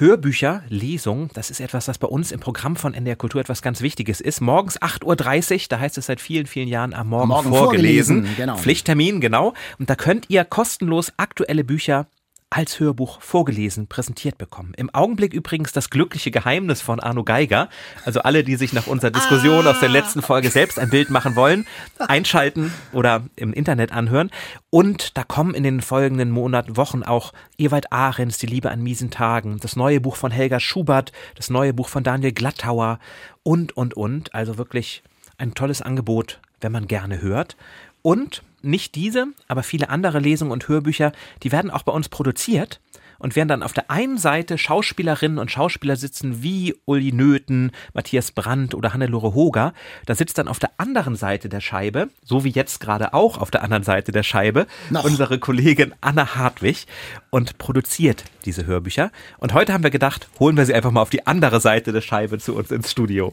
Hörbücher, 0.00 0.62
Lesung, 0.68 1.28
das 1.34 1.50
ist 1.50 1.58
etwas, 1.58 1.86
das 1.86 1.98
bei 1.98 2.06
uns 2.06 2.30
im 2.30 2.38
Programm 2.38 2.76
von 2.76 2.94
NDR 2.94 3.16
Kultur 3.16 3.40
etwas 3.40 3.62
ganz 3.62 3.80
Wichtiges 3.80 4.20
ist. 4.20 4.40
Morgens 4.40 4.80
8.30 4.80 5.54
Uhr, 5.54 5.60
da 5.70 5.80
heißt 5.80 5.98
es 5.98 6.06
seit 6.06 6.20
vielen, 6.20 6.46
vielen 6.46 6.68
Jahren 6.68 6.94
am 6.94 7.08
Morgen, 7.08 7.26
Morgen 7.26 7.48
vorgelesen. 7.48 8.18
vorgelesen 8.18 8.36
genau. 8.36 8.56
Pflichttermin, 8.58 9.20
genau. 9.20 9.54
Und 9.80 9.90
da 9.90 9.96
könnt 9.96 10.26
ihr 10.30 10.44
kostenlos 10.44 11.12
aktuelle 11.16 11.64
Bücher 11.64 12.06
als 12.50 12.80
Hörbuch 12.80 13.20
vorgelesen, 13.20 13.88
präsentiert 13.88 14.38
bekommen. 14.38 14.72
Im 14.76 14.92
Augenblick 14.94 15.34
übrigens 15.34 15.72
das 15.72 15.90
glückliche 15.90 16.30
Geheimnis 16.30 16.80
von 16.80 16.98
Arno 16.98 17.22
Geiger. 17.22 17.68
Also 18.06 18.20
alle, 18.20 18.42
die 18.42 18.56
sich 18.56 18.72
nach 18.72 18.86
unserer 18.86 19.10
Diskussion 19.10 19.66
ah. 19.66 19.70
aus 19.70 19.80
der 19.80 19.90
letzten 19.90 20.22
Folge 20.22 20.50
selbst 20.50 20.78
ein 20.78 20.88
Bild 20.88 21.10
machen 21.10 21.36
wollen, 21.36 21.66
einschalten 21.98 22.72
oder 22.92 23.24
im 23.36 23.52
Internet 23.52 23.92
anhören. 23.92 24.30
Und 24.70 25.18
da 25.18 25.24
kommen 25.24 25.54
in 25.54 25.62
den 25.62 25.82
folgenden 25.82 26.30
Monaten, 26.30 26.78
Wochen 26.78 27.02
auch 27.02 27.34
Ewald 27.58 27.92
Ahrens, 27.92 28.38
Die 28.38 28.46
Liebe 28.46 28.70
an 28.70 28.82
miesen 28.82 29.10
Tagen, 29.10 29.58
das 29.60 29.76
neue 29.76 30.00
Buch 30.00 30.16
von 30.16 30.30
Helga 30.30 30.58
Schubert, 30.58 31.12
das 31.34 31.50
neue 31.50 31.74
Buch 31.74 31.88
von 31.88 32.02
Daniel 32.02 32.32
Glattauer 32.32 32.98
und, 33.42 33.76
und, 33.76 33.94
und. 33.94 34.34
Also 34.34 34.56
wirklich 34.56 35.02
ein 35.36 35.54
tolles 35.54 35.82
Angebot, 35.82 36.40
wenn 36.62 36.72
man 36.72 36.86
gerne 36.86 37.20
hört. 37.20 37.56
Und 38.00 38.42
nicht 38.62 38.94
diese, 38.94 39.28
aber 39.46 39.62
viele 39.62 39.90
andere 39.90 40.18
Lesungen 40.18 40.52
und 40.52 40.68
Hörbücher, 40.68 41.12
die 41.42 41.52
werden 41.52 41.70
auch 41.70 41.82
bei 41.82 41.92
uns 41.92 42.08
produziert 42.08 42.80
und 43.18 43.36
werden 43.36 43.48
dann 43.48 43.62
auf 43.62 43.72
der 43.72 43.90
einen 43.90 44.18
Seite 44.18 44.58
Schauspielerinnen 44.58 45.38
und 45.38 45.50
Schauspieler 45.50 45.96
sitzen 45.96 46.42
wie 46.42 46.76
Uli 46.84 47.12
Nöthen, 47.12 47.72
Matthias 47.92 48.32
Brandt 48.32 48.74
oder 48.74 48.94
Hannelore 48.94 49.34
Hoger. 49.34 49.74
Da 50.06 50.14
sitzt 50.14 50.38
dann 50.38 50.48
auf 50.48 50.58
der 50.58 50.70
anderen 50.78 51.16
Seite 51.16 51.48
der 51.48 51.60
Scheibe, 51.60 52.08
so 52.24 52.44
wie 52.44 52.50
jetzt 52.50 52.80
gerade 52.80 53.14
auch 53.14 53.38
auf 53.38 53.50
der 53.50 53.62
anderen 53.62 53.82
Seite 53.82 54.12
der 54.12 54.22
Scheibe, 54.22 54.66
Noch. 54.90 55.04
unsere 55.04 55.38
Kollegin 55.38 55.94
Anna 56.00 56.36
Hartwig 56.36 56.86
und 57.30 57.58
produziert 57.58 58.24
diese 58.44 58.66
Hörbücher. 58.66 59.10
Und 59.38 59.52
heute 59.52 59.72
haben 59.72 59.82
wir 59.82 59.90
gedacht, 59.90 60.28
holen 60.38 60.56
wir 60.56 60.66
sie 60.66 60.74
einfach 60.74 60.90
mal 60.90 61.02
auf 61.02 61.10
die 61.10 61.26
andere 61.26 61.60
Seite 61.60 61.92
der 61.92 62.00
Scheibe 62.00 62.38
zu 62.38 62.54
uns 62.54 62.70
ins 62.70 62.90
Studio. 62.90 63.32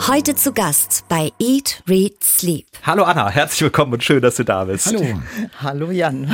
Heute 0.00 0.34
zu 0.36 0.52
Gast 0.52 1.04
bei 1.08 1.32
Eat, 1.40 1.82
Read, 1.88 2.22
Sleep. 2.22 2.66
Hallo 2.82 3.04
Anna, 3.04 3.28
herzlich 3.28 3.62
willkommen 3.62 3.94
und 3.94 4.04
schön, 4.04 4.20
dass 4.20 4.36
du 4.36 4.44
da 4.44 4.64
bist. 4.64 4.86
Hallo. 4.86 5.02
Hallo 5.62 5.90
Jan. 5.90 6.32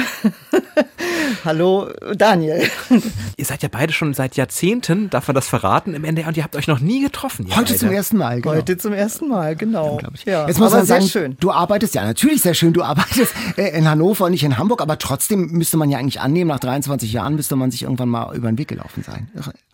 Hallo 1.45 1.89
Daniel. 2.15 2.69
Ihr 3.37 3.45
seid 3.45 3.63
ja 3.63 3.69
beide 3.71 3.93
schon 3.93 4.15
seit 4.15 4.37
Jahrzehnten, 4.37 5.09
darf 5.11 5.29
man 5.29 5.35
das 5.35 5.49
verraten, 5.49 5.95
im 5.95 6.05
NDR 6.05 6.29
und 6.29 6.37
ihr 6.37 6.43
habt 6.43 6.57
euch 6.57 6.67
noch 6.67 6.81
nie 6.81 7.03
getroffen. 7.03 7.47
Heute 7.51 7.73
beide. 7.73 7.77
zum 7.77 7.91
ersten 7.91 8.17
Mal, 8.19 8.43
genau. 8.43 8.57
Heute 8.57 8.77
zum 8.77 8.93
ersten 8.93 9.29
Mal, 9.29 9.57
genau. 9.57 9.99
Ja, 10.27 10.47
Jetzt 10.47 10.59
muss 10.59 10.73
man 10.73 10.85
sagen, 10.85 11.07
schön. 11.07 11.37
du 11.41 11.51
arbeitest 11.51 11.95
ja 11.95 12.05
natürlich 12.05 12.43
sehr 12.43 12.55
schön, 12.55 12.73
du 12.73 12.83
arbeitest 12.83 13.33
äh, 13.57 13.77
in 13.77 13.89
Hannover 13.89 14.27
und 14.27 14.33
nicht 14.33 14.45
in 14.45 14.59
Hamburg, 14.59 14.83
aber 14.83 14.99
trotzdem 14.99 15.47
müsste 15.53 15.77
man 15.77 15.89
ja 15.89 15.99
eigentlich 15.99 16.21
annehmen, 16.21 16.49
nach 16.49 16.61
23 16.61 17.13
Jahren 17.13 17.37
müsste 17.37 17.57
man 17.57 17.71
sich 17.71 17.85
irgendwann 17.85 18.09
mal 18.09 18.35
über 18.37 18.51
den 18.51 18.59
Weg 18.59 18.69
gelaufen 18.69 19.03
sein. 19.03 19.31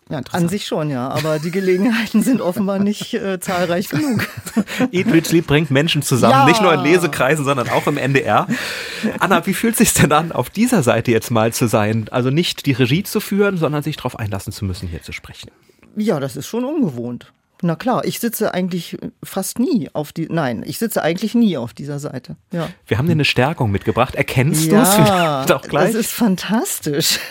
Ja, 0.09 0.21
An 0.31 0.49
sich 0.49 0.65
schon, 0.65 0.89
ja. 0.89 1.07
Aber 1.09 1.37
die 1.37 1.51
Gelegenheiten 1.51 2.23
sind 2.23 2.41
offenbar 2.41 2.79
nicht 2.79 3.13
äh, 3.13 3.39
zahlreich 3.39 3.89
genug. 3.89 4.27
Eat, 4.91 5.05
Rich, 5.13 5.27
Sleep 5.27 5.45
bringt 5.45 5.69
Menschen 5.69 6.01
zusammen. 6.01 6.33
Ja. 6.33 6.45
Nicht 6.45 6.63
nur 6.63 6.73
in 6.73 6.81
Lesekreisen, 6.81 7.45
sondern 7.45 7.69
auch 7.69 7.85
im 7.85 7.97
NDR. 7.97 8.47
Anna, 9.19 9.45
wie 9.45 9.53
fühlt 9.53 9.73
es 9.73 9.77
sich 9.77 9.93
denn 9.93 10.11
an, 10.11 10.31
auf 10.31 10.49
dieser 10.49 10.81
Seite 10.81 11.11
jetzt 11.11 11.29
mal 11.29 11.53
zu 11.53 11.67
sein? 11.67 12.07
Also 12.09 12.31
nicht 12.31 12.65
die 12.65 12.71
Regie 12.71 13.03
zu 13.03 13.19
führen, 13.19 13.57
sondern 13.57 13.83
sich 13.83 13.97
darauf 13.97 14.17
einlassen 14.17 14.51
zu 14.51 14.65
müssen, 14.65 14.87
hier 14.87 15.03
zu 15.03 15.11
sprechen. 15.11 15.51
Ja, 15.95 16.19
das 16.19 16.35
ist 16.35 16.47
schon 16.47 16.65
ungewohnt. 16.65 17.31
Na 17.61 17.75
klar, 17.75 18.05
ich 18.05 18.19
sitze 18.19 18.53
eigentlich 18.53 18.97
fast 19.21 19.59
nie 19.59 19.89
auf 19.93 20.13
die. 20.13 20.27
Nein, 20.29 20.63
ich 20.65 20.79
sitze 20.79 21.03
eigentlich 21.03 21.35
nie 21.35 21.57
auf 21.57 21.73
dieser 21.73 21.99
Seite. 21.99 22.37
Ja. 22.53 22.69
Wir 22.87 22.97
haben 22.97 23.07
dir 23.07 23.13
eine 23.13 23.25
Stärkung 23.25 23.69
mitgebracht. 23.71 24.15
Erkennst 24.15 24.65
ja, 24.65 24.77
du 24.77 24.81
es 24.83 24.93
vielleicht 24.95 25.51
auch 25.51 25.61
gleich? 25.63 25.91
Das 25.91 25.95
ist 25.95 26.11
fantastisch. 26.11 27.19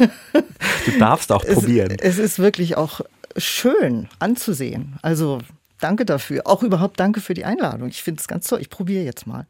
Du 0.85 0.99
darfst 0.99 1.33
auch 1.33 1.45
es, 1.45 1.55
probieren. 1.55 1.97
Es 2.01 2.19
ist 2.19 2.39
wirklich 2.39 2.77
auch 2.77 3.01
schön 3.37 4.09
anzusehen. 4.19 4.99
Also 5.03 5.39
danke 5.81 6.05
dafür. 6.05 6.43
Auch 6.47 6.63
überhaupt 6.63 6.99
danke 7.01 7.21
für 7.21 7.35
die 7.35 7.45
Einladung. 7.45 7.89
Ich 7.89 8.03
finde 8.03 8.21
es 8.21 8.29
ganz 8.29 8.47
toll. 8.47 8.61
Ich 8.61 8.71
probiere 8.71 9.05
jetzt 9.05 9.27
mal. 9.27 9.47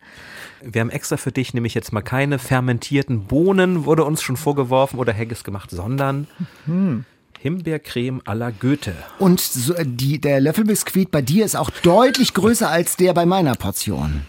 Wir 0.63 0.81
haben 0.81 0.91
extra 0.91 1.17
für 1.17 1.33
dich 1.33 1.55
nämlich 1.55 1.75
jetzt 1.75 1.93
mal 1.93 2.03
keine 2.03 2.39
fermentierten 2.39 3.25
Bohnen, 3.25 3.85
wurde 3.85 4.05
uns 4.05 4.23
schon 4.23 4.37
vorgeworfen, 4.37 4.99
oder 4.99 5.15
Haggis 5.15 5.45
gemacht, 5.45 5.71
sondern. 5.71 6.27
Mhm. 6.67 7.05
Himbeercreme 7.41 8.21
à 8.25 8.35
la 8.35 8.51
Goethe. 8.51 8.95
Und 9.19 9.41
so, 9.41 9.75
äh, 9.75 9.85
die, 9.87 10.21
der 10.21 10.41
Löffelbiskuit 10.41 11.11
bei 11.11 11.23
dir 11.23 11.45
ist 11.45 11.57
auch 11.57 11.71
deutlich 11.71 12.35
größer 12.35 12.69
als 12.69 12.97
der 12.97 13.15
bei 13.15 13.27
meiner 13.27 13.55
Portion. 13.55 14.23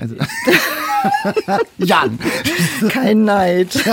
Also. 0.00 0.14
Jan. 1.78 2.18
Kein 2.88 3.24
Neid. 3.24 3.68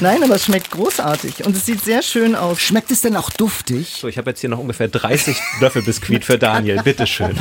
Nein, 0.00 0.22
aber 0.22 0.34
es 0.34 0.44
schmeckt 0.44 0.70
großartig 0.70 1.44
und 1.44 1.56
es 1.56 1.66
sieht 1.66 1.82
sehr 1.84 2.02
schön 2.02 2.34
aus. 2.34 2.60
Schmeckt 2.60 2.90
es 2.90 3.02
denn 3.02 3.16
auch 3.16 3.30
duftig? 3.30 3.98
So, 4.00 4.08
ich 4.08 4.18
habe 4.18 4.30
jetzt 4.30 4.40
hier 4.40 4.50
noch 4.50 4.58
ungefähr 4.58 4.88
30 4.88 5.36
Löffelbiskuit 5.60 6.24
für 6.24 6.38
Daniel. 6.38 6.82
Bitteschön. 6.82 7.38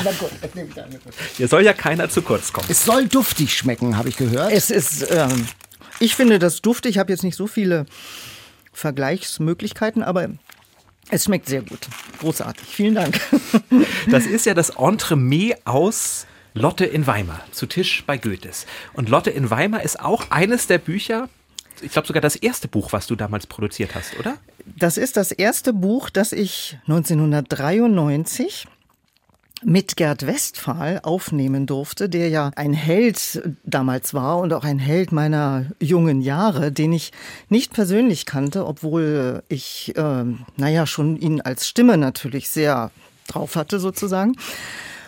Hier 1.38 1.48
soll 1.48 1.64
ja 1.64 1.74
keiner 1.74 2.10
zu 2.10 2.22
kurz 2.22 2.54
kommen. 2.54 2.68
Es 2.70 2.84
soll 2.84 3.08
duftig 3.08 3.56
schmecken, 3.56 3.98
habe 3.98 4.10
ich 4.10 4.18
gehört. 4.18 4.52
Es 4.52 4.70
ist, 4.70 5.10
ähm, 5.10 5.48
ich 6.00 6.16
finde 6.16 6.40
das 6.40 6.62
duftig. 6.62 6.92
Ich 6.92 6.98
habe 6.98 7.12
jetzt 7.12 7.24
nicht 7.24 7.36
so 7.36 7.48
viele 7.48 7.86
Vergleichsmöglichkeiten, 8.80 10.04
aber 10.04 10.30
es 11.12 11.26
schmeckt 11.26 11.48
sehr 11.48 11.62
gut. 11.62 11.88
Großartig. 12.20 12.68
Vielen 12.68 12.96
Dank. 12.96 13.20
Das 14.10 14.26
ist 14.26 14.46
ja 14.46 14.54
das 14.56 14.72
Entremet 14.72 15.58
aus 15.66 16.26
Lotte 16.54 16.86
in 16.86 17.06
Weimar, 17.06 17.42
zu 17.52 17.68
Tisch 17.68 18.04
bei 18.08 18.18
Goethes. 18.18 18.66
Und 18.94 19.10
Lotte 19.10 19.30
in 19.30 19.52
Weimar 19.52 19.84
ist 19.84 20.00
auch 20.00 20.32
eines 20.32 20.66
der 20.66 20.80
Bücher, 20.80 21.30
ich 21.82 21.92
glaube 21.92 22.08
sogar 22.08 22.22
das 22.22 22.36
erste 22.36 22.68
Buch, 22.68 22.92
was 22.92 23.06
du 23.06 23.16
damals 23.16 23.46
produziert 23.46 23.94
hast, 23.94 24.18
oder? 24.20 24.38
Das 24.66 24.98
ist 24.98 25.16
das 25.18 25.32
erste 25.32 25.74
Buch, 25.74 26.10
das 26.10 26.32
ich 26.32 26.78
1993 26.88 28.66
mit 29.64 29.98
Gerd 29.98 30.26
Westphal 30.26 31.00
aufnehmen 31.04 31.66
durfte, 31.66 32.10
der 32.10 32.30
ja 32.30 32.52
ein 32.56 32.74
Held 32.74 33.42
damals 33.64 34.14
war 34.14 34.40
und 34.40 34.54
auch 34.54 34.64
ein 34.64 34.80
Held 34.80 35.12
meiner 35.12 35.66
jungen 35.80 36.22
Jahre, 36.22 36.72
den 36.72 36.94
ich 36.94 37.12
nicht 37.50 37.74
persönlich 37.74 38.26
kannte, 38.26 38.66
obwohl 38.66 39.44
ich, 39.50 39.94
äh, 39.98 40.24
naja, 40.58 40.86
schon 40.86 41.18
ihn 41.18 41.42
als 41.42 41.68
Stimme 41.68 41.98
natürlich 41.98 42.50
sehr 42.50 42.92
drauf 43.28 43.56
hatte 43.56 43.80
sozusagen. 43.80 44.36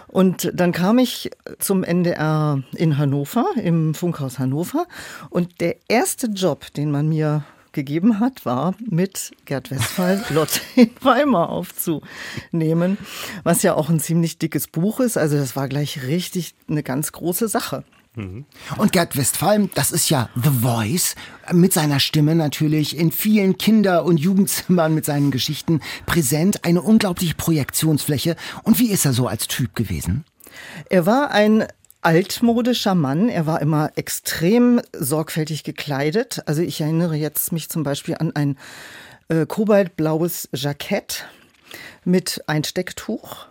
Und 0.08 0.52
dann 0.54 0.74
kam 0.74 1.00
ich 1.00 1.32
zum 1.60 1.84
NDR 1.84 2.62
in 2.76 2.98
Hannover, 2.98 3.46
im 3.56 3.94
Funkhaus 3.94 4.40
Hannover. 4.40 4.86
Und 5.30 5.62
der 5.62 5.78
erste 5.88 6.28
Job, 6.28 6.74
den 6.74 6.92
man 6.92 7.08
mir 7.08 7.46
gegeben 7.74 8.20
hat, 8.20 8.46
war 8.46 8.76
mit 8.80 9.32
Gerd 9.46 9.72
Westphal 9.72 10.24
Lotte 10.30 10.60
in 10.76 10.92
Weimar 11.02 11.50
aufzunehmen, 11.50 12.98
was 13.44 13.64
ja 13.64 13.74
auch 13.76 13.90
ein 13.90 14.00
ziemlich 14.00 14.38
dickes 14.38 14.68
Buch 14.68 15.00
ist. 15.00 15.18
Also 15.18 15.38
das 15.38 15.56
war 15.56 15.68
gleich 15.68 16.04
richtig 16.04 16.56
eine 16.68 16.84
ganz 16.84 17.12
große 17.12 17.48
Sache. 17.48 17.84
Mhm. 18.16 18.46
Und 18.78 18.92
Gerd 18.92 19.16
Westphal, 19.16 19.70
das 19.74 19.92
ist 19.92 20.10
ja 20.10 20.30
The 20.36 20.50
Voice, 20.62 21.16
mit 21.54 21.72
seiner 21.72 22.00
Stimme 22.00 22.36
natürlich 22.36 22.98
in 22.98 23.12
vielen 23.12 23.58
Kinder- 23.58 24.04
und 24.04 24.20
Jugendzimmern 24.20 24.94
mit 24.94 25.06
seinen 25.06 25.32
Geschichten 25.32 25.82
präsent, 26.06 26.66
eine 26.66 26.82
unglaubliche 26.82 27.36
Projektionsfläche. 27.36 28.36
Und 28.64 28.80
wie 28.80 28.92
ist 28.92 29.06
er 29.06 29.14
so 29.14 29.28
als 29.28 29.48
Typ 29.48 29.76
gewesen? 29.76 30.26
Er 30.90 31.06
war 31.06 31.32
ein 31.32 31.66
altmodischer 32.02 32.96
Mann. 32.96 33.30
Er 33.30 33.46
war 33.46 33.62
immer 33.62 33.92
extrem 33.96 34.82
sorgfältig 34.94 35.64
gekleidet. 35.64 36.42
Also 36.46 36.62
ich 36.62 36.82
erinnere 36.82 37.16
jetzt 37.16 37.52
mich 37.52 37.70
zum 37.70 37.84
Beispiel 37.84 38.16
an 38.16 38.36
ein 38.36 38.58
äh, 39.30 39.46
kobaltblaues 39.46 40.50
Jackett 40.54 41.26
mit 42.04 42.44
Einstecktuch. 42.48 43.46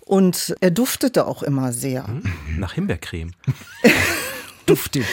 Und 0.00 0.54
er 0.60 0.70
duftete 0.70 1.26
auch 1.26 1.42
immer 1.42 1.72
sehr. 1.72 2.06
Hm, 2.06 2.22
nach 2.58 2.74
Himbeercreme. 2.74 3.32
Duftig. 4.66 5.04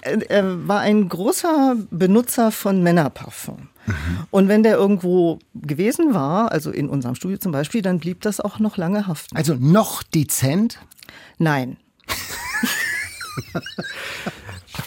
Er, 0.00 0.30
er 0.30 0.68
war 0.68 0.80
ein 0.80 1.08
großer 1.08 1.76
Benutzer 1.90 2.52
von 2.52 2.82
Männerparfum. 2.82 3.68
Mhm. 3.86 3.94
Und 4.30 4.48
wenn 4.48 4.62
der 4.62 4.76
irgendwo 4.76 5.38
gewesen 5.54 6.14
war, 6.14 6.52
also 6.52 6.70
in 6.70 6.88
unserem 6.88 7.14
Studio 7.14 7.38
zum 7.38 7.52
Beispiel, 7.52 7.82
dann 7.82 7.98
blieb 7.98 8.20
das 8.22 8.40
auch 8.40 8.58
noch 8.58 8.76
lange 8.76 9.06
haften. 9.06 9.36
Also 9.36 9.54
noch 9.58 10.02
dezent? 10.02 10.78
Nein. 11.38 11.76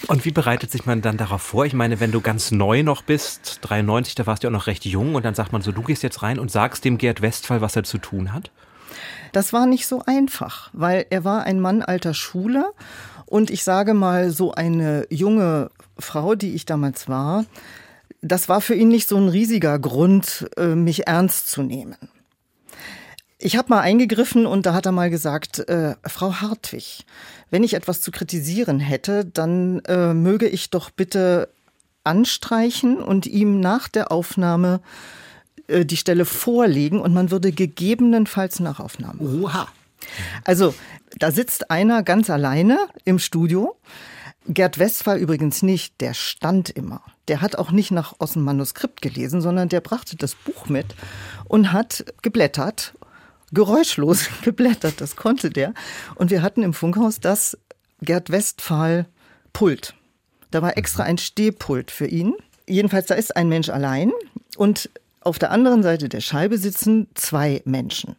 Und 0.06 0.24
wie 0.24 0.32
bereitet 0.32 0.70
sich 0.70 0.86
man 0.86 1.02
dann 1.02 1.16
darauf 1.16 1.42
vor? 1.42 1.66
Ich 1.66 1.72
meine, 1.72 2.00
wenn 2.00 2.12
du 2.12 2.20
ganz 2.20 2.50
neu 2.50 2.82
noch 2.82 3.02
bist, 3.02 3.58
93, 3.62 4.14
da 4.14 4.26
warst 4.26 4.42
du 4.42 4.46
ja 4.46 4.50
auch 4.50 4.58
noch 4.58 4.66
recht 4.66 4.84
jung 4.84 5.14
und 5.14 5.24
dann 5.24 5.34
sagt 5.34 5.52
man 5.52 5.62
so, 5.62 5.72
du 5.72 5.82
gehst 5.82 6.02
jetzt 6.02 6.22
rein 6.22 6.38
und 6.38 6.50
sagst 6.50 6.84
dem 6.84 6.98
Gerd 6.98 7.22
Westphal, 7.22 7.60
was 7.60 7.76
er 7.76 7.84
zu 7.84 7.98
tun 7.98 8.32
hat? 8.32 8.50
Das 9.32 9.52
war 9.52 9.66
nicht 9.66 9.86
so 9.86 10.02
einfach, 10.04 10.70
weil 10.72 11.06
er 11.10 11.24
war 11.24 11.44
ein 11.44 11.60
Mann 11.60 11.82
alter 11.82 12.14
Schule 12.14 12.72
und 13.26 13.50
ich 13.50 13.62
sage 13.62 13.94
mal, 13.94 14.30
so 14.30 14.52
eine 14.52 15.06
junge 15.10 15.70
Frau, 15.98 16.34
die 16.34 16.54
ich 16.54 16.66
damals 16.66 17.08
war, 17.08 17.44
das 18.22 18.48
war 18.48 18.60
für 18.60 18.74
ihn 18.74 18.88
nicht 18.88 19.08
so 19.08 19.16
ein 19.16 19.28
riesiger 19.28 19.78
Grund, 19.78 20.50
äh, 20.56 20.74
mich 20.74 21.06
ernst 21.06 21.48
zu 21.48 21.62
nehmen. 21.62 21.96
Ich 23.42 23.56
habe 23.56 23.70
mal 23.70 23.80
eingegriffen 23.80 24.44
und 24.44 24.66
da 24.66 24.74
hat 24.74 24.84
er 24.84 24.92
mal 24.92 25.08
gesagt, 25.08 25.60
äh, 25.60 25.94
Frau 26.06 26.34
Hartwig, 26.42 27.06
wenn 27.48 27.64
ich 27.64 27.72
etwas 27.72 28.02
zu 28.02 28.10
kritisieren 28.10 28.80
hätte, 28.80 29.24
dann 29.24 29.80
äh, 29.86 30.12
möge 30.12 30.46
ich 30.46 30.68
doch 30.68 30.90
bitte 30.90 31.48
anstreichen 32.04 33.02
und 33.02 33.26
ihm 33.26 33.58
nach 33.60 33.88
der 33.88 34.12
Aufnahme 34.12 34.80
äh, 35.68 35.86
die 35.86 35.96
Stelle 35.96 36.26
vorlegen 36.26 37.00
und 37.00 37.14
man 37.14 37.30
würde 37.30 37.50
gegebenenfalls 37.50 38.60
Nachaufnahmen. 38.60 39.42
Oha. 39.42 39.68
Also, 40.44 40.74
da 41.18 41.30
sitzt 41.30 41.70
einer 41.70 42.02
ganz 42.02 42.28
alleine 42.28 42.78
im 43.04 43.18
Studio. 43.18 43.74
Gerd 44.48 44.78
Westphal 44.78 45.18
übrigens 45.18 45.62
nicht, 45.62 46.00
der 46.00 46.12
stand 46.12 46.68
immer. 46.68 47.02
Der 47.28 47.40
hat 47.40 47.56
auch 47.56 47.70
nicht 47.70 47.90
nach 47.90 48.14
aus 48.18 48.32
dem 48.32 48.42
Manuskript 48.42 49.00
gelesen, 49.00 49.40
sondern 49.40 49.70
der 49.70 49.80
brachte 49.80 50.16
das 50.16 50.34
Buch 50.34 50.66
mit 50.66 50.94
und 51.44 51.72
hat 51.72 52.04
geblättert 52.22 52.94
geräuschlos 53.52 54.28
geblättert, 54.42 55.00
das 55.00 55.16
konnte 55.16 55.50
der. 55.50 55.74
Und 56.14 56.30
wir 56.30 56.42
hatten 56.42 56.62
im 56.62 56.74
Funkhaus 56.74 57.20
das 57.20 57.58
Gerd 58.02 58.30
Westphal 58.30 59.06
Pult. 59.52 59.94
Da 60.50 60.62
war 60.62 60.76
extra 60.76 61.04
ein 61.04 61.18
Stehpult 61.18 61.90
für 61.90 62.06
ihn. 62.06 62.34
Jedenfalls, 62.66 63.06
da 63.06 63.14
ist 63.14 63.36
ein 63.36 63.48
Mensch 63.48 63.68
allein 63.68 64.12
und 64.56 64.90
auf 65.22 65.38
der 65.38 65.50
anderen 65.50 65.82
Seite 65.82 66.08
der 66.08 66.20
Scheibe 66.20 66.56
sitzen 66.56 67.08
zwei 67.14 67.60
Menschen. 67.64 68.16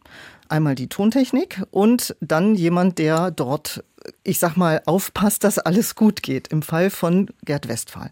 Einmal 0.48 0.74
die 0.74 0.88
Tontechnik 0.88 1.62
und 1.70 2.14
dann 2.20 2.54
jemand, 2.54 2.98
der 2.98 3.30
dort, 3.30 3.82
ich 4.22 4.38
sag 4.38 4.56
mal, 4.56 4.82
aufpasst, 4.86 5.44
dass 5.44 5.58
alles 5.58 5.94
gut 5.94 6.22
geht, 6.22 6.48
im 6.48 6.62
Fall 6.62 6.90
von 6.90 7.30
Gerd 7.44 7.68
Westphal. 7.68 8.10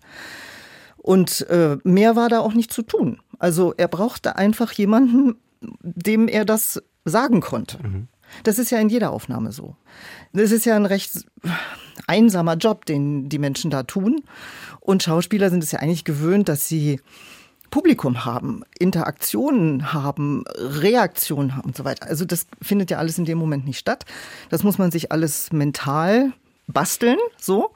Und 0.97 1.47
äh, 1.49 1.77
mehr 1.85 2.16
war 2.16 2.29
da 2.29 2.41
auch 2.41 2.55
nicht 2.55 2.73
zu 2.73 2.83
tun. 2.83 3.21
Also 3.39 3.75
er 3.77 3.89
brauchte 3.89 4.37
einfach 4.37 4.73
jemanden, 4.73 5.37
dem 5.83 6.29
er 6.29 6.45
das 6.45 6.83
sagen 7.05 7.41
konnte. 7.41 7.79
Mhm. 7.83 8.09
Das 8.45 8.59
ist 8.59 8.71
ja 8.71 8.79
in 8.79 8.89
jeder 8.89 9.11
Aufnahme 9.11 9.53
so. 9.53 9.77
Das 10.33 10.53
ist 10.53 10.65
ja 10.65 10.77
ein 10.77 10.87
recht 10.87 11.25
einsamer 12.07 12.57
Job, 12.57 12.85
den 12.87 13.29
die 13.29 13.39
Menschen 13.39 13.71
da 13.71 13.83
tun. 13.83 14.23
Und 14.81 15.03
Schauspieler 15.03 15.51
sind 15.51 15.63
es 15.63 15.73
ja 15.73 15.81
eigentlich 15.81 16.05
gewöhnt, 16.05 16.49
dass 16.49 16.69
sie 16.69 17.01
Publikum 17.71 18.25
haben, 18.25 18.63
Interaktionen 18.79 19.93
haben, 19.93 20.45
Reaktionen 20.57 21.57
haben 21.57 21.67
und 21.67 21.77
so 21.77 21.85
weiter. 21.85 22.09
Also 22.09 22.25
das 22.25 22.47
findet 22.61 22.91
ja 22.91 22.99
alles 22.99 23.19
in 23.19 23.25
dem 23.25 23.39
Moment 23.39 23.65
nicht 23.65 23.79
statt. 23.79 24.05
Das 24.49 24.63
muss 24.63 24.79
man 24.79 24.91
sich 24.91 25.13
alles 25.13 25.53
mental 25.53 26.33
basteln, 26.67 27.19
so. 27.39 27.71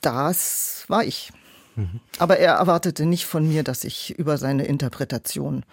Das 0.00 0.84
war 0.88 1.04
ich. 1.04 1.32
Mhm. 1.76 2.00
Aber 2.18 2.38
er 2.38 2.54
erwartete 2.54 3.04
nicht 3.04 3.26
von 3.26 3.46
mir, 3.46 3.62
dass 3.62 3.84
ich 3.84 4.18
über 4.18 4.38
seine 4.38 4.64
Interpretation 4.64 5.64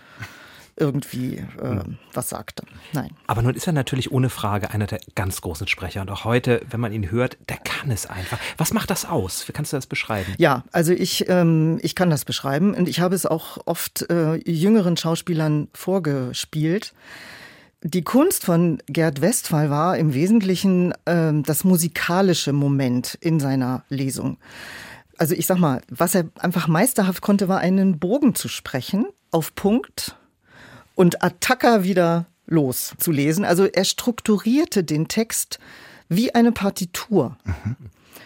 irgendwie 0.78 1.38
äh, 1.38 1.84
was 2.14 2.30
sagte. 2.30 2.64
Nein. 2.94 3.10
Aber 3.26 3.42
nun 3.42 3.56
ist 3.56 3.68
er 3.68 3.74
natürlich 3.74 4.12
ohne 4.12 4.30
Frage 4.30 4.72
einer 4.72 4.86
der 4.86 5.00
ganz 5.16 5.42
großen 5.42 5.68
Sprecher. 5.68 6.02
Und 6.02 6.12
auch 6.12 6.24
heute, 6.24 6.62
wenn 6.70 6.80
man 6.80 6.94
ihn 6.94 7.12
hört, 7.12 7.38
der 7.50 7.58
kann 7.58 7.92
es 7.92 8.06
einfach. 8.06 8.40
Was 8.58 8.74
macht 8.74 8.90
das 8.90 9.06
aus? 9.06 9.48
Wie 9.48 9.52
kannst 9.52 9.74
du 9.74 9.78
das 9.78 9.88
beschreiben? 9.88 10.34
Ja, 10.38 10.64
also 10.72 10.94
ich, 10.94 11.28
ähm, 11.30 11.80
ich 11.82 11.96
kann 11.96 12.10
das 12.10 12.26
beschreiben. 12.26 12.74
Und 12.74 12.88
ich 12.88 13.00
habe 13.00 13.16
es 13.16 13.26
auch 13.26 13.58
oft 13.66 14.10
äh, 14.10 14.36
jüngeren 14.50 14.98
Schauspielern 14.98 15.68
vorgespielt. 15.74 16.94
Die 17.84 18.04
Kunst 18.04 18.46
von 18.46 18.80
Gerd 18.88 19.22
Westphal 19.22 19.70
war 19.70 19.98
im 19.98 20.14
Wesentlichen 20.14 20.94
äh, 21.06 21.32
das 21.44 21.64
musikalische 21.64 22.54
Moment 22.54 23.16
in 23.22 23.40
seiner 23.40 23.84
Lesung. 23.90 24.38
Also 25.18 25.34
ich 25.34 25.48
sag 25.48 25.58
mal, 25.58 25.82
was 25.90 26.14
er 26.16 26.26
einfach 26.40 26.68
meisterhaft 26.68 27.22
konnte, 27.22 27.48
war 27.48 27.60
einen 27.60 28.00
Bogen 28.00 28.36
zu 28.36 28.48
sprechen, 28.48 29.08
auf 29.32 29.56
Punkt, 29.56 30.16
und 30.98 31.24
Attacker 31.24 31.84
wieder 31.84 32.26
loszulesen. 32.48 33.46
Also 33.46 33.66
er 33.66 33.86
strukturierte 33.86 34.84
den 34.84 35.08
Text 35.08 35.60
wie 36.10 36.34
eine 36.34 36.52
Partitur. 36.52 37.38
Mhm. 37.46 37.76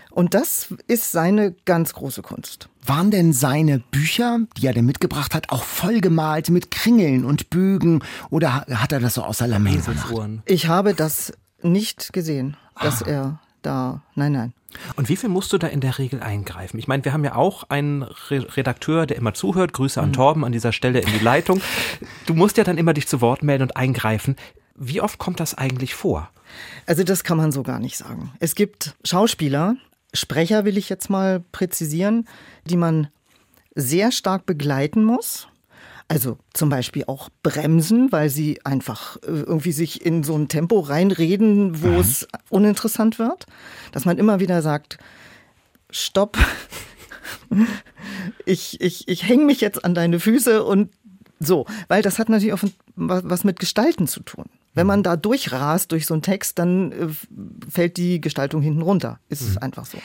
Und 0.09 0.33
das 0.33 0.73
ist 0.87 1.11
seine 1.11 1.53
ganz 1.65 1.93
große 1.93 2.21
Kunst. 2.21 2.69
Waren 2.85 3.11
denn 3.11 3.33
seine 3.33 3.79
Bücher, 3.79 4.39
die 4.57 4.67
er 4.67 4.73
denn 4.73 4.85
mitgebracht 4.85 5.35
hat, 5.35 5.49
auch 5.49 5.63
vollgemalt 5.63 6.49
mit 6.49 6.71
Kringeln 6.71 7.25
und 7.25 7.49
Bögen 7.49 8.03
oder 8.29 8.65
hat 8.65 8.91
er 8.91 8.99
das 8.99 9.15
so 9.15 9.23
aus 9.23 9.41
Alamé 9.41 9.83
gemacht? 9.85 10.41
Ich 10.45 10.67
habe 10.67 10.93
das 10.93 11.33
nicht 11.61 12.11
gesehen, 12.13 12.57
dass 12.81 13.03
ah. 13.03 13.07
er 13.07 13.39
da, 13.61 14.01
nein, 14.15 14.31
nein. 14.31 14.53
Und 14.95 15.09
wie 15.09 15.15
viel 15.15 15.29
musst 15.29 15.53
du 15.53 15.57
da 15.57 15.67
in 15.67 15.81
der 15.81 15.97
Regel 15.97 16.21
eingreifen? 16.21 16.77
Ich 16.77 16.87
meine, 16.87 17.05
wir 17.05 17.13
haben 17.13 17.23
ja 17.23 17.35
auch 17.35 17.69
einen 17.69 18.03
Redakteur, 18.03 19.05
der 19.05 19.17
immer 19.17 19.33
zuhört. 19.33 19.73
Grüße 19.73 20.01
an 20.01 20.09
mhm. 20.09 20.13
Torben 20.13 20.45
an 20.45 20.51
dieser 20.51 20.71
Stelle 20.71 20.99
in 20.99 21.11
die 21.11 21.23
Leitung. 21.23 21.61
Du 22.25 22.33
musst 22.33 22.57
ja 22.57 22.63
dann 22.63 22.77
immer 22.77 22.93
dich 22.93 23.07
zu 23.07 23.21
Wort 23.21 23.43
melden 23.43 23.63
und 23.63 23.77
eingreifen. 23.77 24.35
Wie 24.75 25.01
oft 25.01 25.17
kommt 25.17 25.39
das 25.39 25.55
eigentlich 25.55 25.93
vor? 25.93 26.29
Also 26.85 27.03
das 27.03 27.23
kann 27.23 27.37
man 27.37 27.51
so 27.51 27.63
gar 27.63 27.79
nicht 27.79 27.97
sagen. 27.97 28.31
Es 28.39 28.55
gibt 28.55 28.95
Schauspieler, 29.03 29.75
Sprecher 30.13 30.65
will 30.65 30.77
ich 30.77 30.89
jetzt 30.89 31.09
mal 31.09 31.41
präzisieren, 31.51 32.27
die 32.65 32.77
man 32.77 33.07
sehr 33.75 34.11
stark 34.11 34.45
begleiten 34.45 35.03
muss. 35.03 35.47
Also 36.11 36.37
zum 36.53 36.67
Beispiel 36.67 37.05
auch 37.07 37.29
bremsen, 37.41 38.11
weil 38.11 38.29
sie 38.29 38.59
einfach 38.65 39.15
äh, 39.23 39.27
irgendwie 39.27 39.71
sich 39.71 40.05
in 40.05 40.23
so 40.23 40.37
ein 40.37 40.49
Tempo 40.49 40.81
reinreden, 40.81 41.81
wo 41.81 41.87
mhm. 41.87 41.99
es 41.99 42.27
uninteressant 42.49 43.17
wird. 43.17 43.45
Dass 43.93 44.03
man 44.03 44.17
immer 44.17 44.41
wieder 44.41 44.61
sagt, 44.61 44.97
stopp, 45.89 46.37
ich, 48.45 48.81
ich, 48.81 49.07
ich 49.07 49.23
hänge 49.25 49.45
mich 49.45 49.61
jetzt 49.61 49.85
an 49.85 49.95
deine 49.95 50.19
Füße 50.19 50.65
und 50.65 50.91
so. 51.39 51.65
Weil 51.87 52.01
das 52.01 52.19
hat 52.19 52.27
natürlich 52.27 52.51
auch 52.51 52.69
was 52.97 53.45
mit 53.45 53.59
Gestalten 53.59 54.05
zu 54.05 54.19
tun. 54.19 54.47
Wenn 54.73 54.87
man 54.87 55.03
da 55.03 55.15
durchrast 55.15 55.93
durch 55.93 56.07
so 56.07 56.13
einen 56.13 56.23
Text, 56.23 56.59
dann 56.59 56.91
äh, 56.91 57.07
fällt 57.69 57.95
die 57.95 58.19
Gestaltung 58.19 58.61
hinten 58.61 58.81
runter. 58.81 59.21
Ist 59.29 59.43
es 59.43 59.51
mhm. 59.51 59.59
einfach 59.59 59.85
so. 59.85 59.97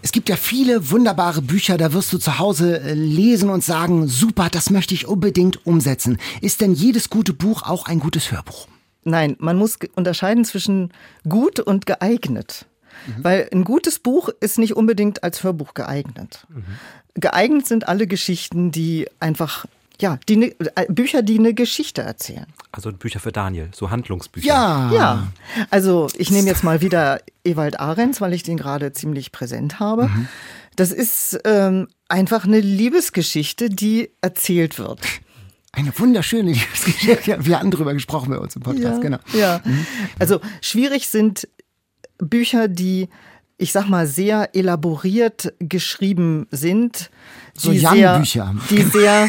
Es 0.00 0.12
gibt 0.12 0.28
ja 0.28 0.36
viele 0.36 0.90
wunderbare 0.90 1.42
Bücher, 1.42 1.76
da 1.76 1.92
wirst 1.92 2.12
du 2.12 2.18
zu 2.18 2.38
Hause 2.38 2.80
äh, 2.80 2.94
lesen 2.94 3.50
und 3.50 3.62
sagen, 3.62 4.08
super, 4.08 4.48
das 4.50 4.70
möchte 4.70 4.94
ich 4.94 5.06
unbedingt 5.06 5.66
umsetzen. 5.66 6.18
Ist 6.40 6.60
denn 6.60 6.72
jedes 6.72 7.10
gute 7.10 7.32
Buch 7.32 7.62
auch 7.62 7.86
ein 7.86 8.00
gutes 8.00 8.32
Hörbuch? 8.32 8.68
Nein, 9.04 9.36
man 9.38 9.58
muss 9.58 9.78
unterscheiden 9.94 10.44
zwischen 10.44 10.92
gut 11.28 11.60
und 11.60 11.86
geeignet. 11.86 12.66
Mhm. 13.06 13.24
Weil 13.24 13.48
ein 13.52 13.64
gutes 13.64 13.98
Buch 13.98 14.28
ist 14.40 14.58
nicht 14.58 14.76
unbedingt 14.76 15.22
als 15.24 15.42
Hörbuch 15.42 15.74
geeignet. 15.74 16.46
Mhm. 16.48 16.64
Geeignet 17.14 17.66
sind 17.66 17.88
alle 17.88 18.06
Geschichten, 18.06 18.70
die 18.70 19.08
einfach 19.20 19.66
ja, 20.02 20.18
die 20.28 20.36
ne, 20.36 20.54
äh, 20.74 20.92
Bücher, 20.92 21.22
die 21.22 21.38
eine 21.38 21.54
Geschichte 21.54 22.02
erzählen. 22.02 22.46
Also 22.72 22.92
Bücher 22.92 23.20
für 23.20 23.32
Daniel, 23.32 23.70
so 23.72 23.90
Handlungsbücher. 23.90 24.46
Ja. 24.46 24.90
Ja. 24.92 25.32
Also 25.70 26.08
ich 26.16 26.30
nehme 26.30 26.48
jetzt 26.48 26.64
mal 26.64 26.80
wieder 26.80 27.20
Ewald 27.44 27.78
Ahrens, 27.78 28.20
weil 28.20 28.34
ich 28.34 28.42
den 28.42 28.56
gerade 28.56 28.92
ziemlich 28.92 29.30
präsent 29.30 29.78
habe. 29.78 30.08
Mhm. 30.08 30.28
Das 30.74 30.90
ist 30.90 31.38
ähm, 31.44 31.88
einfach 32.08 32.44
eine 32.44 32.60
Liebesgeschichte, 32.60 33.70
die 33.70 34.10
erzählt 34.20 34.78
wird. 34.78 35.00
Eine 35.70 35.96
wunderschöne 35.96 36.52
Liebesgeschichte. 36.52 37.46
Wir 37.46 37.58
hatten 37.58 37.70
drüber 37.70 37.94
gesprochen 37.94 38.30
bei 38.30 38.38
uns 38.38 38.56
im 38.56 38.62
Podcast, 38.62 38.96
ja, 38.96 38.98
genau. 38.98 39.18
Ja. 39.32 39.60
Mhm. 39.64 39.86
Also 40.18 40.40
schwierig 40.60 41.08
sind 41.08 41.48
Bücher, 42.18 42.66
die 42.66 43.08
ich 43.58 43.72
sag 43.72 43.88
mal, 43.88 44.06
sehr 44.06 44.54
elaboriert 44.54 45.52
geschrieben 45.58 46.46
sind. 46.50 47.10
So 47.54 47.70
Jan-Bücher. 47.70 48.54
Die 48.70 48.82
sehr. 48.82 49.28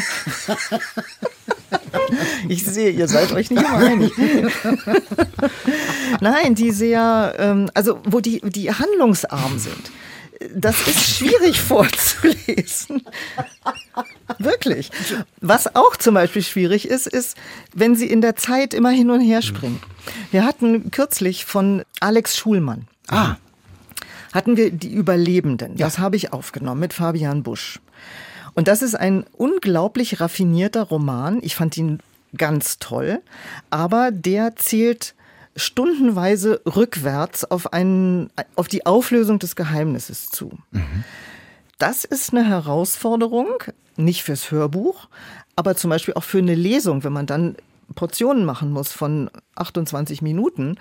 ich 2.48 2.64
sehe, 2.64 2.90
ihr 2.90 3.08
seid 3.08 3.32
euch 3.32 3.50
nicht 3.50 3.62
immer 3.62 3.78
einig. 3.78 4.12
Nein, 6.20 6.54
die 6.54 6.70
sehr, 6.70 7.34
ähm, 7.38 7.70
also 7.74 8.00
wo 8.04 8.20
die, 8.20 8.40
die 8.40 8.72
handlungsarm 8.72 9.58
sind. 9.58 9.90
Das 10.54 10.86
ist 10.86 11.16
schwierig 11.16 11.60
vorzulesen. 11.60 13.02
Wirklich. 14.38 14.90
Was 15.40 15.74
auch 15.76 15.96
zum 15.96 16.14
Beispiel 16.14 16.42
schwierig 16.42 16.88
ist, 16.88 17.06
ist, 17.06 17.36
wenn 17.72 17.94
sie 17.94 18.06
in 18.06 18.20
der 18.20 18.36
Zeit 18.36 18.74
immer 18.74 18.90
hin 18.90 19.10
und 19.10 19.20
her 19.20 19.42
springen. 19.42 19.80
Wir 20.32 20.44
hatten 20.44 20.90
kürzlich 20.90 21.44
von 21.44 21.84
Alex 22.00 22.36
Schulmann. 22.36 22.88
Ah. 23.08 23.36
Hatten 24.34 24.56
wir 24.56 24.72
die 24.72 24.92
Überlebenden. 24.92 25.76
Das 25.76 26.00
habe 26.00 26.16
ich 26.16 26.32
aufgenommen 26.32 26.80
mit 26.80 26.92
Fabian 26.92 27.44
Busch. 27.44 27.80
Und 28.54 28.66
das 28.66 28.82
ist 28.82 28.96
ein 28.96 29.24
unglaublich 29.32 30.20
raffinierter 30.20 30.82
Roman. 30.82 31.38
Ich 31.42 31.54
fand 31.54 31.76
ihn 31.76 32.00
ganz 32.36 32.80
toll. 32.80 33.22
Aber 33.70 34.10
der 34.10 34.56
zählt 34.56 35.14
stundenweise 35.54 36.60
rückwärts 36.66 37.44
auf, 37.44 37.72
einen, 37.72 38.30
auf 38.56 38.66
die 38.66 38.86
Auflösung 38.86 39.38
des 39.38 39.54
Geheimnisses 39.54 40.30
zu. 40.30 40.50
Mhm. 40.72 41.04
Das 41.78 42.04
ist 42.04 42.32
eine 42.32 42.44
Herausforderung, 42.44 43.62
nicht 43.96 44.24
fürs 44.24 44.50
Hörbuch, 44.50 45.08
aber 45.54 45.76
zum 45.76 45.90
Beispiel 45.90 46.14
auch 46.14 46.24
für 46.24 46.38
eine 46.38 46.56
Lesung, 46.56 47.04
wenn 47.04 47.12
man 47.12 47.26
dann 47.26 47.56
Portionen 47.94 48.44
machen 48.44 48.72
muss 48.72 48.92
von 48.92 49.30
28 49.54 50.22
Minuten, 50.22 50.76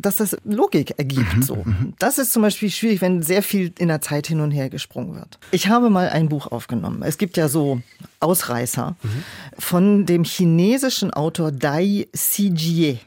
dass 0.00 0.16
das 0.16 0.36
Logik 0.44 0.94
ergibt. 0.98 1.36
Mhm, 1.36 1.42
so. 1.42 1.56
Mhm. 1.56 1.94
Das 1.98 2.18
ist 2.18 2.32
zum 2.32 2.42
Beispiel 2.42 2.70
schwierig, 2.70 3.00
wenn 3.00 3.22
sehr 3.22 3.42
viel 3.42 3.72
in 3.78 3.88
der 3.88 4.00
Zeit 4.00 4.26
hin 4.26 4.40
und 4.40 4.50
her 4.50 4.70
gesprungen 4.70 5.14
wird. 5.14 5.38
Ich 5.50 5.68
habe 5.68 5.90
mal 5.90 6.08
ein 6.08 6.28
Buch 6.28 6.46
aufgenommen. 6.46 7.02
Es 7.02 7.18
gibt 7.18 7.36
ja 7.36 7.48
so 7.48 7.80
Ausreißer 8.20 8.96
mhm. 9.02 9.24
von 9.58 10.06
dem 10.06 10.24
chinesischen 10.24 11.12
Autor 11.12 11.52
Dai 11.52 12.08
Sijie. 12.12 13.00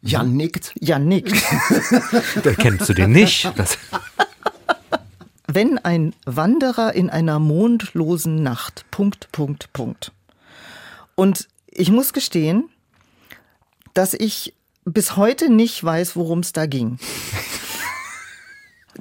Jan 0.00 0.36
nickt. 0.36 0.74
Jan 0.80 1.08
nickt. 1.08 1.32
da 2.44 2.52
kennst 2.54 2.88
du 2.88 2.94
den 2.94 3.10
nicht. 3.10 3.50
Das 3.56 3.78
Wenn 5.50 5.78
ein 5.78 6.14
Wanderer 6.24 6.94
in 6.94 7.10
einer 7.10 7.38
mondlosen 7.38 8.42
Nacht. 8.42 8.84
Punkt, 8.90 9.32
Punkt, 9.32 9.72
Punkt. 9.72 10.12
Und 11.14 11.48
ich 11.66 11.90
muss 11.90 12.12
gestehen, 12.12 12.68
dass 13.94 14.14
ich 14.14 14.54
bis 14.92 15.16
heute 15.16 15.50
nicht 15.50 15.82
weiß, 15.82 16.16
worum 16.16 16.40
es 16.40 16.52
da 16.52 16.66
ging. 16.66 16.98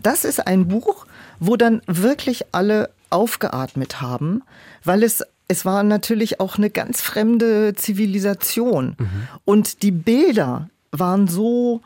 Das 0.01 0.25
ist 0.25 0.45
ein 0.45 0.67
Buch, 0.67 1.05
wo 1.39 1.55
dann 1.55 1.81
wirklich 1.87 2.45
alle 2.51 2.91
aufgeatmet 3.09 4.01
haben, 4.01 4.43
weil 4.83 5.03
es 5.03 5.23
es 5.47 5.63
war 5.63 5.83
natürlich 5.83 6.39
auch 6.39 6.57
eine 6.57 6.69
ganz 6.69 7.01
fremde 7.01 7.73
Zivilisation 7.73 8.95
mhm. 8.99 9.27
und 9.45 9.81
die 9.81 9.91
Bilder 9.91 10.69
waren 10.91 11.27
so 11.27 11.81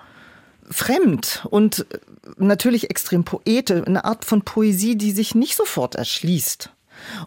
fremd 0.69 1.45
und 1.49 1.85
natürlich 2.37 2.89
extrem 2.89 3.23
poetisch, 3.23 3.85
eine 3.85 4.05
Art 4.05 4.25
von 4.25 4.41
Poesie, 4.41 4.95
die 4.95 5.11
sich 5.11 5.35
nicht 5.35 5.55
sofort 5.55 5.95
erschließt. 5.95 6.71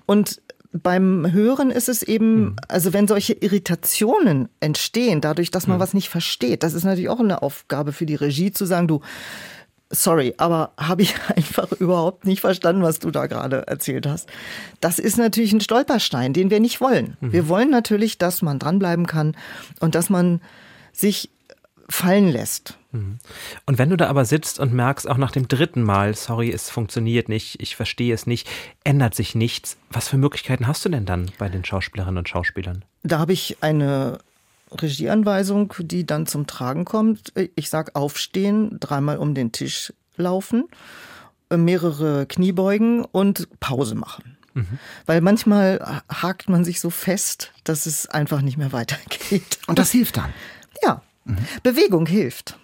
Und 0.07 0.41
beim 0.83 1.31
Hören 1.31 1.71
ist 1.71 1.89
es 1.89 2.03
eben, 2.03 2.41
mhm. 2.41 2.57
also 2.69 2.93
wenn 2.93 3.07
solche 3.07 3.33
Irritationen 3.35 4.49
entstehen, 4.59 5.21
dadurch, 5.21 5.51
dass 5.51 5.69
man 5.69 5.77
ja. 5.79 5.81
was 5.81 5.95
nicht 5.95 6.09
versteht, 6.09 6.63
das 6.65 6.75
ist 6.75 6.85
natürlich 6.85 7.09
auch 7.09 7.21
eine 7.21 7.43
Aufgabe 7.43 7.93
für 7.93 8.07
die 8.07 8.17
Regie 8.17 8.51
zu 8.51 8.65
sagen, 8.65 8.89
du, 8.89 9.01
sorry, 9.91 10.35
aber 10.37 10.73
habe 10.77 11.03
ich 11.03 11.15
einfach 11.37 11.71
überhaupt 11.73 12.27
nicht 12.27 12.41
verstanden, 12.41 12.83
was 12.83 12.99
du 12.99 13.13
da 13.13 13.27
gerade 13.27 13.69
erzählt 13.69 14.07
hast. 14.07 14.29
Das 14.81 14.99
ist 14.99 15.17
natürlich 15.17 15.53
ein 15.53 15.61
Stolperstein, 15.61 16.33
den 16.33 16.51
wir 16.51 16.59
nicht 16.59 16.81
wollen. 16.81 17.17
Mhm. 17.21 17.33
Wir 17.33 17.49
wollen 17.49 17.71
natürlich, 17.71 18.19
dass 18.19 18.43
man 18.43 18.59
dranbleiben 18.59 19.07
kann 19.07 19.37
und 19.79 19.95
dass 19.95 20.11
man 20.11 20.41
sich 20.93 21.31
fallen 21.89 22.31
lässt. 22.31 22.79
Mhm. 22.95 23.19
Und 23.67 23.79
wenn 23.79 23.91
du 23.91 23.97
da 23.97 24.07
aber 24.09 24.25
sitzt 24.25 24.59
und 24.61 24.73
merkst, 24.73 25.09
auch 25.09 25.17
nach 25.19 25.33
dem 25.33 25.49
dritten 25.49 25.83
Mal, 25.83 26.15
sorry, 26.15 26.51
es 26.51 26.71
funktioniert 26.71 27.29
nicht, 27.29 27.61
ich 27.61 27.77
verstehe 27.77 28.15
es 28.15 28.27
nicht, 28.27 28.49
ändert 28.85 29.15
sich 29.15 29.35
nichts, 29.35 29.77
was 29.91 30.09
für 30.09 30.17
Möglichkeiten 30.17 30.67
hast 30.67 30.85
du 30.85 30.89
denn 30.89 31.05
dann 31.05 31.31
bei 31.39 31.49
den 31.49 31.65
Schauspielerinnen 31.65 32.19
und 32.19 32.29
Schauspielern? 32.29 32.85
Da 33.03 33.19
habe 33.19 33.33
ich 33.33 33.59
eine 33.61 34.19
Regieanweisung, 34.71 35.75
die 35.79 36.07
dann 36.07 36.27
zum 36.27 36.47
Tragen 36.47 36.85
kommt. 36.85 37.33
Ich 37.55 37.69
sage 37.69 37.95
aufstehen, 37.95 38.79
dreimal 38.81 39.19
um 39.19 39.35
den 39.35 39.53
Tisch 39.53 39.93
laufen, 40.17 40.65
mehrere 41.55 42.27
Kniebeugen 42.27 43.05
und 43.05 43.49
Pause 43.61 43.95
machen. 43.97 44.37
Mhm. 44.55 44.79
Weil 45.07 45.21
manchmal 45.21 46.03
hakt 46.09 46.49
man 46.49 46.65
sich 46.65 46.81
so 46.81 46.91
fest, 46.91 47.53
dass 47.65 47.87
es 47.87 48.07
einfach 48.07 48.41
nicht 48.41 48.57
mehr 48.57 48.73
weitergeht. 48.73 49.59
Und 49.67 49.79
das 49.81 49.91
hilft 49.91 50.17
dann? 50.17 50.33
Ja, 50.83 51.03
Mhm. 51.25 51.39
Bewegung 51.63 52.07
hilft. 52.07 52.59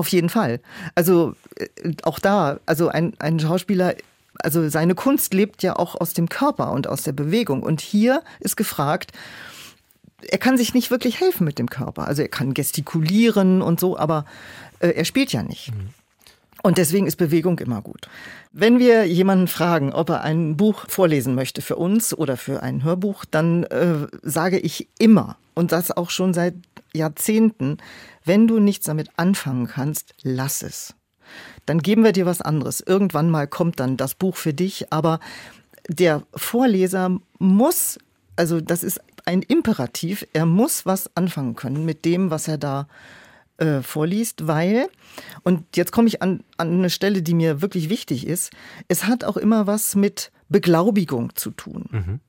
Auf 0.00 0.08
jeden 0.08 0.30
Fall. 0.30 0.60
Also 0.94 1.34
äh, 1.56 1.92
auch 2.04 2.18
da, 2.18 2.58
also 2.64 2.88
ein, 2.88 3.12
ein 3.18 3.38
Schauspieler, 3.38 3.96
also 4.38 4.66
seine 4.70 4.94
Kunst 4.94 5.34
lebt 5.34 5.62
ja 5.62 5.76
auch 5.76 5.94
aus 5.94 6.14
dem 6.14 6.30
Körper 6.30 6.72
und 6.72 6.86
aus 6.86 7.02
der 7.02 7.12
Bewegung. 7.12 7.62
Und 7.62 7.82
hier 7.82 8.22
ist 8.38 8.56
gefragt, 8.56 9.12
er 10.26 10.38
kann 10.38 10.56
sich 10.56 10.72
nicht 10.72 10.90
wirklich 10.90 11.20
helfen 11.20 11.44
mit 11.44 11.58
dem 11.58 11.68
Körper. 11.68 12.08
Also 12.08 12.22
er 12.22 12.28
kann 12.28 12.54
gestikulieren 12.54 13.60
und 13.60 13.78
so, 13.78 13.98
aber 13.98 14.24
äh, 14.78 14.88
er 14.88 15.04
spielt 15.04 15.34
ja 15.34 15.42
nicht. 15.42 15.70
Mhm. 15.70 15.90
Und 16.62 16.78
deswegen 16.78 17.06
ist 17.06 17.16
Bewegung 17.16 17.58
immer 17.58 17.82
gut. 17.82 18.08
Wenn 18.52 18.78
wir 18.78 19.04
jemanden 19.04 19.48
fragen, 19.48 19.92
ob 19.92 20.08
er 20.08 20.22
ein 20.22 20.56
Buch 20.56 20.86
vorlesen 20.88 21.34
möchte 21.34 21.60
für 21.60 21.76
uns 21.76 22.16
oder 22.16 22.38
für 22.38 22.62
ein 22.62 22.84
Hörbuch, 22.84 23.26
dann 23.30 23.64
äh, 23.64 24.06
sage 24.22 24.58
ich 24.58 24.88
immer, 24.98 25.36
und 25.52 25.72
das 25.72 25.94
auch 25.94 26.08
schon 26.08 26.32
seit 26.32 26.54
Jahrzehnten, 26.94 27.76
wenn 28.24 28.46
du 28.46 28.58
nichts 28.58 28.86
damit 28.86 29.10
anfangen 29.16 29.66
kannst, 29.66 30.14
lass 30.22 30.62
es. 30.62 30.94
Dann 31.66 31.80
geben 31.80 32.04
wir 32.04 32.12
dir 32.12 32.26
was 32.26 32.40
anderes. 32.40 32.80
Irgendwann 32.80 33.30
mal 33.30 33.46
kommt 33.46 33.80
dann 33.80 33.96
das 33.96 34.14
Buch 34.14 34.36
für 34.36 34.52
dich, 34.52 34.92
aber 34.92 35.20
der 35.88 36.22
Vorleser 36.34 37.18
muss, 37.38 37.98
also 38.36 38.60
das 38.60 38.82
ist 38.82 39.00
ein 39.24 39.42
Imperativ, 39.42 40.26
er 40.32 40.46
muss 40.46 40.86
was 40.86 41.14
anfangen 41.16 41.56
können 41.56 41.84
mit 41.84 42.04
dem, 42.04 42.30
was 42.30 42.48
er 42.48 42.58
da 42.58 42.88
äh, 43.58 43.82
vorliest, 43.82 44.46
weil, 44.46 44.88
und 45.42 45.76
jetzt 45.76 45.92
komme 45.92 46.08
ich 46.08 46.22
an, 46.22 46.42
an 46.56 46.72
eine 46.72 46.90
Stelle, 46.90 47.22
die 47.22 47.34
mir 47.34 47.60
wirklich 47.60 47.88
wichtig 47.90 48.26
ist, 48.26 48.50
es 48.88 49.04
hat 49.04 49.24
auch 49.24 49.36
immer 49.36 49.66
was 49.66 49.94
mit 49.94 50.32
Beglaubigung 50.48 51.36
zu 51.36 51.50
tun. 51.50 51.84
Mhm. 51.90 52.20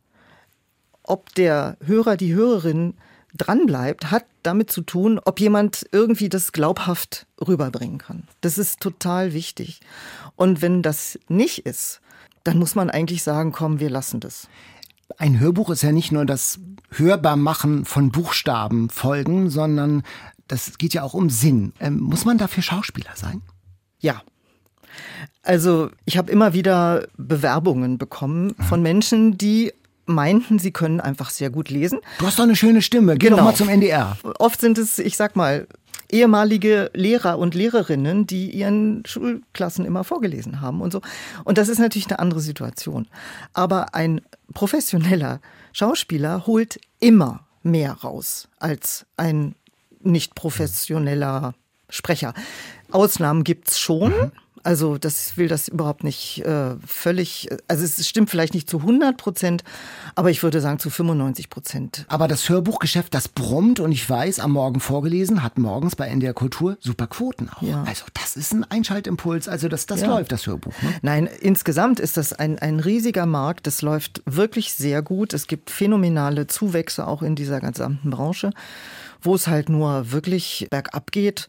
Ob 1.04 1.34
der 1.36 1.78
Hörer, 1.84 2.18
die 2.18 2.34
Hörerin 2.34 2.96
dranbleibt, 3.38 4.12
hat 4.12 4.26
damit 4.44 4.72
zu 4.72 4.82
tun, 4.82 5.20
ob 5.24 5.40
jemand 5.40 5.88
irgendwie 5.92 6.30
das 6.30 6.52
glaubhaft 6.52 7.28
rüberbringen 7.46 7.98
kann. 7.98 8.24
Das 8.42 8.58
ist 8.58 8.80
total 8.80 9.34
wichtig. 9.34 9.82
Und 10.36 10.62
wenn 10.62 10.82
das 10.82 11.20
nicht 11.28 11.66
ist, 11.66 12.02
dann 12.44 12.58
muss 12.58 12.76
man 12.76 12.90
eigentlich 12.90 13.24
sagen, 13.24 13.52
komm, 13.52 13.80
wir 13.80 13.90
lassen 13.90 14.20
das. 14.20 14.48
Ein 15.18 15.40
Hörbuch 15.40 15.70
ist 15.70 15.84
ja 15.84 15.92
nicht 15.92 16.12
nur 16.12 16.26
das 16.26 16.60
Hörbarmachen 16.92 17.86
von 17.86 18.12
Buchstaben 18.12 18.90
folgen, 18.90 19.50
sondern 19.50 20.04
das 20.48 20.78
geht 20.78 20.94
ja 20.94 21.04
auch 21.04 21.14
um 21.14 21.30
Sinn. 21.30 21.74
Ähm, 21.80 22.00
muss 22.00 22.26
man 22.26 22.38
dafür 22.38 22.64
Schauspieler 22.64 23.12
sein? 23.16 23.42
Ja. 24.00 24.22
Also 25.44 25.90
ich 26.06 26.18
habe 26.18 26.32
immer 26.32 26.54
wieder 26.54 27.08
Bewerbungen 27.18 27.98
bekommen 27.98 28.56
von 28.68 28.82
Menschen, 28.82 29.38
die 29.38 29.74
meinten, 30.12 30.60
sie 30.60 30.72
können 30.72 31.00
einfach 31.00 31.30
sehr 31.30 31.50
gut 31.50 31.70
lesen. 31.70 32.00
Du 32.20 32.26
hast 32.26 32.38
doch 32.38 32.44
eine 32.44 32.56
schöne 32.56 32.82
Stimme. 32.82 33.18
Geh 33.18 33.28
genau. 33.28 33.38
doch 33.38 33.46
mal 33.46 33.56
zum 33.56 33.70
NDR. 33.70 34.18
Oft 34.40 34.62
sind 34.62 34.78
es, 34.78 35.00
ich 35.00 35.18
sag 35.18 35.36
mal, 35.36 35.68
ehemalige 36.12 36.92
Lehrer 36.94 37.38
und 37.40 37.56
Lehrerinnen, 37.56 38.28
die 38.28 38.50
ihren 38.52 39.04
Schulklassen 39.06 39.86
immer 39.86 40.04
vorgelesen 40.04 40.62
haben 40.62 40.82
und 40.82 40.92
so. 40.92 41.02
Und 41.44 41.58
das 41.58 41.70
ist 41.70 41.80
natürlich 41.80 42.08
eine 42.08 42.20
andere 42.20 42.42
Situation. 42.42 43.08
Aber 43.54 43.96
ein 43.96 44.22
professioneller 44.54 45.40
Schauspieler 45.74 46.46
holt 46.46 46.80
immer 47.00 47.48
mehr 47.64 47.94
raus 47.94 48.50
als 48.60 49.06
ein 49.18 49.56
nicht 50.04 50.36
professioneller 50.36 51.54
Sprecher. 51.90 52.34
Ausnahmen 52.92 53.44
gibt's 53.44 53.80
schon. 53.80 54.12
Mhm. 54.12 54.32
Also 54.64 54.98
das 54.98 55.38
will 55.38 55.48
das 55.48 55.68
überhaupt 55.68 56.04
nicht 56.04 56.46
äh, 56.46 56.76
völlig, 56.86 57.50
also 57.68 57.84
es 57.84 58.08
stimmt 58.08 58.30
vielleicht 58.30 58.54
nicht 58.54 58.70
zu 58.70 58.80
100 58.80 59.18
Prozent, 59.18 59.64
aber 60.16 60.30
ich 60.30 60.44
würde 60.44 60.62
sagen 60.62 60.80
zu 60.80 60.90
95 60.90 61.50
Prozent. 61.50 62.06
Aber 62.08 62.28
das 62.28 62.48
Hörbuchgeschäft, 62.48 63.14
das 63.14 63.28
brummt 63.28 63.80
und 63.80 63.92
ich 63.92 64.08
weiß, 64.08 64.40
am 64.40 64.52
Morgen 64.52 64.80
vorgelesen, 64.80 65.44
hat 65.44 65.58
morgens 65.58 65.96
bei 65.96 66.08
NDR 66.08 66.34
Kultur 66.34 66.78
super 66.80 67.08
Quoten 67.08 67.50
auch. 67.50 67.62
Ja. 67.62 67.84
Also 67.84 68.06
das 68.14 68.36
ist 68.36 68.54
ein 68.54 68.64
Einschaltimpuls, 68.64 69.48
also 69.48 69.68
das, 69.68 69.86
das 69.86 70.02
ja. 70.02 70.08
läuft, 70.08 70.32
das 70.32 70.46
Hörbuch. 70.46 70.74
Ne? 70.82 70.94
Nein, 71.02 71.30
insgesamt 71.40 72.00
ist 72.00 72.18
das 72.18 72.34
ein, 72.34 72.60
ein 72.60 72.80
riesiger 72.80 73.26
Markt, 73.26 73.68
das 73.68 73.82
läuft 73.82 74.22
wirklich 74.26 74.74
sehr 74.74 75.02
gut. 75.02 75.34
Es 75.34 75.48
gibt 75.48 75.70
phänomenale 75.70 76.48
Zuwächse 76.48 77.08
auch 77.08 77.22
in 77.22 77.36
dieser 77.36 77.60
gesamten 77.60 78.10
Branche. 78.10 78.52
Wo 79.24 79.36
es 79.36 79.48
halt 79.48 79.70
nur 79.70 80.12
wirklich 80.12 80.68
bergab 80.72 81.12
geht, 81.12 81.48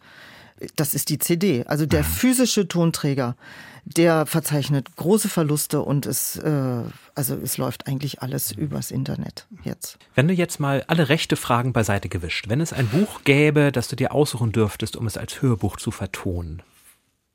das 0.76 0.94
ist 0.94 1.08
die 1.08 1.18
CD. 1.18 1.64
Also 1.66 1.86
der 1.86 2.04
physische 2.04 2.68
Tonträger 2.68 3.36
der 3.84 4.26
verzeichnet 4.26 4.94
große 4.96 5.28
Verluste 5.28 5.82
und 5.82 6.06
es, 6.06 6.36
äh, 6.36 6.82
also 7.14 7.36
es 7.36 7.58
läuft 7.58 7.88
eigentlich 7.88 8.22
alles 8.22 8.52
übers 8.52 8.90
Internet 8.90 9.46
jetzt. 9.64 9.98
Wenn 10.14 10.28
du 10.28 10.34
jetzt 10.34 10.60
mal 10.60 10.84
alle 10.86 11.08
rechte 11.08 11.36
Fragen 11.36 11.72
beiseite 11.72 12.08
gewischt, 12.08 12.48
wenn 12.48 12.60
es 12.60 12.72
ein 12.72 12.88
Buch 12.88 13.24
gäbe, 13.24 13.72
das 13.72 13.88
du 13.88 13.96
dir 13.96 14.12
aussuchen 14.12 14.52
dürftest, 14.52 14.96
um 14.96 15.06
es 15.06 15.16
als 15.16 15.42
Hörbuch 15.42 15.76
zu 15.76 15.90
vertonen, 15.90 16.62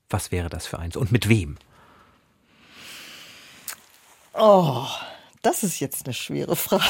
was 0.09 0.31
wäre 0.31 0.49
das 0.49 0.65
für 0.65 0.79
eins 0.79 0.95
und 0.95 1.11
mit 1.11 1.27
wem? 1.27 1.57
Oh, 4.33 4.87
das 5.41 5.63
ist 5.63 5.79
jetzt 5.79 6.05
eine 6.05 6.13
schwere 6.13 6.55
Frage. 6.55 6.83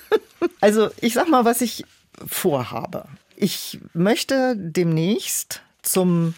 also 0.60 0.90
ich 1.00 1.12
sag 1.12 1.28
mal, 1.28 1.44
was 1.44 1.60
ich 1.60 1.84
vorhabe. 2.26 3.04
Ich 3.40 3.78
möchte 3.94 4.56
demnächst 4.56 5.62
zum 5.82 6.34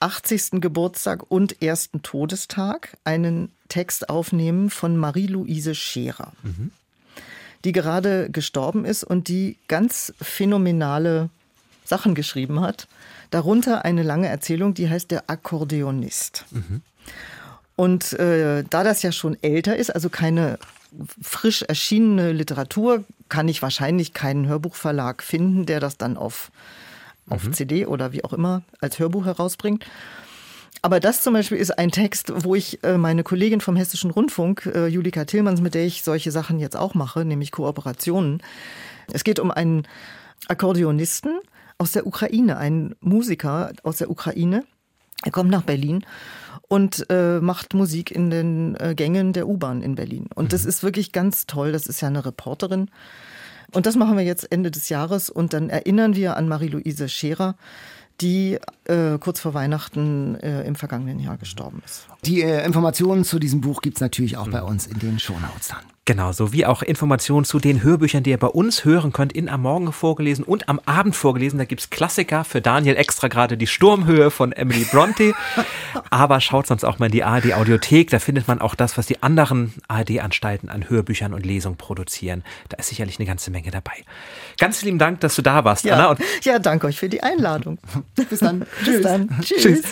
80. 0.00 0.62
Geburtstag 0.62 1.30
und 1.30 1.60
ersten 1.60 2.00
Todestag 2.00 2.96
einen 3.04 3.52
Text 3.68 4.08
aufnehmen 4.08 4.70
von 4.70 4.96
Marie-Louise 4.96 5.74
Scherer, 5.74 6.32
mhm. 6.42 6.70
die 7.66 7.72
gerade 7.72 8.30
gestorben 8.30 8.86
ist 8.86 9.04
und 9.04 9.28
die 9.28 9.58
ganz 9.68 10.14
phänomenale 10.18 11.28
Sachen 11.84 12.14
geschrieben 12.14 12.62
hat. 12.62 12.88
Darunter 13.28 13.84
eine 13.84 14.02
lange 14.02 14.28
Erzählung, 14.28 14.72
die 14.72 14.88
heißt 14.88 15.10
Der 15.10 15.28
Akkordeonist. 15.28 16.46
Mhm. 16.52 16.80
Und 17.76 18.14
äh, 18.14 18.64
da 18.70 18.82
das 18.82 19.02
ja 19.02 19.12
schon 19.12 19.36
älter 19.42 19.76
ist, 19.76 19.90
also 19.90 20.08
keine 20.08 20.58
frisch 21.20 21.60
erschienene 21.62 22.32
Literatur, 22.32 23.04
kann 23.28 23.48
ich 23.48 23.62
wahrscheinlich 23.62 24.12
keinen 24.12 24.46
Hörbuchverlag 24.46 25.22
finden, 25.22 25.66
der 25.66 25.80
das 25.80 25.96
dann 25.96 26.16
auf 26.16 26.50
auf 27.28 27.44
mhm. 27.44 27.52
CD 27.52 27.86
oder 27.86 28.12
wie 28.12 28.24
auch 28.24 28.32
immer 28.32 28.62
als 28.80 28.98
Hörbuch 28.98 29.24
herausbringt. 29.24 29.84
Aber 30.82 31.00
das 31.00 31.22
zum 31.22 31.32
Beispiel 31.32 31.56
ist 31.56 31.78
ein 31.78 31.90
Text, 31.90 32.32
wo 32.44 32.54
ich 32.54 32.84
äh, 32.84 32.98
meine 32.98 33.22
Kollegin 33.22 33.60
vom 33.60 33.76
Hessischen 33.76 34.10
Rundfunk, 34.10 34.66
äh, 34.66 34.86
Julika 34.86 35.24
Tillmanns, 35.24 35.62
mit 35.62 35.74
der 35.74 35.86
ich 35.86 36.02
solche 36.02 36.30
Sachen 36.30 36.58
jetzt 36.58 36.76
auch 36.76 36.94
mache, 36.94 37.24
nämlich 37.24 37.52
Kooperationen. 37.52 38.42
Es 39.12 39.24
geht 39.24 39.38
um 39.38 39.50
einen 39.50 39.86
Akkordeonisten 40.48 41.38
aus 41.78 41.92
der 41.92 42.06
Ukraine, 42.06 42.58
einen 42.58 42.94
Musiker 43.00 43.72
aus 43.82 43.96
der 43.96 44.10
Ukraine. 44.10 44.64
Er 45.22 45.30
kommt 45.30 45.50
nach 45.50 45.62
Berlin 45.62 46.04
und 46.68 47.06
äh, 47.10 47.40
macht 47.40 47.74
Musik 47.74 48.10
in 48.10 48.30
den 48.30 48.76
äh, 48.76 48.94
Gängen 48.94 49.32
der 49.32 49.48
U-Bahn 49.48 49.82
in 49.82 49.94
Berlin. 49.94 50.26
Und 50.34 50.44
mhm. 50.44 50.48
das 50.48 50.64
ist 50.64 50.82
wirklich 50.82 51.12
ganz 51.12 51.46
toll. 51.46 51.72
Das 51.72 51.86
ist 51.86 52.00
ja 52.00 52.08
eine 52.08 52.24
Reporterin 52.24 52.90
und 53.74 53.86
das 53.86 53.96
machen 53.96 54.16
wir 54.16 54.24
jetzt 54.24 54.50
Ende 54.52 54.70
des 54.70 54.88
Jahres 54.88 55.30
und 55.30 55.52
dann 55.52 55.68
erinnern 55.68 56.14
wir 56.14 56.36
an 56.36 56.48
Marie-Louise 56.48 57.08
Scherer, 57.08 57.56
die 58.20 58.58
äh, 58.84 59.18
kurz 59.18 59.40
vor 59.40 59.54
Weihnachten 59.54 60.36
äh, 60.36 60.62
im 60.62 60.76
vergangenen 60.76 61.18
Jahr 61.18 61.36
gestorben 61.36 61.82
ist. 61.84 62.06
Die 62.24 62.42
äh, 62.42 62.64
Informationen 62.64 63.24
zu 63.24 63.40
diesem 63.40 63.60
Buch 63.60 63.82
gibt 63.82 63.96
es 63.96 64.00
natürlich 64.00 64.36
auch 64.36 64.46
mhm. 64.46 64.52
bei 64.52 64.62
uns 64.62 64.86
in 64.86 65.00
den 65.00 65.18
Shownotes 65.18 65.68
dann. 65.68 65.93
Genau, 66.06 66.32
sowie 66.32 66.66
auch 66.66 66.82
Informationen 66.82 67.46
zu 67.46 67.58
den 67.58 67.82
Hörbüchern, 67.82 68.22
die 68.22 68.30
ihr 68.30 68.38
bei 68.38 68.48
uns 68.48 68.84
hören 68.84 69.12
könnt, 69.14 69.32
in 69.32 69.48
am 69.48 69.62
Morgen 69.62 69.90
vorgelesen 69.90 70.44
und 70.44 70.68
am 70.68 70.78
Abend 70.84 71.16
vorgelesen. 71.16 71.58
Da 71.58 71.64
gibt's 71.64 71.88
Klassiker 71.88 72.44
für 72.44 72.60
Daniel 72.60 72.96
extra 72.96 73.28
gerade 73.28 73.56
die 73.56 73.66
Sturmhöhe 73.66 74.30
von 74.30 74.52
Emily 74.52 74.84
Bronte. 74.84 75.32
Aber 76.10 76.42
schaut 76.42 76.66
sonst 76.66 76.84
auch 76.84 76.98
mal 76.98 77.06
in 77.06 77.12
die 77.12 77.24
ARD 77.24 77.54
Audiothek, 77.54 78.10
da 78.10 78.18
findet 78.18 78.48
man 78.48 78.60
auch 78.60 78.74
das, 78.74 78.98
was 78.98 79.06
die 79.06 79.22
anderen 79.22 79.72
ARD-Anstalten 79.88 80.68
an 80.68 80.90
Hörbüchern 80.90 81.32
und 81.32 81.46
Lesungen 81.46 81.78
produzieren. 81.78 82.44
Da 82.68 82.76
ist 82.76 82.90
sicherlich 82.90 83.18
eine 83.18 83.26
ganze 83.26 83.50
Menge 83.50 83.70
dabei. 83.70 84.04
Ganz 84.58 84.82
lieben 84.82 84.98
Dank, 84.98 85.20
dass 85.20 85.36
du 85.36 85.42
da 85.42 85.64
warst, 85.64 85.86
ja. 85.86 85.94
Anna. 85.94 86.18
Ja, 86.42 86.58
danke 86.58 86.86
euch 86.86 86.98
für 86.98 87.08
die 87.08 87.22
Einladung. 87.22 87.78
Bis 88.28 88.40
dann. 88.40 88.66
Bis 88.84 89.00
dann. 89.00 89.30
Tschüss. 89.40 89.62
Tschüss. 89.62 89.84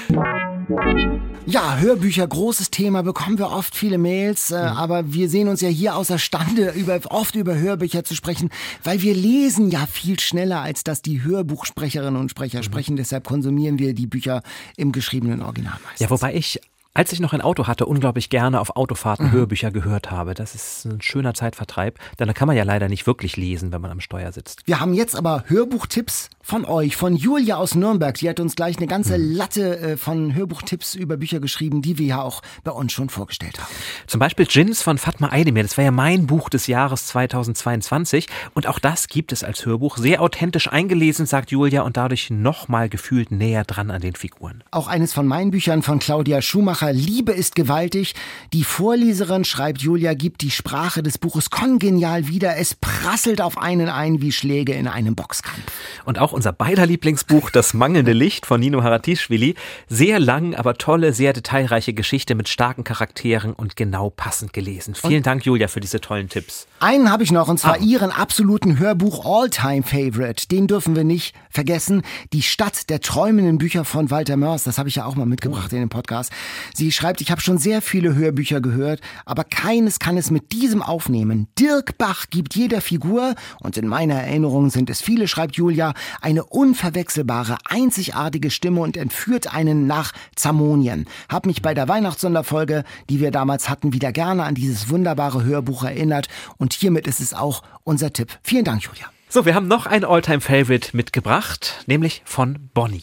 Ja, 1.47 1.79
Hörbücher, 1.79 2.27
großes 2.27 2.71
Thema, 2.71 3.03
bekommen 3.03 3.39
wir 3.39 3.51
oft 3.51 3.75
viele 3.75 3.99
Mails, 3.99 4.51
äh, 4.51 4.61
mhm. 4.61 4.77
aber 4.77 5.13
wir 5.13 5.29
sehen 5.29 5.49
uns 5.49 5.61
ja 5.61 5.69
hier 5.69 5.97
außerstande, 5.97 6.71
über, 6.77 7.01
oft 7.11 7.35
über 7.35 7.57
Hörbücher 7.57 8.05
zu 8.05 8.15
sprechen, 8.15 8.51
weil 8.85 9.03
wir 9.03 9.15
lesen 9.15 9.71
ja 9.71 9.87
viel 9.87 10.21
schneller, 10.21 10.61
als 10.61 10.85
dass 10.85 11.03
die 11.03 11.23
Hörbuchsprecherinnen 11.25 12.21
und 12.21 12.31
Sprecher 12.31 12.59
mhm. 12.59 12.65
sprechen. 12.65 12.97
Deshalb 12.97 13.27
konsumieren 13.27 13.79
wir 13.79 13.95
die 13.95 14.07
Bücher 14.07 14.43
im 14.77 14.93
geschriebenen 14.93 15.43
Original 15.43 15.79
meistens. 15.85 16.01
Ja, 16.01 16.11
wobei 16.11 16.35
ich 16.35 16.61
als 16.95 17.11
ich 17.11 17.21
noch 17.21 17.33
ein 17.33 17.41
Auto 17.41 17.67
hatte, 17.67 17.87
unglaublich 17.87 18.29
gerne 18.29 18.61
auf 18.61 18.77
Autofahrten 18.77 19.29
mhm. 19.29 19.33
Hörbücher 19.33 19.71
gehört 19.71 20.11
habe. 20.11 20.35
Das 20.35 20.55
ist 20.55 20.85
ein 20.85 21.01
schöner 21.01 21.33
Zeitvertreib, 21.33 21.99
denn 22.19 22.27
da 22.27 22.35
kann 22.35 22.47
man 22.47 22.57
ja 22.57 22.65
leider 22.65 22.91
nicht 22.91 23.07
wirklich 23.07 23.39
lesen, 23.39 23.73
wenn 23.73 23.81
man 23.81 23.91
am 23.91 24.01
Steuer 24.01 24.31
sitzt. 24.31 24.67
Wir 24.67 24.79
haben 24.79 24.93
jetzt 24.93 25.17
aber 25.17 25.45
Hörbuchtipps 25.47 26.29
von 26.43 26.65
euch, 26.65 26.97
von 26.97 27.17
Julia 27.17 27.57
aus 27.57 27.75
Nürnberg. 27.75 28.17
Die 28.19 28.29
hat 28.29 28.41
uns 28.41 28.57
gleich 28.57 28.77
eine 28.77 28.89
ganze 28.89 29.17
mhm. 29.17 29.35
Latte 29.37 29.79
äh, 29.79 29.97
von 29.97 30.35
Hörbuchtipps 30.35 30.95
über 30.95 31.17
Bücher 31.17 31.41
geschrieben, 31.41 31.83
die 31.83 31.99
wir 31.99 32.07
ja 32.07 32.23
auch 32.23 32.43
bei 32.65 32.73
uns 32.73 32.93
schon 32.93 33.09
vorgestellt 33.09 33.59
haben. 33.59 33.71
Zum 34.07 34.19
Beispiel 34.19 34.47
Jins 34.49 34.83
von 34.83 34.99
Fatma 34.99 35.31
Aydemir. 35.33 35.63
Das 35.63 35.79
war 35.79 35.85
ja 35.85 35.93
mein 35.93 36.27
Buch 36.27 36.49
des 36.49 36.67
Jahres 36.67 37.07
2022. 37.07 38.27
Und 38.55 38.67
auch 38.67 38.81
das 38.81 39.07
gibt 39.07 39.33
es 39.33 39.45
als 39.45 39.65
Hörbuch. 39.65 39.97
Sehr 39.97 40.21
authentisch 40.21 40.71
eingelesen, 40.71 41.27
sagt 41.27 41.53
Julia, 41.53 41.83
und 41.83 41.97
dadurch 41.97 42.31
nochmal 42.31 42.89
gefühlt 42.89 43.31
näher 43.31 43.65
dran 43.65 43.91
an 43.91 44.01
den 44.01 44.17
Figuren. 44.17 44.65
Auch 44.73 44.89
eines 44.89 45.13
von 45.13 45.27
meinen 45.27 45.53
Büchern 45.53 45.83
von 45.83 46.01
Claudia 46.01 46.43
Schumacher. 46.43 46.93
Liebe 46.93 47.33
ist 47.33 47.55
gewaltig. 47.55 48.15
Die 48.53 48.65
Vorleserin, 48.65 49.45
schreibt 49.45 49.81
Julia, 49.81 50.15
gibt 50.15 50.43
die 50.43 50.51
Sprache 50.51 51.03
des 51.03 51.19
Buches 51.19 51.51
kongenial 51.51 52.27
wieder. 52.27 52.57
Es 52.57 52.75
prasselt 52.75 53.41
auf 53.41 53.59
einen 53.59 53.89
ein 53.89 54.21
wie 54.21 54.33
Schläge 54.33 54.73
in 54.73 54.89
einem 54.89 55.15
Boxkampf. 55.15 55.73
Und 56.05 56.19
auch 56.19 56.32
unser 56.33 56.53
beider 56.53 56.87
Lieblingsbuch, 56.87 57.51
Das 57.51 57.75
mangelnde 57.75 58.13
Licht 58.13 58.47
von 58.47 58.61
Nino 58.61 58.83
Haratischvili. 58.83 59.55
Sehr 59.89 60.19
lang, 60.19 60.55
aber 60.55 60.75
tolle, 60.75 61.13
sehr 61.13 61.33
detailreiche 61.33 61.93
Geschichte 61.93 62.35
mit 62.35 62.49
starken 62.49 62.85
Charakteren 62.85 63.53
und 63.53 63.77
genau 63.77 64.11
passend 64.11 64.53
gelesen. 64.53 64.95
Vielen 64.95 65.17
und 65.19 65.27
Dank, 65.27 65.45
Julia, 65.45 65.69
für 65.69 65.81
diese 65.81 66.01
tollen 66.01 66.29
Tipps. 66.29 66.67
Einen 66.81 67.11
habe 67.11 67.23
ich 67.23 67.31
noch, 67.31 67.49
und 67.49 67.59
zwar 67.59 67.75
ah. 67.75 67.79
Ihren 67.79 68.11
absoluten 68.11 68.79
Hörbuch 68.79 69.25
All-Time 69.25 69.83
Favorite. 69.83 70.49
Den 70.49 70.67
dürfen 70.67 70.97
wir 70.97 71.05
nicht 71.05 71.35
vergessen. 71.51 72.03
Die 72.33 72.43
Stadt 72.43 72.91
der 72.91 73.01
träumenden 73.01 73.59
Bücher 73.59 73.85
von 73.85 74.11
Walter 74.11 74.37
Mörs. 74.37 74.65
Das 74.65 74.79
habe 74.79 74.89
ich 74.89 74.97
ja 74.97 75.05
auch 75.05 75.15
mal 75.15 75.27
mitgebracht 75.27 75.71
oh. 75.73 75.75
in 75.75 75.83
dem 75.83 75.89
Podcast. 75.89 76.33
Sie 76.75 76.91
schreibt, 76.93 77.21
ich 77.21 77.31
habe 77.31 77.41
schon 77.41 77.59
sehr 77.59 77.83
viele 77.83 78.15
Hörbücher 78.15 78.61
gehört, 78.61 79.01
aber 79.25 79.45
keines 79.45 79.99
kann 79.99 80.17
es 80.17 80.31
mit 80.31 80.53
diesem 80.53 80.83
aufnehmen. 80.83 81.49
Dirk 81.59 81.99
Bach 81.99 82.27
gibt 82.31 82.55
jeder 82.55 82.81
Figur, 82.81 83.35
und 83.61 83.77
in 83.77 83.87
meiner 83.87 84.15
Erinnerung 84.15 84.71
sind 84.71 84.91
es 84.91 85.01
viele, 85.01 85.29
schreibt 85.29 85.57
Julia, 85.57 85.95
eine 86.23 86.45
unverwechselbare, 86.45 87.57
einzigartige 87.65 88.51
Stimme 88.51 88.81
und 88.81 88.97
entführt 88.97 89.53
einen 89.55 89.87
nach 89.87 90.13
Zamonien. 90.37 91.07
Hab 91.29 91.47
mich 91.47 91.63
bei 91.63 91.75
der 91.75 91.89
Weihnachtssonderfolge, 91.89 92.85
die 93.11 93.21
wir 93.21 93.31
damals 93.31 93.69
hatten, 93.69 93.93
wieder 93.93 94.13
gerne 94.13 94.45
an 94.45 94.55
dieses 94.55 94.89
wunderbare 94.89 95.45
Hörbuch 95.45 95.85
erinnert 95.85 96.29
und 96.59 96.73
hiermit 96.73 97.07
ist 97.07 97.21
es 97.21 97.35
auch 97.35 97.63
unser 97.85 98.13
Tipp. 98.13 98.29
Vielen 98.43 98.65
Dank, 98.65 98.83
Julia. 98.83 99.07
So, 99.29 99.47
wir 99.47 99.55
haben 99.55 99.67
noch 99.67 99.87
ein 99.87 100.05
Alltime 100.05 100.41
favorite 100.41 100.95
mitgebracht, 100.95 101.85
nämlich 101.87 102.23
von 102.25 102.69
Bonnie. 102.75 103.03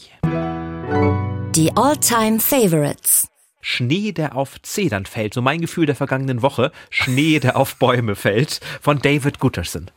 Die 1.56 1.76
Alltime 1.76 2.40
Favorites. 2.40 3.28
Schnee, 3.62 4.12
der 4.12 4.36
auf 4.36 4.62
Zedern 4.62 5.06
fällt. 5.06 5.34
So 5.34 5.42
mein 5.42 5.62
Gefühl 5.62 5.86
der 5.86 5.96
vergangenen 5.96 6.42
Woche. 6.42 6.72
Schnee, 6.90 7.40
der 7.40 7.58
auf 7.58 7.76
Bäume 7.76 8.16
fällt. 8.16 8.62
Von 8.82 9.00
David 9.00 9.40
Gutterson. 9.40 9.92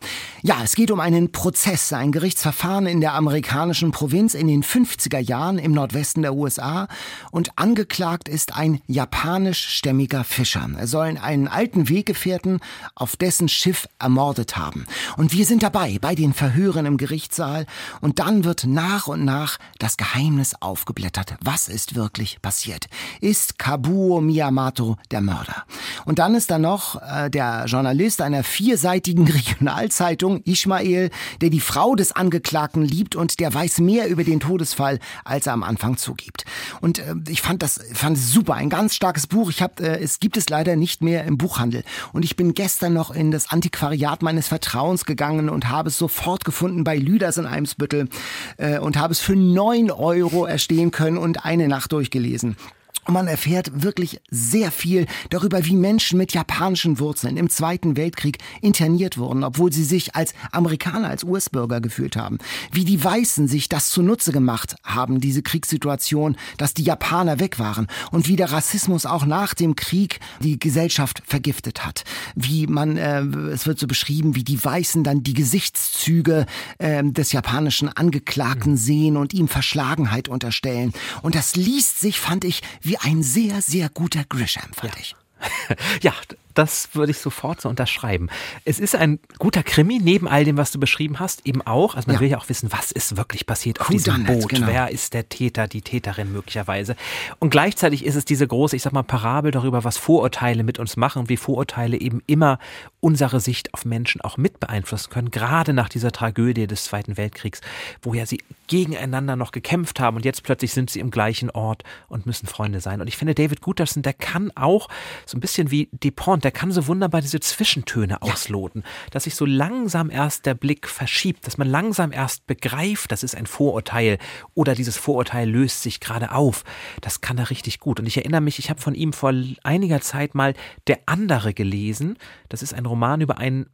Ja, 0.44 0.56
es 0.64 0.74
geht 0.74 0.90
um 0.90 0.98
einen 0.98 1.30
Prozess, 1.30 1.92
ein 1.92 2.10
Gerichtsverfahren 2.10 2.86
in 2.86 3.00
der 3.00 3.14
amerikanischen 3.14 3.92
Provinz 3.92 4.34
in 4.34 4.48
den 4.48 4.64
50er 4.64 5.20
Jahren 5.20 5.56
im 5.56 5.70
Nordwesten 5.70 6.22
der 6.22 6.34
USA. 6.34 6.88
Und 7.30 7.56
angeklagt 7.56 8.28
ist 8.28 8.56
ein 8.56 8.80
japanischstämmiger 8.88 10.24
Fischer. 10.24 10.68
Er 10.76 10.88
soll 10.88 11.16
einen 11.16 11.46
alten 11.46 11.88
Weggefährten 11.88 12.58
auf 12.96 13.14
dessen 13.14 13.48
Schiff 13.48 13.86
ermordet 14.00 14.56
haben. 14.56 14.86
Und 15.16 15.32
wir 15.32 15.46
sind 15.46 15.62
dabei 15.62 15.98
bei 16.00 16.16
den 16.16 16.32
Verhören 16.32 16.86
im 16.86 16.96
Gerichtssaal. 16.96 17.64
Und 18.00 18.18
dann 18.18 18.42
wird 18.42 18.64
nach 18.66 19.06
und 19.06 19.24
nach 19.24 19.58
das 19.78 19.96
Geheimnis 19.96 20.56
aufgeblättert. 20.58 21.36
Was 21.40 21.68
ist 21.68 21.94
wirklich 21.94 22.42
passiert? 22.42 22.88
Ist 23.20 23.60
Kabuo 23.60 24.20
Miyamoto 24.20 24.96
der 25.12 25.20
Mörder. 25.20 25.66
Und 26.04 26.18
dann 26.18 26.34
ist 26.34 26.50
da 26.50 26.58
noch 26.58 27.00
äh, 27.00 27.30
der 27.30 27.66
Journalist 27.66 28.20
einer 28.20 28.42
vierseitigen 28.42 29.28
Regionalzeitung, 29.28 30.31
Ismail, 30.44 31.10
der 31.40 31.50
die 31.50 31.60
Frau 31.60 31.94
des 31.94 32.12
Angeklagten 32.12 32.82
liebt 32.82 33.16
und 33.16 33.40
der 33.40 33.52
weiß 33.52 33.78
mehr 33.78 34.08
über 34.08 34.24
den 34.24 34.40
Todesfall, 34.40 34.98
als 35.24 35.46
er 35.46 35.52
am 35.52 35.62
Anfang 35.62 35.96
zugibt. 35.96 36.44
Und 36.80 36.98
äh, 36.98 37.14
ich 37.28 37.42
fand 37.42 37.62
das 37.62 37.80
fand 37.92 38.18
super, 38.18 38.54
ein 38.54 38.70
ganz 38.70 38.94
starkes 38.94 39.26
Buch. 39.26 39.50
Ich 39.50 39.62
hab, 39.62 39.80
äh, 39.80 39.98
es 39.98 40.20
gibt 40.20 40.36
es 40.36 40.48
leider 40.48 40.76
nicht 40.76 41.02
mehr 41.02 41.24
im 41.24 41.38
Buchhandel. 41.38 41.84
Und 42.12 42.24
ich 42.24 42.36
bin 42.36 42.54
gestern 42.54 42.92
noch 42.92 43.10
in 43.10 43.30
das 43.30 43.50
Antiquariat 43.50 44.22
meines 44.22 44.48
Vertrauens 44.48 45.04
gegangen 45.04 45.48
und 45.48 45.68
habe 45.68 45.88
es 45.88 45.98
sofort 45.98 46.44
gefunden 46.44 46.84
bei 46.84 46.96
Lüders 46.96 47.36
in 47.36 47.46
Eimsbüttel 47.46 48.08
äh, 48.56 48.78
und 48.78 48.98
habe 48.98 49.12
es 49.12 49.20
für 49.20 49.36
neun 49.36 49.90
Euro 49.90 50.44
erstehen 50.44 50.90
können 50.90 51.18
und 51.18 51.44
eine 51.44 51.68
Nacht 51.68 51.92
durchgelesen. 51.92 52.56
Und 53.04 53.14
man 53.14 53.26
erfährt 53.26 53.82
wirklich 53.82 54.20
sehr 54.30 54.70
viel 54.70 55.06
darüber, 55.30 55.64
wie 55.64 55.74
Menschen 55.74 56.18
mit 56.18 56.34
japanischen 56.34 57.00
Wurzeln 57.00 57.36
im 57.36 57.50
Zweiten 57.50 57.96
Weltkrieg 57.96 58.38
interniert 58.60 59.18
wurden, 59.18 59.42
obwohl 59.42 59.72
sie 59.72 59.82
sich 59.82 60.14
als 60.14 60.34
Amerikaner, 60.52 61.08
als 61.08 61.24
US-Bürger 61.24 61.80
gefühlt 61.80 62.16
haben. 62.16 62.38
Wie 62.70 62.84
die 62.84 63.02
Weißen 63.02 63.48
sich 63.48 63.68
das 63.68 63.90
zunutze 63.90 64.30
gemacht 64.30 64.76
haben, 64.84 65.20
diese 65.20 65.42
Kriegssituation, 65.42 66.36
dass 66.58 66.74
die 66.74 66.84
Japaner 66.84 67.40
weg 67.40 67.58
waren. 67.58 67.88
Und 68.12 68.28
wie 68.28 68.36
der 68.36 68.52
Rassismus 68.52 69.04
auch 69.04 69.26
nach 69.26 69.54
dem 69.54 69.74
Krieg 69.74 70.20
die 70.40 70.60
Gesellschaft 70.60 71.22
vergiftet 71.26 71.84
hat. 71.84 72.04
Wie 72.36 72.68
man, 72.68 72.96
äh, 72.96 73.22
es 73.52 73.66
wird 73.66 73.80
so 73.80 73.88
beschrieben, 73.88 74.36
wie 74.36 74.44
die 74.44 74.64
Weißen 74.64 75.02
dann 75.02 75.24
die 75.24 75.34
Gesichtszüge 75.34 76.46
äh, 76.78 77.02
des 77.02 77.32
japanischen 77.32 77.88
Angeklagten 77.88 78.76
sehen 78.76 79.16
und 79.16 79.34
ihm 79.34 79.48
Verschlagenheit 79.48 80.28
unterstellen. 80.28 80.92
Und 81.22 81.34
das 81.34 81.56
liest 81.56 82.00
sich, 82.00 82.20
fand 82.20 82.44
ich, 82.44 82.62
wie 82.80 82.91
ein 82.98 83.22
sehr, 83.22 83.62
sehr 83.62 83.88
guter 83.88 84.24
Grisham, 84.24 84.72
fand 84.72 84.94
ja. 84.94 85.00
ich. 85.00 85.16
ja, 86.02 86.14
das 86.54 86.94
würde 86.94 87.10
ich 87.10 87.18
sofort 87.18 87.60
so 87.60 87.68
unterschreiben. 87.68 88.28
Es 88.64 88.78
ist 88.78 88.94
ein 88.94 89.18
guter 89.38 89.62
Krimi, 89.62 89.98
neben 90.02 90.28
all 90.28 90.44
dem, 90.44 90.56
was 90.56 90.70
du 90.70 90.80
beschrieben 90.80 91.20
hast, 91.20 91.46
eben 91.46 91.62
auch. 91.62 91.94
Also 91.94 92.06
man 92.06 92.16
ja. 92.16 92.20
will 92.20 92.28
ja 92.28 92.38
auch 92.38 92.48
wissen, 92.48 92.72
was 92.72 92.92
ist 92.92 93.16
wirklich 93.16 93.46
passiert 93.46 93.80
auf 93.80 93.88
Who 93.88 93.92
diesem 93.92 94.24
Boot? 94.24 94.48
Genau. 94.48 94.66
Wer 94.66 94.90
ist 94.90 95.14
der 95.14 95.28
Täter, 95.28 95.68
die 95.68 95.82
Täterin 95.82 96.32
möglicherweise? 96.32 96.96
Und 97.38 97.50
gleichzeitig 97.50 98.04
ist 98.04 98.14
es 98.14 98.24
diese 98.24 98.46
große, 98.46 98.76
ich 98.76 98.82
sag 98.82 98.92
mal, 98.92 99.02
Parabel 99.02 99.50
darüber, 99.50 99.84
was 99.84 99.96
Vorurteile 99.98 100.62
mit 100.62 100.78
uns 100.78 100.96
machen, 100.96 101.28
wie 101.28 101.36
Vorurteile 101.36 101.98
eben 101.98 102.22
immer 102.26 102.58
unsere 103.00 103.40
Sicht 103.40 103.74
auf 103.74 103.84
Menschen 103.84 104.20
auch 104.20 104.36
mit 104.36 104.60
beeinflussen 104.60 105.10
können, 105.10 105.30
gerade 105.30 105.72
nach 105.72 105.88
dieser 105.88 106.12
Tragödie 106.12 106.66
des 106.66 106.84
Zweiten 106.84 107.16
Weltkriegs, 107.16 107.60
wo 108.00 108.14
ja 108.14 108.26
sie 108.26 108.38
gegeneinander 108.68 109.36
noch 109.36 109.50
gekämpft 109.52 110.00
haben 110.00 110.16
und 110.16 110.24
jetzt 110.24 110.44
plötzlich 110.44 110.72
sind 110.72 110.88
sie 110.88 111.00
im 111.00 111.10
gleichen 111.10 111.50
Ort 111.50 111.82
und 112.08 112.26
müssen 112.26 112.46
Freunde 112.46 112.80
sein. 112.80 113.00
Und 113.00 113.08
ich 113.08 113.16
finde, 113.16 113.34
David 113.34 113.60
Guterson, 113.60 114.02
der 114.02 114.12
kann 114.12 114.52
auch 114.54 114.88
so 115.26 115.36
ein 115.36 115.40
bisschen 115.40 115.70
wie 115.70 115.88
Dupont 115.92 116.41
der 116.44 116.50
kann 116.50 116.72
so 116.72 116.86
wunderbar 116.86 117.20
diese 117.20 117.40
Zwischentöne 117.40 118.14
ja. 118.14 118.22
ausloten, 118.22 118.84
dass 119.10 119.24
sich 119.24 119.34
so 119.34 119.44
langsam 119.44 120.10
erst 120.10 120.46
der 120.46 120.54
Blick 120.54 120.88
verschiebt, 120.88 121.46
dass 121.46 121.58
man 121.58 121.68
langsam 121.68 122.12
erst 122.12 122.46
begreift, 122.46 123.12
das 123.12 123.22
ist 123.22 123.34
ein 123.34 123.46
Vorurteil 123.46 124.18
oder 124.54 124.74
dieses 124.74 124.96
Vorurteil 124.96 125.48
löst 125.48 125.82
sich 125.82 126.00
gerade 126.00 126.32
auf. 126.32 126.64
Das 127.00 127.20
kann 127.20 127.38
er 127.38 127.50
richtig 127.50 127.80
gut. 127.80 128.00
Und 128.00 128.06
ich 128.06 128.16
erinnere 128.16 128.40
mich, 128.40 128.58
ich 128.58 128.70
habe 128.70 128.80
von 128.80 128.94
ihm 128.94 129.12
vor 129.12 129.32
einiger 129.62 130.00
Zeit 130.00 130.34
mal 130.34 130.54
Der 130.86 131.00
andere 131.06 131.54
gelesen. 131.54 132.18
Das 132.48 132.62
ist 132.62 132.74
ein 132.74 132.86
Roman 132.86 133.20
über 133.20 133.38
einen 133.38 133.66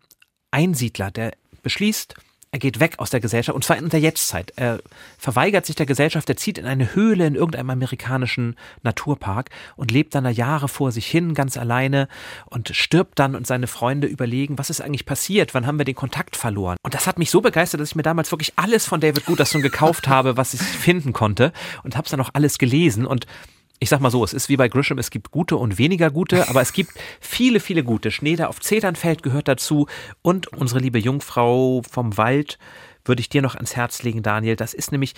Einsiedler, 0.51 1.11
der 1.11 1.33
beschließt, 1.63 2.15
er 2.59 2.61
geht 2.61 2.81
weg 2.81 2.95
aus 2.99 3.11
der 3.11 3.21
Gesellschaft 3.21 3.55
und 3.55 3.63
zwar 3.63 3.77
in 3.77 3.89
der 3.89 4.01
Jetztzeit. 4.01 4.53
Er 4.57 4.81
verweigert 5.17 5.65
sich 5.65 5.77
der 5.77 5.87
Gesellschaft, 5.87 6.29
er 6.29 6.37
zieht 6.37 6.59
in 6.59 6.67
eine 6.67 6.93
Höhle 6.93 7.25
in 7.25 7.37
irgendeinem 7.37 7.71
amerikanischen 7.71 8.57
Naturpark 8.83 9.51
und 9.77 9.93
lebt 9.93 10.17
dann 10.17 10.25
da 10.25 10.31
Jahre 10.31 10.67
vor 10.67 10.91
sich 10.91 11.07
hin, 11.07 11.35
ganz 11.35 11.57
alleine 11.57 12.09
und 12.47 12.71
stirbt 12.75 13.21
dann 13.21 13.37
und 13.37 13.47
seine 13.47 13.69
Freunde 13.69 14.09
überlegen, 14.09 14.59
was 14.59 14.71
ist 14.71 14.81
eigentlich 14.81 15.07
passiert, 15.07 15.55
wann 15.55 15.69
haben 15.69 15.79
wir 15.79 15.85
den 15.85 15.95
Kontakt 15.95 16.35
verloren. 16.35 16.79
Und 16.83 16.95
das 16.95 17.07
hat 17.07 17.17
mich 17.21 17.31
so 17.31 17.41
begeistert, 17.41 17.81
dass 17.81 17.91
ich 17.91 17.97
mir 17.97 18.03
damals 18.03 18.33
wirklich 18.33 18.55
alles 18.57 18.87
von 18.87 19.01
David 19.01 19.25
Guterson 19.25 19.63
gekauft 19.63 20.09
habe, 20.09 20.37
was 20.37 20.53
ich 20.53 20.61
finden 20.61 21.13
konnte 21.13 21.53
und 21.85 21.97
habe 21.97 22.07
es 22.07 22.11
dann 22.11 22.21
auch 22.21 22.31
alles 22.33 22.59
gelesen 22.59 23.07
und 23.07 23.27
ich 23.81 23.89
sag 23.89 24.01
mal 24.01 24.11
so, 24.11 24.25
es 24.25 24.33
ist 24.33 24.49
wie 24.49 24.57
bei 24.57 24.69
Grisham, 24.69 24.99
es 24.99 25.11
gibt 25.11 25.31
gute 25.31 25.57
und 25.57 25.79
weniger 25.79 26.11
gute, 26.11 26.49
aber 26.51 26.61
es 26.61 26.73
gibt 26.73 26.93
viele, 27.21 27.61
viele 27.61 27.85
gute. 27.85 28.11
Schnee, 28.11 28.37
der 28.37 28.49
auf 28.49 28.61
Zeternfeld 28.61 29.23
gehört 29.23 29.49
dazu 29.49 29.87
und 30.23 30.49
unsere 30.49 30.81
liebe 30.81 30.99
Jungfrau 30.99 31.83
vom 31.89 32.17
Wald 32.17 32.59
würde 33.05 33.21
ich 33.21 33.29
dir 33.29 33.43
noch 33.43 33.55
ans 33.55 33.77
Herz 33.77 34.03
legen, 34.03 34.23
Daniel. 34.23 34.57
Das 34.57 34.75
ist 34.75 34.93
nämlich 34.93 35.15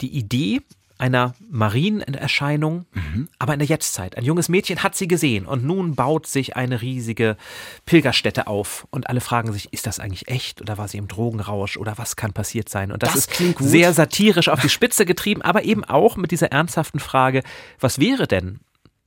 die 0.00 0.16
Idee, 0.16 0.60
einer 1.04 1.34
Marienerscheinung, 1.50 2.86
mhm. 2.94 3.28
aber 3.38 3.52
in 3.52 3.58
der 3.58 3.68
Jetztzeit. 3.68 4.16
Ein 4.16 4.24
junges 4.24 4.48
Mädchen 4.48 4.82
hat 4.82 4.94
sie 4.94 5.06
gesehen 5.06 5.44
und 5.44 5.62
nun 5.62 5.94
baut 5.94 6.26
sich 6.26 6.56
eine 6.56 6.80
riesige 6.80 7.36
Pilgerstätte 7.84 8.46
auf 8.46 8.86
und 8.90 9.10
alle 9.10 9.20
fragen 9.20 9.52
sich, 9.52 9.70
ist 9.70 9.86
das 9.86 10.00
eigentlich 10.00 10.28
echt 10.28 10.62
oder 10.62 10.78
war 10.78 10.88
sie 10.88 10.96
im 10.96 11.06
Drogenrausch 11.06 11.76
oder 11.76 11.98
was 11.98 12.16
kann 12.16 12.32
passiert 12.32 12.70
sein? 12.70 12.90
Und 12.90 13.02
das, 13.02 13.26
das 13.26 13.38
ist 13.38 13.58
sehr 13.58 13.92
satirisch 13.92 14.48
auf 14.48 14.62
die 14.62 14.70
Spitze 14.70 15.04
getrieben, 15.04 15.42
aber 15.42 15.64
eben 15.64 15.84
auch 15.84 16.16
mit 16.16 16.30
dieser 16.30 16.52
ernsthaften 16.52 17.00
Frage, 17.00 17.42
was 17.78 17.98
wäre 17.98 18.26
denn, 18.26 18.60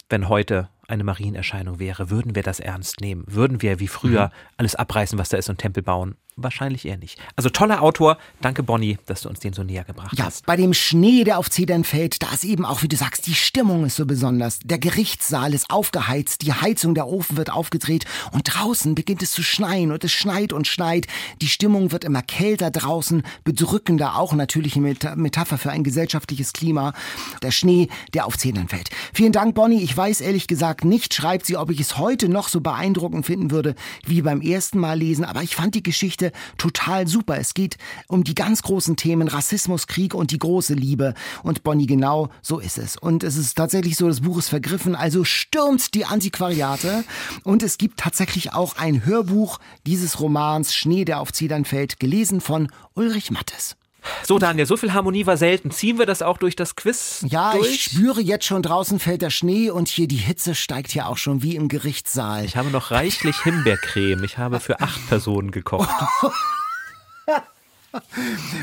wenn 0.08 0.30
heute 0.30 0.70
eine 0.88 1.04
Marienerscheinung 1.04 1.80
wäre, 1.80 2.12
würden 2.12 2.36
wir 2.36 2.44
das 2.44 2.60
ernst 2.60 3.02
nehmen? 3.02 3.24
Würden 3.26 3.64
wir 3.64 3.80
wie 3.80 3.88
früher 3.88 4.28
mhm. 4.28 4.32
alles 4.58 4.76
abreißen, 4.76 5.18
was 5.18 5.30
da 5.30 5.38
ist 5.38 5.50
und 5.50 5.58
Tempel 5.58 5.82
bauen? 5.82 6.16
Wahrscheinlich 6.40 6.86
eher 6.86 6.98
nicht. 6.98 7.20
Also 7.36 7.50
toller 7.50 7.82
Autor. 7.82 8.20
Danke, 8.42 8.62
Bonnie, 8.62 9.00
dass 9.08 9.22
du 9.22 9.30
uns 9.30 9.40
den 9.40 9.54
so 9.54 9.64
näher 9.64 9.84
gebracht 9.84 10.16
ja, 10.16 10.26
hast. 10.26 10.46
Bei 10.46 10.56
dem 10.56 10.76
Schnee, 10.76 11.24
der 11.24 11.40
auf 11.40 11.50
Zedern 11.50 11.84
fällt, 11.84 12.22
da 12.22 12.32
ist 12.32 12.44
eben 12.44 12.64
auch, 12.64 12.84
wie 12.84 12.88
du 12.88 12.96
sagst, 12.96 13.26
die 13.26 13.34
Stimmung 13.34 13.86
ist 13.86 13.96
so 13.96 14.06
besonders. 14.06 14.60
Der 14.64 14.78
Gerichtssaal 14.78 15.56
ist 15.56 15.72
aufgeheizt, 15.72 16.44
die 16.44 16.54
Heizung, 16.54 16.94
der 16.94 17.08
Ofen 17.08 17.38
wird 17.38 17.50
aufgedreht 17.50 18.06
und 18.32 18.44
draußen 18.44 18.94
beginnt 18.94 19.24
es 19.24 19.32
zu 19.32 19.42
schneien 19.42 19.92
und 19.92 20.04
es 20.04 20.12
schneit 20.12 20.54
und 20.54 20.68
schneit. 20.68 21.08
Die 21.42 21.48
Stimmung 21.48 21.92
wird 21.92 22.04
immer 22.04 22.22
kälter 22.22 22.70
draußen, 22.70 23.24
bedrückender, 23.44 24.16
auch 24.16 24.34
natürlich 24.34 24.76
eine 24.76 24.96
Metapher 25.16 25.58
für 25.58 25.72
ein 25.72 25.84
gesellschaftliches 25.84 26.54
Klima. 26.54 26.94
Der 27.42 27.50
Schnee, 27.50 27.90
der 28.14 28.28
auf 28.28 28.38
Zedern 28.38 28.68
fällt. 28.68 28.92
Vielen 29.12 29.32
Dank, 29.32 29.56
Bonnie. 29.56 29.82
Ich 29.82 29.98
weiß 29.98 30.22
ehrlich 30.22 30.46
gesagt 30.46 30.86
nicht, 30.86 31.16
schreibt 31.16 31.48
sie, 31.48 31.58
ob 31.58 31.72
ich 31.72 31.80
es 31.80 31.98
heute 31.98 32.30
noch 32.30 32.48
so 32.48 32.62
beeindruckend 32.62 33.26
finden 33.26 33.50
würde 33.50 33.74
wie 34.06 34.22
beim 34.22 34.42
ersten 34.42 34.78
Mal 34.78 35.00
lesen, 35.00 35.26
aber 35.26 35.42
ich 35.42 35.56
fand 35.56 35.74
die 35.74 35.82
Geschichte 35.82 36.27
Geschichte 36.28 36.58
total 36.58 37.08
super. 37.08 37.38
Es 37.38 37.54
geht 37.54 37.78
um 38.08 38.24
die 38.24 38.36
ganz 38.36 38.62
großen 38.62 38.96
Themen 38.96 39.28
Rassismus, 39.28 39.88
Krieg 39.88 40.14
und 40.14 40.32
die 40.32 40.40
große 40.40 40.74
Liebe. 40.74 41.14
Und 41.44 41.64
Bonnie, 41.64 41.86
genau 41.86 42.30
so 42.42 42.60
ist 42.60 42.78
es. 42.78 42.98
Und 42.98 43.24
es 43.24 43.38
ist 43.38 43.56
tatsächlich 43.56 43.96
so, 43.96 44.08
das 44.08 44.22
Buch 44.22 44.38
ist 44.38 44.50
vergriffen, 44.50 44.96
also 44.96 45.24
stürmt 45.24 45.94
die 45.94 46.06
Antiquariate. 46.06 47.04
Und 47.44 47.64
es 47.64 47.78
gibt 47.78 48.00
tatsächlich 48.00 48.54
auch 48.54 48.78
ein 48.78 49.06
Hörbuch 49.06 49.60
dieses 49.86 50.20
Romans 50.20 50.74
Schnee, 50.74 51.06
der 51.06 51.20
auf 51.20 51.32
Zedern 51.32 51.66
fällt, 51.66 52.00
gelesen 52.00 52.42
von 52.42 52.70
Ulrich 52.96 53.32
Mattes. 53.32 53.76
So, 54.24 54.40
Daniel, 54.40 54.66
so 54.66 54.78
viel 54.78 54.94
Harmonie 54.94 55.26
war 55.26 55.38
selten. 55.38 55.72
Ziehen 55.72 56.00
wir 56.00 56.06
das 56.06 56.22
auch 56.22 56.38
durch 56.38 56.56
das 56.56 56.76
Quiz? 56.76 57.26
Ja, 57.28 57.54
durch? 57.54 57.70
ich 57.70 57.84
spüre 57.84 58.22
jetzt 58.22 58.46
schon 58.46 58.62
draußen 58.62 59.00
fällt 59.00 59.22
der 59.22 59.30
Schnee 59.30 59.70
und 59.70 59.88
hier 59.88 60.08
die 60.08 60.16
Hitze 60.16 60.56
steigt 60.56 60.94
ja 60.94 61.08
auch 61.08 61.18
schon 61.18 61.44
wie 61.44 61.56
im 61.56 61.68
Gerichtssaal. 61.68 62.46
Ich 62.46 62.58
habe 62.58 62.70
noch 62.70 62.92
reichlich 62.92 63.42
Himbeercreme. 63.44 64.24
Ich 64.24 64.38
habe 64.38 64.60
für 64.60 64.80
acht 64.80 65.08
Personen 65.08 65.52
gekocht. 65.52 65.90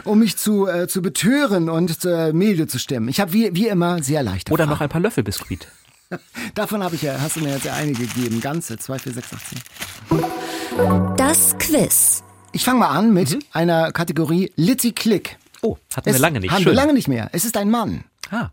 um 0.05 0.19
mich 0.19 0.37
zu, 0.37 0.67
äh, 0.67 0.89
zu 0.89 1.03
betören 1.03 1.69
und 1.69 2.05
äh, 2.05 2.33
milde 2.33 2.67
zu 2.67 2.79
stimmen. 2.79 3.09
Ich 3.09 3.21
habe 3.21 3.33
wie, 3.33 3.55
wie 3.55 3.69
immer 3.69 4.03
sehr 4.03 4.23
leicht. 4.23 4.51
Oder 4.51 4.67
noch 4.67 4.81
ein 4.81 4.89
paar 4.89 5.01
Löffel 5.01 5.25
Biskuit. 5.25 5.69
Davon 6.55 6.83
habe 6.83 6.95
ich 6.95 7.03
ja, 7.03 7.21
hast 7.21 7.37
du 7.37 7.41
mir 7.41 7.55
jetzt 7.55 7.65
ja 7.65 7.75
einige 7.75 8.07
gegeben. 8.07 8.41
Ganze, 8.41 8.79
2, 8.79 8.99
4, 8.99 9.13
6, 9.15 9.29
18. 9.35 11.17
Das 11.17 11.57
Quiz. 11.59 12.23
Ich 12.55 12.65
fange 12.65 12.79
mal 12.79 12.91
an 12.91 13.13
mit 13.13 13.33
mhm. 13.33 13.43
einer 13.53 13.91
Kategorie 13.91 14.53
Litty 14.55 14.93
Click. 14.93 15.39
Oh, 15.61 15.77
hatten 15.95 16.13
wir 16.13 16.19
lange 16.21 16.39
nicht. 16.39 16.53
Haben 16.53 16.63
Schön. 16.63 16.73
wir 16.73 16.77
lange 16.77 16.95
nicht 16.95 17.09
mehr. 17.09 17.29
Es 17.33 17.45
ist 17.45 17.57
ein 17.57 17.69
Mann. 17.69 18.05
Ah. 18.31 18.51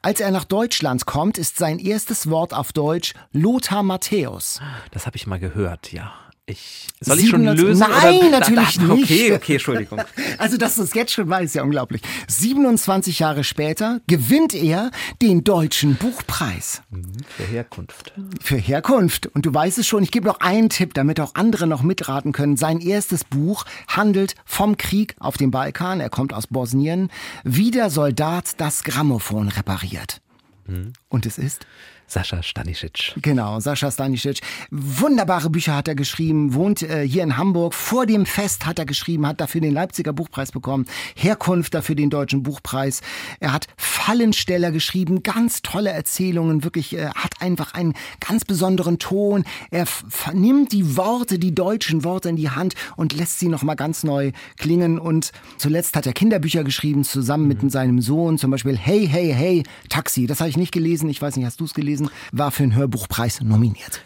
Als 0.00 0.20
er 0.20 0.30
nach 0.30 0.44
Deutschland 0.44 1.04
kommt, 1.04 1.36
ist 1.36 1.58
sein 1.58 1.78
erstes 1.78 2.30
Wort 2.30 2.54
auf 2.54 2.72
Deutsch 2.72 3.12
Lothar 3.32 3.82
Matthäus. 3.82 4.60
Das 4.90 5.06
habe 5.06 5.16
ich 5.16 5.26
mal 5.26 5.38
gehört, 5.38 5.92
ja. 5.92 6.14
Ich, 6.46 6.88
soll 7.00 7.20
ich 7.20 7.28
schon 7.28 7.44
lösen? 7.44 7.86
Nein, 7.88 8.18
oder? 8.18 8.30
natürlich 8.40 8.76
da, 8.76 8.86
da, 8.86 8.94
nicht. 8.94 9.10
Okay, 9.10 9.32
okay, 9.32 9.52
Entschuldigung. 9.54 10.00
Also, 10.38 10.56
dass 10.56 10.74
du 10.74 10.82
es 10.82 10.92
jetzt 10.94 11.12
schon 11.12 11.28
weißt, 11.28 11.44
ist 11.44 11.54
ja 11.54 11.62
unglaublich. 11.62 12.02
27 12.26 13.20
Jahre 13.20 13.44
später 13.44 14.00
gewinnt 14.08 14.54
er 14.54 14.90
den 15.20 15.44
Deutschen 15.44 15.94
Buchpreis. 15.94 16.82
Mhm, 16.90 17.12
für 17.28 17.44
Herkunft. 17.44 18.12
Für 18.40 18.56
Herkunft. 18.56 19.26
Und 19.26 19.46
du 19.46 19.54
weißt 19.54 19.78
es 19.78 19.86
schon, 19.86 20.02
ich 20.02 20.10
gebe 20.10 20.26
noch 20.26 20.40
einen 20.40 20.68
Tipp, 20.68 20.94
damit 20.94 21.20
auch 21.20 21.36
andere 21.36 21.68
noch 21.68 21.82
mitraten 21.82 22.32
können. 22.32 22.56
Sein 22.56 22.80
erstes 22.80 23.22
Buch 23.22 23.64
handelt 23.86 24.34
vom 24.44 24.76
Krieg 24.76 25.14
auf 25.20 25.36
dem 25.36 25.52
Balkan. 25.52 26.00
Er 26.00 26.10
kommt 26.10 26.34
aus 26.34 26.48
Bosnien. 26.48 27.08
Wie 27.44 27.70
der 27.70 27.88
Soldat 27.88 28.54
das 28.60 28.82
Grammophon 28.82 29.48
repariert. 29.48 30.20
Mhm. 30.66 30.92
Und 31.08 31.26
es 31.26 31.38
ist? 31.38 31.66
Sascha 32.12 32.42
Stanisic. 32.42 33.14
Genau, 33.22 33.58
Sascha 33.58 33.90
Stanisic. 33.90 34.40
Wunderbare 34.70 35.48
Bücher 35.48 35.74
hat 35.74 35.88
er 35.88 35.94
geschrieben, 35.94 36.52
wohnt 36.52 36.82
äh, 36.82 37.08
hier 37.08 37.22
in 37.22 37.38
Hamburg. 37.38 37.72
Vor 37.72 38.04
dem 38.04 38.26
Fest 38.26 38.66
hat 38.66 38.78
er 38.78 38.84
geschrieben, 38.84 39.26
hat 39.26 39.40
dafür 39.40 39.62
den 39.62 39.72
Leipziger 39.72 40.12
Buchpreis 40.12 40.52
bekommen, 40.52 40.84
Herkunft 41.16 41.72
dafür 41.72 41.94
den 41.94 42.10
Deutschen 42.10 42.42
Buchpreis. 42.42 43.00
Er 43.40 43.54
hat 43.54 43.66
Fallensteller 43.78 44.72
geschrieben, 44.72 45.22
ganz 45.22 45.62
tolle 45.62 45.88
Erzählungen, 45.88 46.64
wirklich, 46.64 46.94
äh, 46.94 47.06
hat 47.14 47.40
einfach 47.40 47.72
einen 47.72 47.94
ganz 48.20 48.44
besonderen 48.44 48.98
Ton. 48.98 49.44
Er 49.70 49.86
nimmt 50.34 50.72
die 50.72 50.98
Worte, 50.98 51.38
die 51.38 51.54
deutschen 51.54 52.04
Worte 52.04 52.28
in 52.28 52.36
die 52.36 52.50
Hand 52.50 52.74
und 52.96 53.14
lässt 53.14 53.38
sie 53.38 53.48
nochmal 53.48 53.76
ganz 53.76 54.04
neu 54.04 54.32
klingen. 54.58 54.98
Und 54.98 55.32
zuletzt 55.56 55.96
hat 55.96 56.06
er 56.06 56.12
Kinderbücher 56.12 56.62
geschrieben, 56.62 57.04
zusammen 57.04 57.44
mhm. 57.44 57.48
mit 57.48 57.72
seinem 57.72 58.02
Sohn, 58.02 58.36
zum 58.36 58.50
Beispiel 58.50 58.76
Hey, 58.76 59.08
Hey, 59.10 59.32
Hey, 59.32 59.62
Taxi. 59.88 60.26
Das 60.26 60.40
habe 60.40 60.50
ich 60.50 60.58
nicht 60.58 60.72
gelesen, 60.72 61.08
ich 61.08 61.22
weiß 61.22 61.36
nicht, 61.36 61.46
hast 61.46 61.58
du 61.58 61.64
es 61.64 61.72
gelesen? 61.72 62.01
Gewesen, 62.04 62.20
war 62.32 62.50
für 62.50 62.62
den 62.62 62.74
Hörbuchpreis 62.74 63.40
nominiert. 63.40 64.02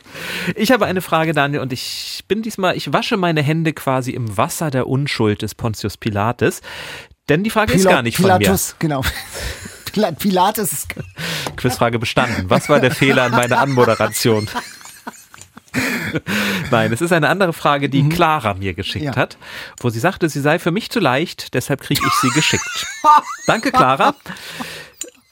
Ich 0.55 0.73
habe 0.73 0.87
eine 0.87 1.03
Frage, 1.03 1.33
Daniel, 1.33 1.61
und 1.61 1.73
ich 1.73 2.25
bin 2.29 2.43
diesmal, 2.43 2.77
ich 2.77 2.93
wasche 2.93 3.17
meine 3.17 3.43
Hände 3.43 3.73
quasi 3.73 4.13
im 4.13 4.37
Wasser 4.37 4.71
der 4.71 4.87
Unschuld 4.87 5.43
des 5.43 5.55
Pontius 5.55 5.97
Pilates. 5.97 6.63
Denn 7.29 7.43
die 7.43 7.51
Frage 7.51 7.73
Pil 7.73 7.81
ist 7.81 7.89
gar 7.89 8.03
nicht 8.03 8.17
Pilatus, 8.17 8.77
von 8.79 8.89
mir. 8.89 9.03
genau. 9.03 10.13
Pilates 10.19 10.73
ist 10.73 10.89
Quizfrage 11.57 11.99
bestanden. 11.99 12.51
Was 12.51 12.69
war 12.69 12.81
der 12.81 12.91
Fehler 12.91 13.25
an 13.25 13.33
meiner 13.33 13.59
Anmoderation? 13.59 14.49
Nein, 16.71 16.93
es 16.93 17.01
ist 17.01 17.13
eine 17.13 17.29
andere 17.29 17.53
Frage, 17.53 17.89
die 17.89 18.03
mhm. 18.03 18.11
Clara 18.11 18.55
mir 18.55 18.75
geschickt 18.75 19.05
ja. 19.05 19.17
hat, 19.17 19.37
wo 19.81 19.91
sie 19.91 19.99
sagte, 19.99 20.29
sie 20.29 20.41
sei 20.41 20.59
für 20.59 20.71
mich 20.71 20.91
zu 20.91 21.01
leicht, 21.01 21.55
deshalb 21.55 21.81
kriege 21.81 22.01
ich 22.07 22.13
sie 22.15 22.31
geschickt. 22.31 22.87
Danke, 23.47 23.73
Clara. 23.73 24.15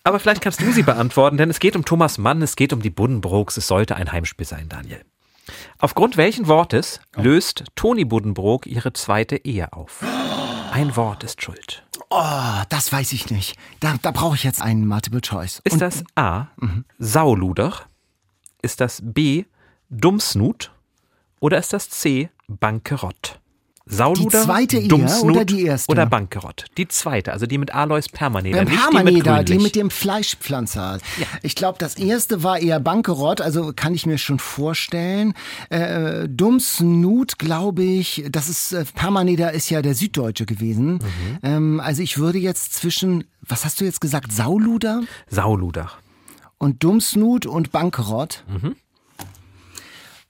Aber 0.05 0.21
vielleicht 0.21 0.43
kannst 0.43 0.61
du 0.61 0.71
sie 0.71 0.83
beantworten, 0.83 1.39
denn 1.39 1.49
es 1.49 1.59
geht 1.59 1.77
um 1.77 1.85
Thomas 1.85 2.19
Mann, 2.19 2.43
es 2.43 2.57
geht 2.57 2.75
um 2.75 2.83
die 2.83 2.91
Buddenbrooks, 2.91 3.57
es 3.57 3.67
sollte 3.67 3.97
ein 3.97 4.13
Heimspiel 4.13 4.47
sein, 4.47 4.69
Daniel. 4.69 5.03
Aufgrund 5.79 6.19
welchen 6.19 6.47
Wortes 6.47 7.01
oh. 7.17 7.23
löst 7.23 7.65
Toni 7.75 8.05
Buddenbrook 8.05 8.67
ihre 8.67 8.93
zweite 8.93 9.37
Ehe 9.37 9.73
auf? 9.73 10.05
Ein 10.73 10.95
Wort 10.97 11.25
ist 11.25 11.43
schuld. 11.43 11.87
Oh, 12.11 12.63
das 12.69 12.93
weiß 12.93 13.13
ich 13.13 13.31
nicht. 13.31 13.57
Da, 13.81 13.95
da 14.03 14.11
brauche 14.11 14.37
ich 14.37 14.45
jetzt 14.45 14.61
einen 14.61 14.87
Multiple 14.87 15.21
Choice. 15.23 15.61
Ist 15.65 15.75
Und, 15.75 15.81
das 15.81 16.05
A. 16.17 16.49
Mhm. 16.57 16.85
Sauluder? 16.99 17.73
Ist 18.61 18.81
das 18.81 19.01
B. 19.03 19.45
Dummsnut? 19.89 20.73
Oder 21.41 21.59
ist 21.59 21.73
das 21.73 21.89
C. 21.89 22.29
Bankerott? 22.49 23.41
Sauluder, 23.87 24.39
die 24.39 24.47
zweite 24.47 24.79
Ehe 24.79 25.23
oder 25.23 25.45
die 25.45 25.63
erste? 25.63 25.93
Oder 25.93 26.07
Bankerott. 26.07 26.65
Die 26.79 26.89
zweite, 26.89 27.33
also 27.33 27.45
die 27.45 27.59
mit 27.59 27.75
Alois 27.75 28.09
Permaneder. 28.11 28.65
Beim 28.65 28.75
Permaneder, 28.75 29.45
die, 29.45 29.59
die 29.59 29.63
mit, 29.63 29.77
dem 29.77 29.91
Fleischpflanzer. 29.91 30.99
Ja. 31.19 31.27
Ich 31.43 31.55
glaube, 31.55 31.77
das 31.79 31.97
erste 31.97 32.43
war 32.43 32.59
eher 32.59 32.81
Bankerott, 32.81 33.43
also 33.43 33.73
kann 33.77 33.95
ich 33.95 34.07
mir 34.07 34.17
schon 34.17 34.39
vorstellen. 34.39 35.35
Äh, 35.69 36.29
Dummsnut, 36.31 37.39
glaube 37.39 37.83
ich, 37.83 38.25
das 38.31 38.49
ist, 38.49 38.73
äh, 38.73 38.87
Permaneder 38.95 39.53
ist 39.53 39.69
ja 39.69 39.83
der 39.83 39.95
Süddeutsche 39.95 40.47
gewesen. 40.47 40.95
Mhm. 40.95 41.39
Ähm, 41.43 41.81
also 41.81 42.03
ich 42.03 42.17
würde 42.17 42.39
jetzt 42.39 42.73
zwischen, 42.73 43.25
was 43.43 43.67
hast 43.67 43.83
du 43.83 43.85
jetzt 43.85 44.01
gesagt, 44.01 44.33
Sauluder? 44.33 45.03
Sauluder. 45.29 45.91
Und 46.57 46.83
Dummsnut 46.83 47.45
und 47.45 47.71
Bankerott. 47.71 48.45
Mhm. 48.49 48.77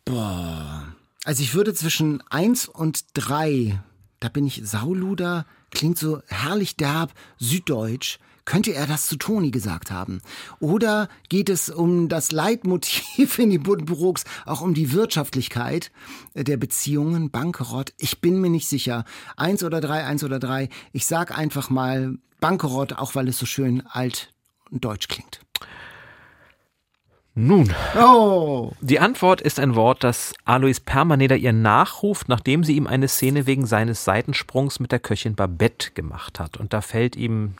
Boah. 0.04 0.93
Also 1.24 1.42
ich 1.42 1.54
würde 1.54 1.72
zwischen 1.72 2.22
eins 2.28 2.68
und 2.68 3.04
drei, 3.14 3.80
da 4.20 4.28
bin 4.28 4.46
ich 4.46 4.60
Sauluder, 4.64 5.46
klingt 5.70 5.98
so 5.98 6.20
herrlich 6.28 6.76
derb, 6.76 7.12
süddeutsch. 7.38 8.18
Könnte 8.44 8.74
er 8.74 8.86
das 8.86 9.06
zu 9.06 9.16
Toni 9.16 9.50
gesagt 9.50 9.90
haben? 9.90 10.20
Oder 10.60 11.08
geht 11.30 11.48
es 11.48 11.70
um 11.70 12.10
das 12.10 12.30
Leitmotiv 12.30 13.38
in 13.38 13.48
die 13.48 13.58
Buddenbrooks, 13.58 14.24
auch 14.44 14.60
um 14.60 14.74
die 14.74 14.92
Wirtschaftlichkeit 14.92 15.90
der 16.34 16.58
Beziehungen, 16.58 17.30
Bankerott? 17.30 17.94
Ich 17.96 18.20
bin 18.20 18.42
mir 18.42 18.50
nicht 18.50 18.68
sicher. 18.68 19.06
Eins 19.38 19.64
oder 19.64 19.80
drei, 19.80 20.04
eins 20.04 20.24
oder 20.24 20.38
drei. 20.38 20.68
Ich 20.92 21.06
sag 21.06 21.36
einfach 21.36 21.70
mal 21.70 22.18
Bankerott, 22.38 22.92
auch 22.92 23.14
weil 23.14 23.28
es 23.28 23.38
so 23.38 23.46
schön 23.46 23.86
alt 23.86 24.30
und 24.70 24.84
deutsch 24.84 25.08
klingt. 25.08 25.40
Nun, 27.36 27.74
oh. 28.00 28.70
die 28.80 29.00
Antwort 29.00 29.40
ist 29.40 29.58
ein 29.58 29.74
Wort, 29.74 30.04
das 30.04 30.34
Alois 30.44 30.78
Permaneder 30.84 31.36
ihr 31.36 31.52
nachruft, 31.52 32.28
nachdem 32.28 32.62
sie 32.62 32.76
ihm 32.76 32.86
eine 32.86 33.08
Szene 33.08 33.46
wegen 33.46 33.66
seines 33.66 34.04
Seitensprungs 34.04 34.78
mit 34.78 34.92
der 34.92 35.00
Köchin 35.00 35.34
Babette 35.34 35.90
gemacht 35.92 36.38
hat. 36.38 36.56
Und 36.56 36.72
da 36.72 36.80
fällt 36.80 37.16
ihm 37.16 37.54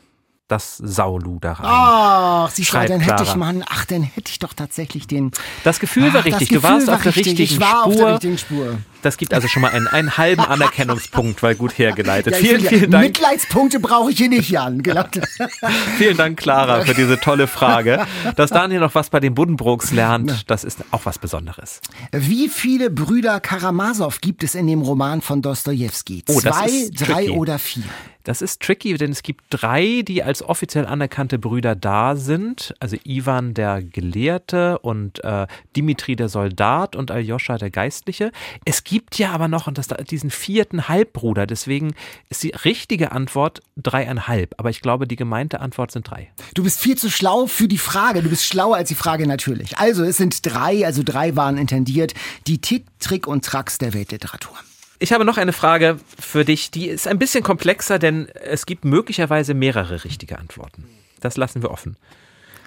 das 0.47 0.77
Sauluder 0.77 1.53
rein. 1.53 1.65
Ach, 1.65 2.49
siehst 2.49 2.73
du, 2.73 2.85
dann 2.85 3.01
hätte 3.01 3.23
ich 3.23 3.35
mal, 3.35 3.63
ach, 3.67 3.83
dann 3.85 4.03
hätte 4.03 4.31
ich 4.31 4.39
doch 4.39 4.53
tatsächlich 4.53 5.07
den. 5.07 5.31
Das 5.63 5.79
Gefühl 5.79 6.13
war 6.13 6.23
richtig. 6.23 6.49
Gefühl 6.49 6.61
du 6.61 6.63
warst 6.63 6.87
war 6.87 6.95
auf, 6.95 7.03
der 7.03 7.15
richtigen 7.15 7.41
ich 7.41 7.59
war 7.59 7.81
Spur. 7.81 7.85
auf 7.85 7.95
der 7.95 8.13
richtigen 8.13 8.37
Spur. 8.37 8.77
Das 9.05 9.17
gibt 9.17 9.35
also 9.35 9.47
schon 9.47 9.61
mal 9.61 9.69
einen, 9.69 9.87
einen 9.87 10.17
halben 10.17 10.41
Anerkennungspunkt, 10.45 11.43
weil 11.43 11.53
gut 11.53 11.77
hergeleitet. 11.77 12.33
Ja, 12.33 12.39
vielen, 12.39 12.61
vielen 12.61 12.89
Dank. 12.89 13.03
Mitleidspunkte 13.05 13.79
brauche 13.79 14.09
ich 14.09 14.17
hier 14.17 14.29
nicht, 14.29 14.49
Jan. 14.49 14.81
vielen 15.97 16.17
Dank, 16.17 16.39
Clara, 16.39 16.81
für 16.81 16.95
diese 16.95 17.19
tolle 17.19 17.45
Frage. 17.45 18.03
Dass 18.35 18.49
Daniel 18.49 18.79
noch 18.79 18.95
was 18.95 19.11
bei 19.11 19.19
den 19.19 19.35
Buddenbrooks 19.35 19.91
lernt, 19.91 20.49
das 20.49 20.63
ist 20.63 20.79
auch 20.89 21.01
was 21.03 21.19
Besonderes. 21.19 21.81
Wie 22.11 22.49
viele 22.49 22.89
Brüder 22.89 23.39
Karamasow 23.39 24.19
gibt 24.21 24.43
es 24.43 24.55
in 24.55 24.65
dem 24.65 24.81
Roman 24.81 25.21
von 25.21 25.43
Dostoevsky? 25.43 26.23
Oh, 26.27 26.39
Zwei, 26.39 26.89
drei 26.91 27.29
oder 27.29 27.59
vier? 27.59 27.83
Das 28.25 28.41
ist 28.41 28.61
tricky, 28.61 28.95
denn 28.95 29.11
es 29.11 29.21
gibt 29.21 29.45
drei, 29.51 30.01
die 30.01 30.23
als 30.23 30.41
offiziell 30.41 30.87
anerkannte 30.87 31.37
Brüder 31.37 31.75
da 31.75 32.15
sind. 32.15 32.73
Also 32.79 32.97
Ivan 33.05 33.53
der 33.53 33.83
Gelehrte 33.83 34.79
und 34.79 35.23
äh, 35.23 35.45
Dimitri 35.75 36.15
der 36.15 36.27
Soldat 36.27 36.95
und 36.95 37.11
Aljoscha 37.11 37.59
der 37.59 37.69
Geistliche. 37.69 38.31
Es 38.65 38.83
gibt 38.83 38.94
ja 39.15 39.31
aber 39.31 39.47
noch 39.47 39.67
und 39.67 39.77
das, 39.77 39.87
diesen 40.09 40.29
vierten 40.29 40.87
Halbbruder. 40.87 41.47
Deswegen 41.47 41.93
ist 42.29 42.43
die 42.43 42.49
richtige 42.49 43.11
Antwort 43.11 43.61
dreieinhalb. 43.77 44.55
Aber 44.57 44.69
ich 44.69 44.81
glaube, 44.81 45.07
die 45.07 45.15
gemeinte 45.15 45.59
Antwort 45.59 45.91
sind 45.91 46.09
drei. 46.09 46.31
Du 46.53 46.63
bist 46.63 46.79
viel 46.79 46.97
zu 46.97 47.09
schlau 47.09 47.47
für 47.47 47.67
die 47.67 47.77
Frage. 47.77 48.21
Du 48.21 48.29
bist 48.29 48.45
schlauer 48.45 48.77
als 48.77 48.89
die 48.89 48.95
Frage 48.95 49.27
natürlich. 49.27 49.77
Also 49.77 50.03
es 50.03 50.17
sind 50.17 50.45
drei, 50.45 50.85
also 50.85 51.03
drei 51.03 51.35
waren 51.35 51.57
intendiert. 51.57 52.13
Die 52.47 52.59
Tick, 52.59 52.85
Trick 52.99 53.27
und 53.27 53.45
Tracks 53.45 53.77
der 53.77 53.93
Weltliteratur. 53.93 54.55
Ich 54.97 55.11
habe 55.11 55.25
noch 55.25 55.37
eine 55.37 55.53
Frage 55.53 55.99
für 56.19 56.45
dich, 56.45 56.71
die 56.71 56.87
ist 56.87 57.07
ein 57.07 57.19
bisschen 57.19 57.43
komplexer, 57.43 57.99
denn 57.99 58.29
es 58.29 58.65
gibt 58.65 58.85
möglicherweise 58.85 59.53
mehrere 59.53 60.05
richtige 60.05 60.39
Antworten. 60.39 60.85
Das 61.19 61.35
lassen 61.35 61.61
wir 61.61 61.71
offen. 61.71 61.97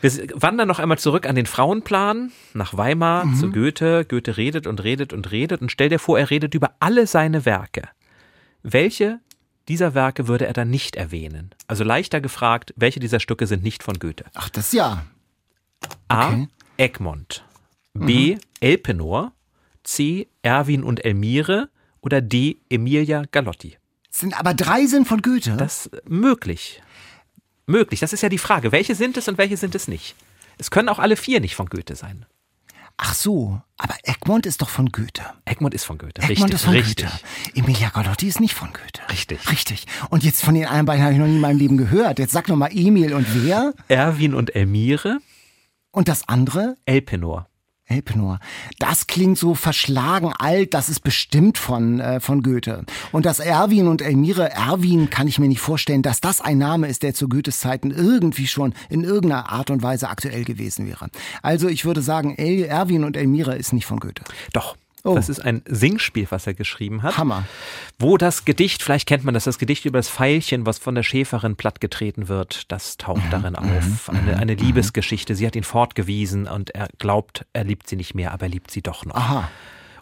Wir 0.01 0.13
wandern 0.35 0.69
noch 0.69 0.79
einmal 0.79 0.99
zurück 0.99 1.27
an 1.27 1.35
den 1.35 1.47
Frauenplan, 1.47 2.31
nach 2.55 2.77
Weimar, 2.77 3.25
mhm. 3.25 3.35
zu 3.37 3.51
Goethe. 3.51 4.05
Goethe 4.05 4.37
redet 4.37 4.67
und 4.67 4.83
redet 4.83 5.13
und 5.13 5.31
redet 5.31 5.61
und 5.61 5.73
stell 5.73 5.89
dir 5.89 5.99
vor, 5.99 6.19
er 6.19 6.31
redet 6.31 6.55
über 6.55 6.73
alle 6.81 7.07
seine 7.07 7.45
Werke. 7.45 7.89
Welche 8.63 9.21
dieser 9.69 9.95
Werke 9.95 10.29
würde 10.29 10.47
er 10.47 10.53
dann 10.53 10.71
nicht 10.71 10.97
erwähnen? 10.97 11.51
Also 11.67 11.85
leichter 11.85 12.21
gefragt, 12.21 12.73
welche 12.77 13.01
dieser 13.01 13.21
Stücke 13.21 13.47
sind 13.47 13.63
nicht 13.63 13.83
von 13.83 13.99
Goethe? 13.99 14.25
Ach, 14.35 14.49
das 14.49 14.73
ja. 14.73 15.05
A. 16.09 16.29
Okay. 16.29 16.49
Egmont. 16.77 17.45
B. 17.95 18.35
Mhm. 18.35 18.41
Elpenor. 18.61 19.33
C. 19.85 20.29
Erwin 20.43 20.85
und 20.85 21.05
Elmire 21.05 21.71
oder 22.01 22.21
D. 22.21 22.59
Emilia 22.69 23.25
Galotti. 23.31 23.79
Sind 24.11 24.39
aber 24.39 24.55
drei 24.55 24.87
sind 24.87 25.07
von 25.07 25.23
Goethe? 25.23 25.57
Das 25.57 25.87
ist 25.87 26.09
möglich. 26.09 26.83
Möglich. 27.69 28.01
Das 28.01 28.13
ist 28.13 28.23
ja 28.23 28.29
die 28.29 28.39
Frage. 28.39 28.73
Welche 28.73 28.95
sind 28.95 29.17
es 29.17 29.29
und 29.29 29.39
welche 29.39 29.57
sind 29.57 29.75
es 29.75 29.89
nicht? 29.89 30.17
Es 30.57 30.71
können 30.71 30.89
auch 30.89 30.99
alle 30.99 31.17
vier 31.17 31.41
nicht 31.41 31.55
von 31.55 31.67
Goethe 31.67 31.95
sein. 31.95 32.27
Ach 32.97 33.15
so, 33.15 33.61
aber 33.77 33.95
Egmont 34.03 34.45
ist 34.45 34.61
doch 34.61 34.69
von 34.69 34.91
Goethe. 34.91 35.23
Egmont 35.45 35.73
ist 35.73 35.85
von 35.85 35.99
Goethe. 35.99 36.21
Egmont 36.21 36.31
richtig, 36.31 36.55
ist 36.55 36.65
von 36.65 36.75
richtig. 36.75 37.07
Goethe. 37.07 37.59
Emilia 37.61 37.91
Galotti 37.91 38.27
ist 38.27 38.41
nicht 38.41 38.55
von 38.55 38.73
Goethe. 38.73 39.03
Richtig. 39.09 39.51
Richtig. 39.53 39.87
Und 40.11 40.25
jetzt 40.25 40.43
von 40.43 40.55
den 40.55 40.65
anderen 40.65 40.87
beiden 40.87 41.05
habe 41.05 41.13
ich 41.13 41.19
noch 41.21 41.27
nie 41.27 41.37
in 41.37 41.41
meinem 41.41 41.59
Leben 41.59 41.77
gehört. 41.77 42.19
Jetzt 42.19 42.33
sag 42.33 42.49
noch 42.49 42.57
mal 42.57 42.71
Emil 42.73 43.15
und 43.15 43.27
wer? 43.45 43.73
Erwin 43.87 44.35
und 44.35 44.57
Elmire. 44.57 45.19
Und 45.93 46.09
das 46.09 46.29
andere? 46.29 46.77
Elpenor. 46.87 47.49
Elpenor. 47.89 48.39
Das 48.79 49.07
klingt 49.07 49.39
so 49.39 49.55
verschlagen 49.55 50.33
alt, 50.39 50.75
das 50.75 50.89
ist 50.89 51.01
bestimmt 51.01 51.59
von, 51.59 52.01
äh, 52.01 52.21
von 52.21 52.43
Goethe. 52.43 52.85
Und 53.13 53.27
das 53.27 53.41
Erwin 53.41 53.89
und 53.89 54.03
Elmire, 54.03 54.51
Erwin 54.51 55.11
kann 55.11 55.27
ich 55.27 55.39
mir 55.39 55.49
nicht 55.49 55.61
vorstellen, 55.61 56.03
dass 56.03 56.21
das 56.21 56.41
ein 56.41 56.59
Name 56.59 56.89
ist, 56.89 57.03
der 57.03 57.15
zu 57.15 57.29
Goethes 57.29 57.61
Zeiten 57.61 57.91
irgendwie 57.91 58.47
schon 58.47 58.75
in 58.89 59.05
irgendeiner 59.05 59.51
Art 59.51 59.71
und 59.71 59.83
Weise 59.83 60.09
aktuell 60.09 60.45
gewesen 60.45 60.87
wäre. 60.87 61.09
Also 61.43 61.69
ich 61.69 61.85
würde 61.85 62.03
sagen, 62.03 62.35
El 62.37 62.65
Erwin 62.65 63.05
und 63.05 63.17
Elmire 63.17 63.57
ist 63.57 63.73
nicht 63.73 63.87
von 63.87 64.01
Goethe. 64.01 64.23
Doch. 64.53 64.77
Oh. 65.05 65.15
Das 65.15 65.29
ist 65.29 65.41
ein 65.41 65.63
Singspiel, 65.67 66.27
was 66.31 66.47
er 66.47 66.55
geschrieben 66.55 67.03
hat. 67.03 67.17
Hammer. 67.19 67.45
Wo 67.99 68.17
das 68.17 68.45
Gedicht, 68.45 68.83
vielleicht 68.83 69.07
kennt 69.07 69.25
man 69.25 69.35
das, 69.35 69.45
das 69.45 69.59
Gedicht 69.59 69.85
über 69.85 69.99
das 69.99 70.09
Pfeilchen, 70.09 70.67
was 70.67 70.79
von 70.79 70.95
der 70.95 71.03
Schäferin 71.03 71.57
plattgetreten 71.57 72.29
wird, 72.29 72.71
das 72.71 72.97
taucht 72.97 73.25
mhm. 73.27 73.31
darin 73.31 73.57
auf. 73.57 74.11
Mhm. 74.11 74.19
Eine, 74.19 74.37
eine 74.39 74.53
mhm. 74.55 74.61
Liebesgeschichte. 74.61 75.35
Sie 75.35 75.47
hat 75.47 75.57
ihn 75.57 75.65
fortgewiesen 75.65 76.47
und 76.47 76.71
er 76.71 76.89
glaubt, 76.99 77.47
er 77.53 77.65
liebt 77.65 77.89
sie 77.89 77.97
nicht 77.97 78.15
mehr, 78.15 78.33
aber 78.33 78.47
er 78.47 78.51
liebt 78.51 78.71
sie 78.71 78.83
doch 78.83 79.05
noch. 79.05 79.15
Aha. 79.15 79.49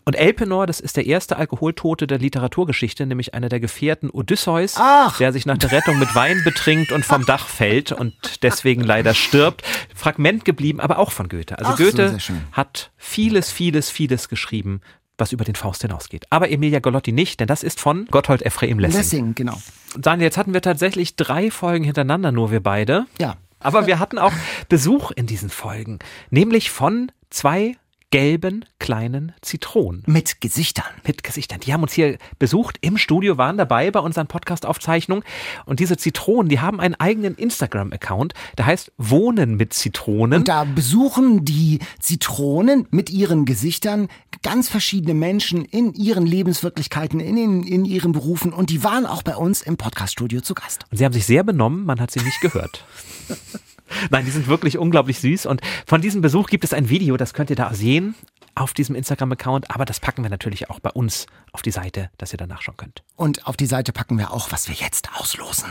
Und 0.09 0.15
Elpenor, 0.15 0.69
das 0.69 0.79
ist 0.79 0.97
der 0.97 1.05
erste 1.05 1.37
Alkoholtote 1.37 2.07
der 2.07 2.19
Literaturgeschichte, 2.19 3.07
nämlich 3.07 3.35
einer 3.35 3.49
der 3.49 3.59
Gefährten 3.59 4.09
Odysseus, 4.09 4.77
Ach. 4.79 5.19
der 5.19 5.33
sich 5.33 5.47
nach 5.47 5.59
der 5.59 5.73
Rettung 5.73 5.99
mit 5.99 6.15
Wein 6.15 6.43
betrinkt 6.45 6.93
und 6.93 7.05
vom 7.05 7.27
Dach 7.27 7.49
fällt 7.49 7.91
und 7.91 8.15
deswegen 8.45 8.83
leider 8.83 9.15
stirbt. 9.15 9.65
Fragment 9.97 10.45
geblieben, 10.45 10.79
aber 10.79 11.01
auch 11.01 11.11
von 11.11 11.29
Goethe. 11.29 11.59
Also 11.59 11.73
Ach, 11.73 11.77
Goethe 11.77 12.19
so, 12.21 12.35
hat 12.53 12.93
vieles, 12.97 13.51
vieles, 13.51 13.91
vieles 13.91 14.29
geschrieben, 14.29 14.81
was 15.19 15.33
über 15.33 15.45
den 15.45 15.57
Faust 15.57 15.83
hinausgeht. 15.83 16.27
Aber 16.31 16.53
Emilia 16.53 16.79
Golotti 16.79 17.11
nicht, 17.11 17.41
denn 17.41 17.49
das 17.49 17.65
ist 17.65 17.81
von 17.81 18.07
Gotthold 18.07 18.43
Ephraim 18.43 18.79
Lessing. 18.79 18.99
Lessing, 19.01 19.35
genau. 19.35 19.61
Daniel, 19.99 20.27
jetzt 20.27 20.39
hatten 20.39 20.55
wir 20.55 20.63
tatsächlich 20.63 21.17
drei 21.17 21.51
Folgen 21.51 21.85
hintereinander, 21.85 22.31
nur 22.31 22.53
wir 22.53 22.63
beide. 22.63 23.07
Ja. 23.19 23.39
Aber 23.59 23.89
wir 23.89 23.99
hatten 23.99 24.21
auch 24.21 24.35
Besuch 24.69 25.11
in 25.11 25.27
diesen 25.27 25.51
Folgen, 25.51 25.99
nämlich 26.31 26.71
von 26.71 27.11
zwei 27.29 27.77
gelben 28.11 28.65
kleinen 28.79 29.33
Zitronen. 29.43 30.03
Mit 30.07 30.41
Gesichtern. 30.41 30.85
Mit 31.07 31.23
Gesichtern. 31.25 31.61
Die 31.61 31.73
haben 31.73 31.83
uns 31.83 31.93
hier 31.93 32.19
besucht 32.39 32.79
im 32.81 32.99
Studio, 32.99 33.37
waren 33.37 33.57
dabei 33.57 33.91
bei 33.91 34.01
unseren 34.01 34.27
Podcast-Aufzeichnungen. 34.27 35.25
Und 35.65 35.81
diese 35.81 35.97
Zitronen, 35.97 36.49
die 36.49 36.61
haben 36.61 36.81
einen 36.81 36.95
eigenen 36.95 37.35
Instagram-Account, 37.35 38.35
der 38.59 38.67
heißt 38.67 38.93
Wohnen 38.97 39.57
mit 39.57 39.73
Zitronen. 39.73 40.41
Und 40.41 40.49
da 40.49 40.65
besuchen 40.65 41.45
die 41.45 41.81
Zitronen 41.99 42.87
mit 42.91 43.11
ihren 43.11 43.45
Gesichtern 43.45 44.09
ganz 44.43 44.69
verschiedene 44.69 45.15
Menschen 45.15 45.65
in 45.65 45.93
ihren 45.95 46.27
Lebenswirklichkeiten, 46.27 47.19
in, 47.19 47.37
in, 47.37 47.63
in 47.65 47.85
ihren 47.85 48.13
Berufen. 48.13 48.53
Und 48.53 48.71
die 48.71 48.85
waren 48.85 49.07
auch 49.07 49.25
bei 49.25 49.37
uns 49.37 49.63
im 49.63 49.77
Podcast-Studio 49.77 50.41
zu 50.41 50.55
Gast. 50.55 50.85
Und 50.91 50.99
sie 50.99 51.05
haben 51.05 51.13
sich 51.13 51.27
sehr 51.27 51.43
benommen, 51.43 51.85
man 51.85 52.01
hat 52.01 52.13
sie 52.13 52.21
nicht 52.21 52.41
gehört. 52.41 52.85
Nein, 54.11 54.25
die 54.25 54.31
sind 54.31 54.47
wirklich 54.47 54.79
unglaublich 54.79 55.21
süß. 55.21 55.47
Und 55.47 55.61
von 55.87 56.01
diesem 56.01 56.21
Besuch 56.21 56.49
gibt 56.49 56.65
es 56.65 56.73
ein 56.73 56.89
Video, 56.89 57.17
das 57.17 57.35
könnt 57.35 57.51
ihr 57.51 57.57
da 57.57 57.73
sehen 57.75 58.15
auf 58.55 58.73
diesem 58.73 58.95
Instagram-Account. 58.95 59.71
Aber 59.71 59.85
das 59.85 60.01
packen 60.01 60.23
wir 60.23 60.31
natürlich 60.31 60.71
auch 60.71 60.81
bei 60.81 60.91
uns 60.91 61.27
auf 61.53 61.63
die 61.63 61.71
Seite, 61.71 62.11
dass 62.19 62.33
ihr 62.33 62.39
danach 62.39 62.63
schauen 62.63 62.77
könnt. 62.77 63.03
Und 63.17 63.47
auf 63.47 63.57
die 63.57 63.67
Seite 63.67 63.93
packen 63.93 64.19
wir 64.19 64.33
auch, 64.33 64.51
was 64.51 64.69
wir 64.69 64.75
jetzt 64.75 65.09
auslosen. 65.19 65.69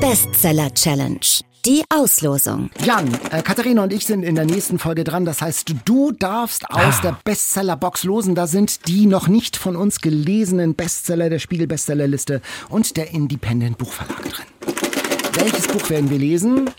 Bestseller 0.00 0.72
Challenge. 0.74 1.20
Die 1.64 1.84
Auslosung. 1.90 2.70
Jan, 2.84 3.08
äh, 3.30 3.40
Katharina 3.40 3.84
und 3.84 3.92
ich 3.92 4.04
sind 4.04 4.24
in 4.24 4.34
der 4.34 4.46
nächsten 4.46 4.80
Folge 4.80 5.04
dran. 5.04 5.24
Das 5.24 5.42
heißt, 5.42 5.72
du 5.84 6.10
darfst 6.10 6.68
aus 6.68 6.98
ah. 6.98 7.00
der 7.02 7.18
Bestseller-Box 7.22 8.02
losen. 8.02 8.34
Da 8.34 8.48
sind 8.48 8.88
die 8.88 9.06
noch 9.06 9.28
nicht 9.28 9.56
von 9.56 9.76
uns 9.76 10.00
gelesenen 10.00 10.74
Bestseller 10.74 11.30
der 11.30 11.38
Spiegel-Bestsellerliste 11.38 12.42
und 12.68 12.96
der 12.96 13.12
Independent 13.12 13.78
Buchverlag 13.78 14.24
drin. 14.24 15.01
Welches 15.34 15.66
Buch 15.66 15.88
werden 15.90 16.10
wir 16.10 16.18
lesen? 16.18 16.70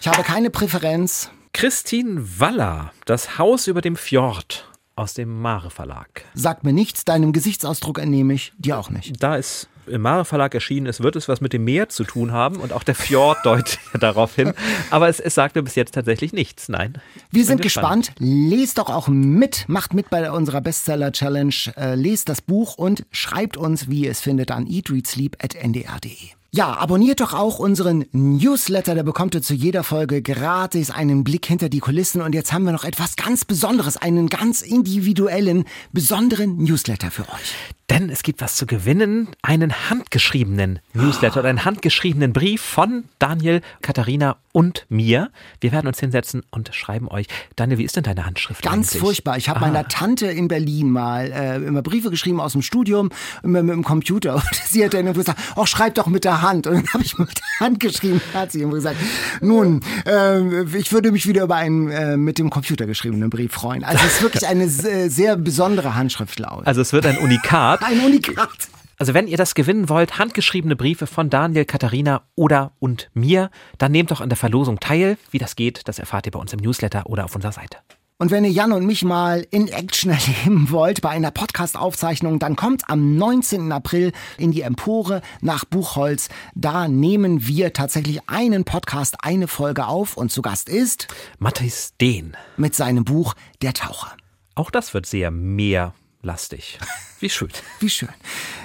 Ich 0.00 0.08
habe 0.08 0.22
keine 0.22 0.50
Präferenz. 0.50 1.30
Christine 1.52 2.22
Waller, 2.38 2.92
Das 3.06 3.38
Haus 3.38 3.66
über 3.66 3.80
dem 3.80 3.96
Fjord 3.96 4.68
aus 4.94 5.14
dem 5.14 5.40
Mare 5.40 5.70
Verlag. 5.70 6.24
Sagt 6.34 6.64
mir 6.64 6.72
nichts, 6.72 7.04
deinem 7.04 7.32
Gesichtsausdruck 7.32 7.98
entnehme 7.98 8.34
ich, 8.34 8.52
dir 8.58 8.78
auch 8.78 8.90
nicht. 8.90 9.22
Da 9.22 9.36
ist 9.36 9.68
im 9.86 10.02
Mare 10.02 10.24
Verlag 10.24 10.52
erschienen 10.54 10.86
ist, 10.86 11.02
wird 11.02 11.16
es 11.16 11.28
was 11.28 11.40
mit 11.40 11.52
dem 11.52 11.64
Meer 11.64 11.88
zu 11.88 12.04
tun 12.04 12.32
haben 12.32 12.56
und 12.56 12.72
auch 12.72 12.82
der 12.82 12.94
Fjord 12.94 13.38
deutet 13.44 13.78
darauf 14.00 14.34
hin. 14.34 14.52
Aber 14.90 15.08
es, 15.08 15.20
es 15.20 15.34
sagte 15.34 15.62
bis 15.62 15.76
jetzt 15.76 15.94
tatsächlich 15.94 16.32
nichts, 16.32 16.68
nein. 16.68 17.00
Wir 17.30 17.44
sind 17.44 17.62
gespannt. 17.62 18.12
Lest 18.18 18.78
doch 18.78 18.90
auch 18.90 19.08
mit, 19.08 19.68
macht 19.68 19.94
mit 19.94 20.10
bei 20.10 20.30
unserer 20.30 20.60
Bestseller 20.60 21.12
Challenge, 21.12 21.54
äh, 21.76 21.94
lest 21.94 22.28
das 22.28 22.42
Buch 22.42 22.76
und 22.76 23.06
schreibt 23.12 23.56
uns, 23.56 23.88
wie 23.88 24.04
ihr 24.04 24.10
es 24.10 24.20
findet, 24.20 24.50
an 24.50 24.66
eatreadsleep.ndr.de. 24.66 26.35
Ja, 26.56 26.72
abonniert 26.72 27.20
doch 27.20 27.34
auch 27.34 27.58
unseren 27.58 28.06
Newsletter, 28.12 28.94
da 28.94 29.02
bekommt 29.02 29.34
ihr 29.34 29.42
zu 29.42 29.52
jeder 29.52 29.84
Folge 29.84 30.22
gratis 30.22 30.90
einen 30.90 31.22
Blick 31.22 31.44
hinter 31.44 31.68
die 31.68 31.80
Kulissen. 31.80 32.22
Und 32.22 32.34
jetzt 32.34 32.50
haben 32.50 32.64
wir 32.64 32.72
noch 32.72 32.84
etwas 32.84 33.16
ganz 33.16 33.44
Besonderes, 33.44 33.98
einen 33.98 34.30
ganz 34.30 34.62
individuellen, 34.62 35.66
besonderen 35.92 36.56
Newsletter 36.56 37.10
für 37.10 37.24
euch. 37.24 37.52
Denn 37.90 38.08
es 38.08 38.22
gibt 38.22 38.40
was 38.40 38.56
zu 38.56 38.64
gewinnen, 38.64 39.28
einen 39.42 39.90
handgeschriebenen 39.90 40.78
Newsletter 40.94 41.40
oder 41.40 41.50
einen 41.50 41.66
handgeschriebenen 41.66 42.32
Brief 42.32 42.62
von 42.62 43.04
Daniel, 43.18 43.60
Katharina 43.82 44.38
und 44.56 44.86
mir. 44.88 45.30
Wir 45.60 45.70
werden 45.70 45.86
uns 45.86 46.00
hinsetzen 46.00 46.42
und 46.50 46.74
schreiben 46.74 47.08
euch. 47.08 47.26
Daniel, 47.56 47.76
wie 47.76 47.84
ist 47.84 47.94
denn 47.94 48.04
deine 48.04 48.24
Handschrift? 48.24 48.62
Ganz 48.62 48.88
eigentlich? 48.88 49.02
furchtbar. 49.02 49.36
Ich 49.36 49.50
habe 49.50 49.60
ah. 49.60 49.66
meiner 49.66 49.86
Tante 49.86 50.28
in 50.28 50.48
Berlin 50.48 50.88
mal 50.88 51.30
äh, 51.30 51.56
immer 51.56 51.82
Briefe 51.82 52.08
geschrieben 52.08 52.40
aus 52.40 52.52
dem 52.52 52.62
Studium, 52.62 53.10
immer 53.42 53.62
mit 53.62 53.74
dem 53.74 53.84
Computer. 53.84 54.34
Und 54.36 54.54
sie 54.66 54.82
hat 54.82 54.94
dann 54.94 55.12
gesagt, 55.12 55.38
oh, 55.56 55.66
schreib 55.66 55.96
doch 55.96 56.06
mit 56.06 56.24
der 56.24 56.40
Hand. 56.40 56.66
Und 56.66 56.76
dann 56.76 56.88
habe 56.94 57.04
ich 57.04 57.18
mit 57.18 57.28
der 57.28 57.66
Hand 57.66 57.80
geschrieben. 57.80 58.22
Hat 58.32 58.50
sie 58.50 58.62
immer 58.62 58.72
gesagt, 58.72 58.96
nun, 59.42 59.82
äh, 60.06 60.62
ich 60.78 60.90
würde 60.90 61.12
mich 61.12 61.26
wieder 61.26 61.42
über 61.42 61.56
einen 61.56 61.90
äh, 61.90 62.16
mit 62.16 62.38
dem 62.38 62.48
Computer 62.48 62.86
geschriebenen 62.86 63.28
Brief 63.28 63.52
freuen. 63.52 63.84
Also 63.84 64.02
es 64.06 64.14
ist 64.14 64.22
wirklich 64.22 64.46
eine 64.46 64.70
sehr 64.70 65.36
besondere 65.36 65.96
Handschrift, 65.96 66.38
laut. 66.38 66.66
Also 66.66 66.80
es 66.80 66.94
wird 66.94 67.04
ein. 67.04 67.18
Unikat. 67.18 67.82
Ein 67.86 68.00
Unikat. 68.00 68.68
Also 68.98 69.12
wenn 69.12 69.26
ihr 69.26 69.36
das 69.36 69.54
gewinnen 69.54 69.88
wollt, 69.88 70.18
handgeschriebene 70.18 70.74
Briefe 70.74 71.06
von 71.06 71.28
Daniel, 71.28 71.66
Katharina 71.66 72.22
oder 72.34 72.72
und 72.78 73.10
mir, 73.12 73.50
dann 73.76 73.92
nehmt 73.92 74.10
doch 74.10 74.22
an 74.22 74.30
der 74.30 74.38
Verlosung 74.38 74.80
teil. 74.80 75.18
Wie 75.30 75.38
das 75.38 75.54
geht, 75.54 75.86
das 75.86 75.98
erfahrt 75.98 76.26
ihr 76.26 76.32
bei 76.32 76.38
uns 76.38 76.52
im 76.54 76.60
Newsletter 76.60 77.04
oder 77.06 77.26
auf 77.26 77.34
unserer 77.34 77.52
Seite. 77.52 77.78
Und 78.18 78.30
wenn 78.30 78.46
ihr 78.46 78.50
Jan 78.50 78.72
und 78.72 78.86
mich 78.86 79.04
mal 79.04 79.46
in 79.50 79.68
Action 79.68 80.10
erleben 80.44 80.70
wollt 80.70 81.02
bei 81.02 81.10
einer 81.10 81.30
Podcast-Aufzeichnung, 81.30 82.38
dann 82.38 82.56
kommt 82.56 82.88
am 82.88 83.16
19. 83.16 83.70
April 83.70 84.12
in 84.38 84.52
die 84.52 84.62
Empore 84.62 85.20
nach 85.42 85.66
Buchholz. 85.66 86.30
Da 86.54 86.88
nehmen 86.88 87.46
wir 87.46 87.74
tatsächlich 87.74 88.26
einen 88.30 88.64
Podcast, 88.64 89.16
eine 89.20 89.48
Folge 89.48 89.86
auf 89.86 90.16
und 90.16 90.32
zu 90.32 90.40
Gast 90.40 90.70
ist 90.70 91.08
Matthias 91.38 91.94
Dehn 92.00 92.34
mit 92.56 92.74
seinem 92.74 93.04
Buch 93.04 93.34
Der 93.60 93.74
Taucher. 93.74 94.16
Auch 94.54 94.70
das 94.70 94.94
wird 94.94 95.04
sehr 95.04 95.30
mehr 95.30 95.92
lastig. 96.26 96.78
Wie 97.20 97.30
schön. 97.30 97.48
Wie 97.80 97.88
schön. 97.88 98.10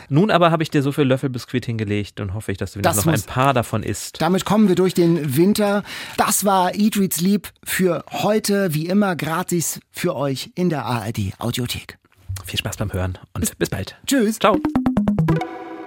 Nun 0.09 0.29
aber 0.29 0.51
habe 0.51 0.61
ich 0.61 0.69
dir 0.69 0.81
so 0.81 0.91
viel 0.91 1.05
Löffelbiskuit 1.05 1.65
hingelegt 1.65 2.19
und 2.19 2.33
hoffe 2.33 2.51
ich, 2.51 2.57
dass 2.57 2.73
du 2.73 2.81
das 2.81 3.05
noch 3.05 3.13
ein 3.13 3.21
paar 3.21 3.53
davon 3.53 3.81
isst. 3.81 4.21
Damit 4.21 4.43
kommen 4.43 4.67
wir 4.67 4.75
durch 4.75 4.93
den 4.93 5.37
Winter. 5.37 5.83
Das 6.17 6.43
war 6.43 6.75
Eat, 6.75 6.97
Read, 6.97 7.13
Sleep 7.13 7.47
für 7.63 8.03
heute. 8.11 8.73
Wie 8.73 8.87
immer 8.87 9.15
gratis 9.15 9.79
für 9.89 10.15
euch 10.17 10.51
in 10.55 10.69
der 10.69 10.85
ARD 10.85 11.31
Audiothek. 11.37 11.97
Viel 12.45 12.59
Spaß 12.59 12.75
beim 12.75 12.91
Hören 12.91 13.17
und 13.33 13.41
bis, 13.41 13.55
bis 13.55 13.69
bald. 13.69 13.95
Tschüss. 14.05 14.39
Ciao. 14.39 14.57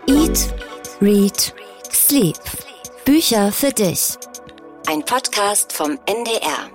Eat, 0.07 0.55
Read, 1.03 1.55
Sleep. 1.93 2.39
Bücher 3.05 3.53
für 3.53 3.71
dich. 3.71 4.17
Ein 4.87 5.05
Podcast 5.05 5.73
vom 5.73 5.99
NDR. 6.07 6.71